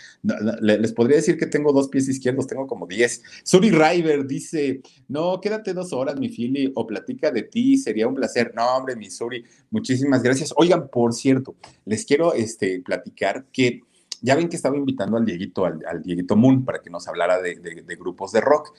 Les 0.61 0.93
podría 0.93 1.19
decir 1.19 1.39
que 1.39 1.47
tengo 1.47 1.73
dos 1.73 1.89
pies 1.89 2.09
izquierdos, 2.09 2.49
tengo 2.49 2.67
como 2.67 2.89
diez. 2.89 3.23
Suri 3.45 3.71
River 3.71 4.27
dice, 4.27 4.83
no, 5.07 5.41
quédate 5.41 5.73
dos 5.73 5.93
horas, 5.93 6.19
mi 6.19 6.29
Philly, 6.29 6.73
o 6.75 6.85
platica 6.85 7.31
de 7.31 7.45
ti, 7.45 7.79
sería 7.79 8.09
un 8.09 8.17
placer. 8.17 8.53
No, 8.57 8.77
hombre, 8.77 8.97
mi 8.97 9.09
Suri, 9.09 9.45
muchísimas 9.71 10.21
gracias. 10.21 10.53
Oigan, 10.57 10.89
por 10.89 11.15
cierto, 11.15 11.55
les 11.85 12.05
quiero 12.05 12.35
este, 12.35 12.81
platicar 12.81 13.47
que 13.53 13.83
ya 14.23 14.35
ven 14.37 14.49
que 14.49 14.57
estaba 14.57 14.77
invitando 14.77 15.17
al 15.17 15.25
Dieguito, 15.25 15.65
al, 15.65 16.03
Dieguito 16.03 16.37
Moon, 16.37 16.65
para 16.65 16.81
que 16.81 16.91
nos 16.91 17.09
hablara 17.09 17.41
de, 17.41 17.55
grupos 17.99 18.33
de 18.33 18.41
rock. 18.41 18.75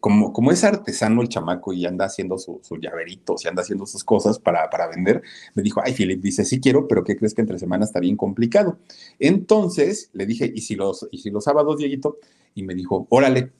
Como, 0.00 0.32
como, 0.32 0.52
es 0.52 0.64
artesano 0.64 1.22
el 1.22 1.28
chamaco 1.28 1.72
y 1.72 1.86
anda 1.86 2.04
haciendo 2.04 2.36
sus 2.36 2.66
su 2.66 2.76
llaveritos 2.76 3.44
y 3.44 3.48
anda 3.48 3.62
haciendo 3.62 3.86
sus 3.86 4.04
cosas 4.04 4.38
para, 4.38 4.68
para, 4.68 4.86
vender, 4.86 5.22
me 5.54 5.62
dijo, 5.62 5.80
ay, 5.82 5.94
Philip, 5.94 6.20
dice, 6.20 6.44
sí 6.44 6.60
quiero, 6.60 6.86
pero 6.86 7.04
¿qué 7.04 7.16
crees 7.16 7.34
que 7.34 7.40
entre 7.40 7.58
semana 7.58 7.86
está 7.86 7.98
bien 7.98 8.16
complicado? 8.16 8.78
Entonces 9.18 10.10
le 10.12 10.26
dije, 10.26 10.52
¿y 10.54 10.60
si 10.60 10.74
los, 10.74 11.08
y 11.10 11.18
si 11.18 11.30
los 11.30 11.44
sábados, 11.44 11.78
Dieguito? 11.78 12.18
Y 12.54 12.64
me 12.64 12.74
dijo, 12.74 13.06
órale. 13.08 13.52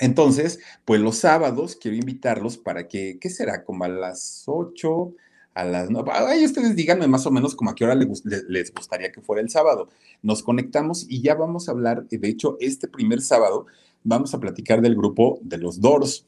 Entonces, 0.00 0.60
pues 0.84 1.00
los 1.00 1.16
sábados 1.18 1.76
quiero 1.76 1.96
invitarlos 1.96 2.58
para 2.58 2.88
que, 2.88 3.18
¿qué 3.20 3.30
será? 3.30 3.64
Como 3.64 3.84
a 3.84 3.88
las 3.88 4.44
8, 4.46 5.14
a 5.56 5.64
las 5.64 5.90
nueve. 5.90 6.12
Ay, 6.14 6.44
ustedes 6.44 6.76
díganme 6.76 7.08
más 7.08 7.26
o 7.26 7.30
menos 7.30 7.56
como 7.56 7.70
a 7.70 7.74
qué 7.74 7.84
hora 7.84 7.94
les, 7.94 8.24
les 8.24 8.74
gustaría 8.74 9.10
que 9.10 9.22
fuera 9.22 9.40
el 9.40 9.48
sábado. 9.48 9.88
Nos 10.22 10.42
conectamos 10.42 11.06
y 11.08 11.22
ya 11.22 11.34
vamos 11.34 11.68
a 11.68 11.72
hablar, 11.72 12.06
de 12.06 12.28
hecho, 12.28 12.58
este 12.60 12.88
primer 12.88 13.22
sábado 13.22 13.64
vamos 14.04 14.34
a 14.34 14.38
platicar 14.38 14.82
del 14.82 14.94
grupo 14.94 15.38
de 15.42 15.56
los 15.56 15.80
Doors 15.80 16.26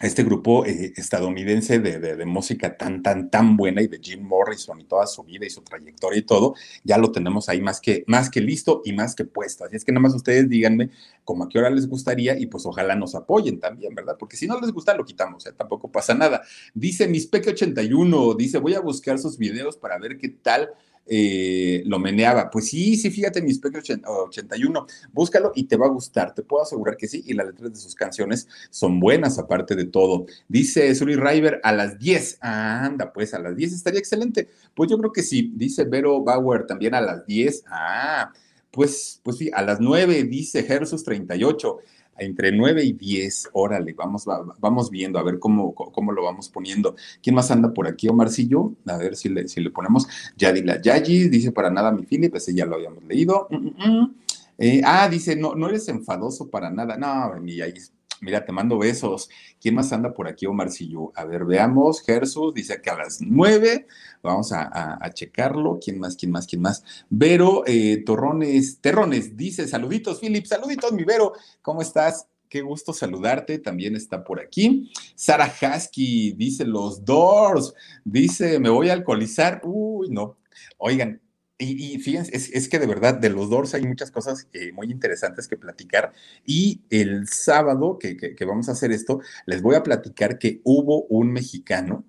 este 0.00 0.22
grupo 0.22 0.64
eh, 0.64 0.92
estadounidense 0.96 1.80
de, 1.80 1.98
de, 1.98 2.24
música 2.24 2.76
tan, 2.76 3.02
tan, 3.02 3.30
tan 3.30 3.56
buena 3.56 3.82
y 3.82 3.88
de 3.88 3.98
Jim 4.00 4.22
Morrison 4.22 4.80
y 4.80 4.84
toda 4.84 5.06
su 5.08 5.24
vida 5.24 5.44
y 5.44 5.50
su 5.50 5.62
trayectoria 5.62 6.20
y 6.20 6.22
todo, 6.22 6.54
ya 6.84 6.98
lo 6.98 7.10
tenemos 7.10 7.48
ahí 7.48 7.60
más 7.60 7.80
que, 7.80 8.04
más 8.06 8.30
que 8.30 8.40
listo 8.40 8.80
y 8.84 8.92
más 8.92 9.16
que 9.16 9.24
puesto. 9.24 9.64
Así 9.64 9.74
es 9.74 9.84
que 9.84 9.90
nada 9.90 10.02
más 10.02 10.14
ustedes 10.14 10.48
díganme 10.48 10.90
como 11.24 11.44
a 11.44 11.48
qué 11.48 11.58
hora 11.58 11.70
les 11.70 11.88
gustaría 11.88 12.38
y 12.38 12.46
pues 12.46 12.64
ojalá 12.64 12.94
nos 12.94 13.16
apoyen 13.16 13.58
también, 13.58 13.94
¿verdad? 13.94 14.16
Porque 14.18 14.36
si 14.36 14.46
no 14.46 14.60
les 14.60 14.70
gusta, 14.70 14.94
lo 14.94 15.04
quitamos, 15.04 15.44
¿eh? 15.46 15.52
tampoco 15.56 15.90
pasa 15.90 16.14
nada. 16.14 16.42
Dice 16.74 17.10
Mispeque81, 17.10 18.36
dice, 18.36 18.58
voy 18.58 18.74
a 18.74 18.80
buscar 18.80 19.18
sus 19.18 19.36
videos 19.36 19.76
para 19.76 19.98
ver 19.98 20.16
qué 20.16 20.28
tal 20.28 20.70
eh, 21.08 21.82
lo 21.86 21.98
meneaba. 21.98 22.50
Pues 22.50 22.68
sí, 22.68 22.96
sí, 22.96 23.10
fíjate, 23.10 23.42
mi 23.42 23.50
Spec 23.50 23.76
81, 23.76 24.86
búscalo 25.12 25.52
y 25.54 25.64
te 25.64 25.76
va 25.76 25.86
a 25.86 25.90
gustar, 25.90 26.34
te 26.34 26.42
puedo 26.42 26.62
asegurar 26.62 26.96
que 26.96 27.08
sí, 27.08 27.22
y 27.26 27.34
las 27.34 27.46
letras 27.46 27.72
de 27.72 27.78
sus 27.78 27.94
canciones 27.94 28.48
son 28.70 29.00
buenas 29.00 29.38
aparte 29.38 29.74
de 29.74 29.86
todo. 29.86 30.26
Dice 30.48 30.94
Suri 30.94 31.16
River 31.16 31.60
a 31.62 31.72
las 31.72 31.98
10, 31.98 32.38
ah, 32.42 32.84
anda, 32.84 33.12
pues 33.12 33.34
a 33.34 33.38
las 33.38 33.56
10 33.56 33.72
estaría 33.72 34.00
excelente. 34.00 34.48
Pues 34.74 34.90
yo 34.90 34.98
creo 34.98 35.12
que 35.12 35.22
sí, 35.22 35.52
dice 35.54 35.84
Vero 35.84 36.22
Bauer 36.22 36.66
también 36.66 36.94
a 36.94 37.00
las 37.00 37.26
10, 37.26 37.64
ah, 37.68 38.32
pues, 38.70 39.20
pues 39.22 39.38
sí, 39.38 39.50
a 39.52 39.62
las 39.62 39.80
9 39.80 40.24
dice 40.24 40.62
Gersus 40.62 41.02
38 41.04 41.78
entre 42.18 42.52
9 42.52 42.84
y 42.84 42.92
10, 42.92 43.50
órale, 43.52 43.92
vamos, 43.92 44.24
vamos 44.58 44.90
viendo, 44.90 45.18
a 45.18 45.22
ver 45.22 45.38
cómo, 45.38 45.74
cómo 45.74 46.12
lo 46.12 46.24
vamos 46.24 46.48
poniendo. 46.48 46.96
¿Quién 47.22 47.34
más 47.34 47.50
anda 47.50 47.72
por 47.72 47.86
aquí? 47.86 48.08
Omarcillo, 48.08 48.74
a 48.86 48.96
ver 48.96 49.16
si 49.16 49.28
le, 49.28 49.48
si 49.48 49.60
le 49.60 49.70
ponemos. 49.70 50.06
Yadila 50.36 50.80
Yayi, 50.80 51.28
dice 51.28 51.52
para 51.52 51.70
nada 51.70 51.92
mi 51.92 52.04
Philip, 52.04 52.34
ese 52.34 52.54
ya 52.54 52.66
lo 52.66 52.76
habíamos 52.76 53.04
leído. 53.04 53.48
Mm, 53.50 53.56
mm, 53.56 54.00
mm. 54.00 54.14
Eh, 54.60 54.82
ah, 54.84 55.08
dice, 55.08 55.36
no, 55.36 55.54
no 55.54 55.68
eres 55.68 55.88
enfadoso 55.88 56.50
para 56.50 56.68
nada. 56.68 56.96
No, 56.96 57.40
mi 57.40 57.56
Yayi, 57.56 57.80
Mira, 58.20 58.44
te 58.44 58.52
mando 58.52 58.78
besos. 58.78 59.28
¿Quién 59.60 59.74
más 59.74 59.92
anda 59.92 60.12
por 60.12 60.28
aquí, 60.28 60.46
Omarcillo? 60.46 61.12
A 61.14 61.24
ver, 61.24 61.44
veamos. 61.44 62.02
Gersus 62.02 62.52
dice 62.52 62.80
que 62.80 62.90
a 62.90 62.96
las 62.96 63.20
nueve. 63.20 63.86
Vamos 64.22 64.52
a, 64.52 64.98
a, 65.00 65.10
checarlo. 65.12 65.78
¿Quién 65.82 65.98
más? 65.98 66.16
¿Quién 66.16 66.32
más? 66.32 66.46
¿Quién 66.46 66.62
más? 66.62 66.84
Vero 67.08 67.62
eh, 67.66 68.02
Torrones, 68.04 68.80
Terrones 68.80 69.36
dice: 69.36 69.68
Saluditos, 69.68 70.20
Philip. 70.20 70.46
Saluditos, 70.46 70.92
mi 70.92 71.04
Vero. 71.04 71.32
¿Cómo 71.62 71.82
estás? 71.82 72.26
Qué 72.48 72.62
gusto 72.62 72.92
saludarte. 72.92 73.58
También 73.58 73.94
está 73.94 74.24
por 74.24 74.40
aquí. 74.40 74.90
Sara 75.14 75.46
Husky 75.46 76.32
dice: 76.32 76.64
Los 76.64 77.04
Doors. 77.04 77.74
Dice: 78.04 78.58
Me 78.58 78.70
voy 78.70 78.90
a 78.90 78.94
alcoholizar. 78.94 79.60
Uy, 79.64 80.10
no. 80.10 80.38
Oigan, 80.78 81.20
y, 81.58 81.94
y, 81.94 81.98
fíjense, 81.98 82.34
es, 82.36 82.50
es, 82.52 82.68
que 82.68 82.78
de 82.78 82.86
verdad 82.86 83.14
de 83.14 83.30
los 83.30 83.50
Doors 83.50 83.74
hay 83.74 83.84
muchas 83.84 84.12
cosas 84.12 84.46
eh, 84.52 84.70
muy 84.72 84.90
interesantes 84.92 85.48
que 85.48 85.56
platicar. 85.56 86.12
Y 86.46 86.82
el 86.88 87.28
sábado 87.28 87.98
que, 87.98 88.16
que, 88.16 88.44
vamos 88.44 88.68
a 88.68 88.72
hacer 88.72 88.92
esto, 88.92 89.20
les 89.44 89.60
voy 89.60 89.74
a 89.74 89.82
platicar 89.82 90.38
que 90.38 90.60
hubo 90.62 91.04
un 91.06 91.32
mexicano 91.32 92.04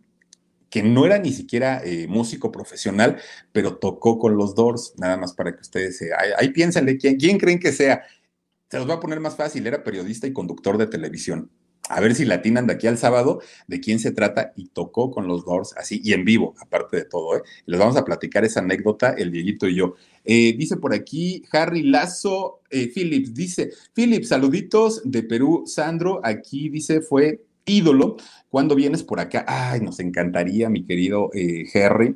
que 0.69 0.83
no 0.83 1.05
era 1.07 1.17
ni 1.17 1.33
siquiera 1.33 1.81
eh, 1.83 2.05
músico 2.07 2.51
profesional, 2.51 3.17
pero 3.51 3.77
tocó 3.77 4.19
con 4.19 4.37
los 4.37 4.53
Doors, 4.53 4.93
nada 4.97 5.17
más 5.17 5.33
para 5.33 5.55
que 5.55 5.61
ustedes, 5.61 5.99
eh, 6.03 6.11
ahí, 6.15 6.29
ahí 6.37 6.49
piénsenle, 6.49 6.97
¿quién, 6.99 7.17
¿quién 7.17 7.39
creen 7.39 7.59
que 7.59 7.71
sea? 7.71 8.03
Se 8.69 8.77
los 8.77 8.85
voy 8.85 8.97
a 8.97 8.99
poner 8.99 9.19
más 9.19 9.35
fácil, 9.35 9.65
era 9.65 9.83
periodista 9.83 10.27
y 10.27 10.33
conductor 10.33 10.77
de 10.77 10.85
televisión 10.85 11.49
a 11.89 11.99
ver 11.99 12.15
si 12.15 12.23
latinan 12.23 12.67
de 12.67 12.73
aquí 12.73 12.87
al 12.87 12.97
sábado 12.97 13.41
de 13.67 13.79
quién 13.79 13.99
se 13.99 14.11
trata 14.11 14.53
y 14.55 14.67
tocó 14.67 15.11
con 15.11 15.27
los 15.27 15.43
Doors 15.43 15.73
así 15.75 15.99
y 16.03 16.13
en 16.13 16.23
vivo, 16.23 16.53
aparte 16.61 16.97
de 16.97 17.05
todo. 17.05 17.35
¿eh? 17.35 17.41
Les 17.65 17.79
vamos 17.79 17.97
a 17.97 18.05
platicar 18.05 18.45
esa 18.45 18.61
anécdota, 18.61 19.09
el 19.17 19.31
Dieguito 19.31 19.67
y 19.67 19.75
yo. 19.75 19.95
Eh, 20.23 20.53
dice 20.57 20.77
por 20.77 20.93
aquí 20.93 21.43
Harry 21.51 21.83
Lazo 21.83 22.61
eh, 22.69 22.91
Phillips, 22.93 23.33
dice, 23.33 23.71
Phillips, 23.93 24.29
saluditos 24.29 25.01
de 25.03 25.23
Perú, 25.23 25.63
Sandro, 25.65 26.21
aquí 26.23 26.69
dice 26.69 27.01
fue 27.01 27.41
ídolo. 27.65 28.17
¿Cuándo 28.49 28.75
vienes 28.75 29.03
por 29.03 29.19
acá? 29.19 29.45
Ay, 29.47 29.81
nos 29.81 29.99
encantaría, 29.99 30.69
mi 30.69 30.85
querido 30.85 31.29
eh, 31.33 31.65
Harry 31.75 32.15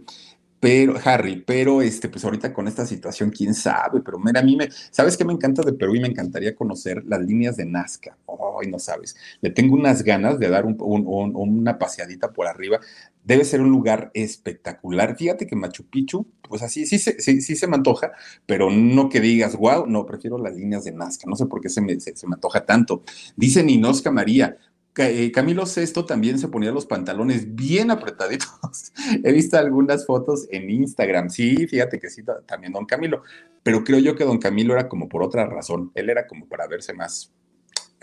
pero 0.64 0.94
Harry, 1.04 1.44
pero 1.46 1.82
este, 1.82 2.08
pues 2.08 2.24
ahorita 2.24 2.54
con 2.54 2.70
esta 2.70 2.86
situación, 2.86 3.32
quién 3.32 3.54
sabe, 3.54 4.00
pero 4.00 4.18
mira, 4.18 4.40
a 4.40 4.44
mí 4.44 4.56
me, 4.56 4.70
¿sabes 4.92 5.18
qué 5.18 5.26
me 5.26 5.34
encanta 5.34 5.62
de 5.62 5.74
Perú 5.74 5.94
y 5.94 6.00
me 6.00 6.08
encantaría 6.08 6.56
conocer 6.56 7.04
las 7.06 7.20
líneas 7.20 7.58
de 7.58 7.66
Nazca? 7.66 8.18
Ay, 8.62 8.72
no 8.72 8.80
sabes, 8.80 9.14
le 9.42 9.50
tengo 9.50 9.76
unas 9.76 10.04
ganas 10.04 10.40
de 10.40 10.48
dar 10.48 10.66
un, 10.66 10.78
un, 10.80 11.06
un, 11.06 11.36
una 11.36 11.78
paseadita 11.78 12.32
por 12.32 12.48
arriba. 12.48 12.80
Debe 13.26 13.44
ser 13.44 13.60
un 13.60 13.72
lugar 13.72 14.10
espectacular. 14.14 15.18
Fíjate 15.18 15.48
que 15.48 15.58
Machu 15.58 15.84
Picchu, 15.86 16.26
pues 16.48 16.62
así, 16.62 16.86
sí, 16.86 16.98
sí, 16.98 17.42
sí, 17.42 17.56
se 17.58 17.68
me 17.68 17.76
antoja, 17.76 18.14
pero 18.46 18.70
no 18.72 19.10
que 19.10 19.20
digas, 19.20 19.58
wow, 19.58 19.86
no, 19.86 20.06
prefiero 20.06 20.38
las 20.38 20.56
líneas 20.56 20.86
de 20.86 20.94
Nazca. 20.94 21.26
No 21.30 21.36
sé 21.36 21.46
por 21.46 21.60
qué 21.60 21.68
se 21.68 21.82
me, 21.82 22.00
se, 22.00 22.16
se 22.16 22.26
me 22.26 22.36
antoja 22.36 22.66
tanto. 22.66 23.04
Dice 23.36 23.64
Ninosca 23.64 24.12
María, 24.12 24.58
Camilo 24.94 25.66
Sesto 25.66 26.06
también 26.06 26.38
se 26.38 26.48
ponía 26.48 26.72
los 26.72 26.86
pantalones 26.86 27.56
bien 27.56 27.90
apretaditos. 27.90 28.94
He 29.24 29.32
visto 29.32 29.58
algunas 29.58 30.06
fotos 30.06 30.48
en 30.52 30.70
Instagram. 30.70 31.30
Sí, 31.30 31.68
fíjate 31.68 32.00
que 32.00 32.10
sí, 32.10 32.24
también 32.46 32.74
don 32.74 32.86
Camilo. 32.86 33.24
Pero 33.64 33.84
creo 33.84 34.00
yo 34.00 34.16
que 34.16 34.24
don 34.24 34.38
Camilo 34.38 34.74
era 34.74 34.88
como 34.88 35.10
por 35.10 35.24
otra 35.24 35.48
razón. 35.48 35.92
Él 35.96 36.10
era 36.10 36.28
como 36.28 36.48
para 36.48 36.68
verse 36.68 36.94
más 36.94 37.32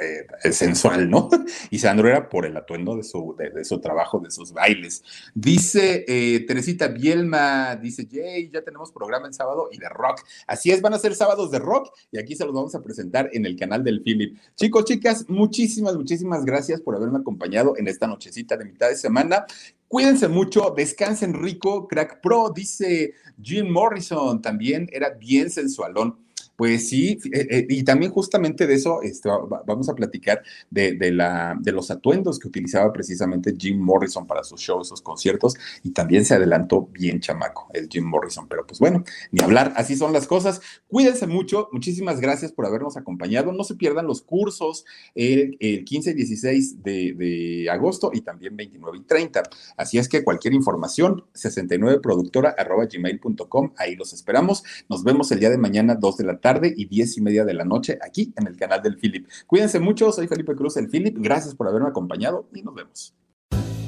eh, 0.01 0.53
sensual, 0.53 1.09
¿no? 1.09 1.29
Y 1.71 1.79
Sandro 1.79 2.09
era 2.09 2.29
por 2.29 2.47
el 2.47 2.57
atuendo 2.57 2.97
de 2.97 3.03
su, 3.03 3.37
de, 3.37 3.65
su 3.65 3.81
trabajo, 3.81 4.19
de 4.19 4.31
sus 4.31 4.53
bailes. 4.53 5.03
Dice 5.35 6.05
eh, 6.09 6.41
Teresita 6.47 6.89
Bielma, 6.89 7.77
dice, 7.77 8.09
Jay, 8.11 8.51
ya 8.51 8.63
tenemos 8.63 8.93
programa 8.93 9.27
el 9.27 9.35
sábado 9.35 9.69
y 9.71 9.79
de 9.79 9.89
rock. 9.89 10.21
Así 10.47 10.71
es, 10.71 10.81
van 10.81 10.95
a 10.95 10.99
ser 10.99 11.15
sábados 11.15 11.51
de 11.51 11.59
rock 11.59 11.93
y 12.11 12.19
aquí 12.19 12.35
se 12.35 12.45
los 12.45 12.55
vamos 12.55 12.75
a 12.75 12.83
presentar 12.83 13.31
en 13.33 13.47
el 13.47 13.57
canal 13.57 13.85
del 13.85 14.03
Philip. 14.03 14.39
Chicos, 14.57 14.85
chicas, 14.85 15.29
muchísimas, 15.29 15.97
muchísimas 15.97 16.45
gracias 16.45 16.81
por 16.81 16.97
haberme 16.97 17.19
acompañado 17.19 17.77
en 17.77 17.89
esta 17.89 18.07
nochecita 18.07 18.57
de 18.57 18.65
mitad 18.65 18.89
de 18.89 18.97
semana. 18.97 19.47
Cuídense 19.91 20.29
mucho, 20.29 20.73
descansen 20.77 21.35
rico. 21.35 21.89
Crack 21.89 22.21
Pro, 22.21 22.53
dice 22.55 23.15
Jim 23.43 23.69
Morrison, 23.71 24.41
también 24.41 24.89
era 24.93 25.11
bien 25.11 25.51
sensualón. 25.51 26.17
Pues 26.61 26.91
sí, 26.91 27.19
eh, 27.33 27.47
eh, 27.51 27.67
y 27.71 27.85
también 27.85 28.13
justamente 28.13 28.67
de 28.67 28.75
eso 28.75 29.01
este, 29.01 29.31
vamos 29.65 29.89
a 29.89 29.95
platicar 29.95 30.43
de, 30.69 31.11
la, 31.11 31.57
de 31.59 31.73
los 31.73 31.91
atuendos 31.91 32.39
que 32.39 32.49
utilizaba 32.49 32.93
precisamente 32.93 33.55
Jim 33.59 33.79
Morrison 33.79 34.27
para 34.27 34.45
sus 34.45 34.61
shows, 34.61 34.89
sus 34.89 35.01
conciertos, 35.01 35.55
y 35.83 35.93
también 35.93 36.27
se 36.27 36.35
adelantó 36.35 36.87
bien 36.93 37.19
chamaco 37.19 37.69
el 37.73 37.89
Jim 37.89 38.05
Morrison, 38.05 38.47
pero 38.47 38.67
pues 38.67 38.79
bueno, 38.79 39.05
ni 39.31 39.43
hablar, 39.43 39.73
así 39.75 39.97
son 39.97 40.13
las 40.13 40.27
cosas. 40.27 40.61
Cuídense 40.87 41.27
mucho, 41.27 41.71
muchísimas 41.73 42.21
gracias 42.21 42.53
por 42.53 42.67
habernos 42.67 42.99
acompañado, 42.99 43.53
no 43.53 43.65
se 43.65 43.77
pierdan 43.77 44.07
los 44.07 44.21
cursos 44.21 44.85
el, 45.15 45.57
el 45.61 45.87
15 45.87 46.11
y 46.11 46.13
16 46.13 46.83
de, 46.83 47.69
agosto 47.73 48.11
y 48.13 48.21
también 48.21 48.55
29 48.55 48.99
y 48.99 49.05
30. 49.05 49.45
Así 49.79 49.97
es 49.97 50.11
que 50.11 50.23
cualquier 50.23 50.53
información, 50.53 51.25
69productora 51.33 52.55
arroba 52.59 52.85
gmail.com, 52.85 53.73
ahí 53.79 53.97
los 53.97 54.13
esperamos. 54.13 54.63
Nos 54.91 55.05
vemos 55.05 55.33
el 55.33 55.41
día 55.41 55.49
de 55.49 55.57
mañana, 55.57 55.95
2 55.95 56.19
de 56.19 56.25
la 56.25 56.39
tarde 56.39 56.50
tarde 56.53 56.75
y 56.77 56.87
10 56.87 57.19
y 57.19 57.21
media 57.21 57.45
de 57.45 57.55
la 57.55 57.65
noche 57.65 57.99
aquí 58.05 58.33
en 58.37 58.47
el 58.47 58.57
canal 58.57 58.83
del 58.83 58.97
Philip. 58.97 59.27
Cuídense 59.47 59.79
mucho, 59.79 60.11
soy 60.11 60.27
Felipe 60.27 60.55
Cruz, 60.55 60.77
el 60.77 60.89
Philip. 60.89 61.17
Gracias 61.19 61.55
por 61.55 61.69
haberme 61.69 61.89
acompañado 61.89 62.49
y 62.53 62.63
nos 62.63 62.75
vemos. 62.75 63.15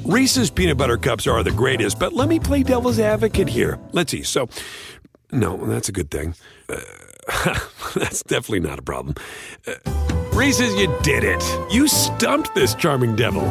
Reese's 0.05 0.51
peanut 0.51 0.77
butter 0.77 0.97
cups 0.97 1.27
are 1.27 1.43
the 1.43 1.51
greatest, 1.51 1.97
but 1.97 2.13
let 2.13 2.27
me 2.27 2.39
play 2.39 2.61
devil's 2.63 2.99
advocate 2.99 3.47
here. 3.47 3.79
Let's 3.93 4.11
see. 4.11 4.23
So, 4.23 4.49
no, 5.31 5.57
that's 5.65 5.87
a 5.87 5.93
good 5.93 6.09
thing. 6.09 6.35
Uh, 6.67 6.75
that's 7.95 8.21
definitely 8.23 8.59
not 8.59 8.79
a 8.79 8.81
problem. 8.81 9.15
Uh, 9.65 9.75
Reese's, 10.33 10.75
you 10.75 10.93
did 11.03 11.23
it. 11.23 11.41
You 11.71 11.87
stumped 11.87 12.53
this 12.53 12.75
charming 12.75 13.15
devil. 13.15 13.43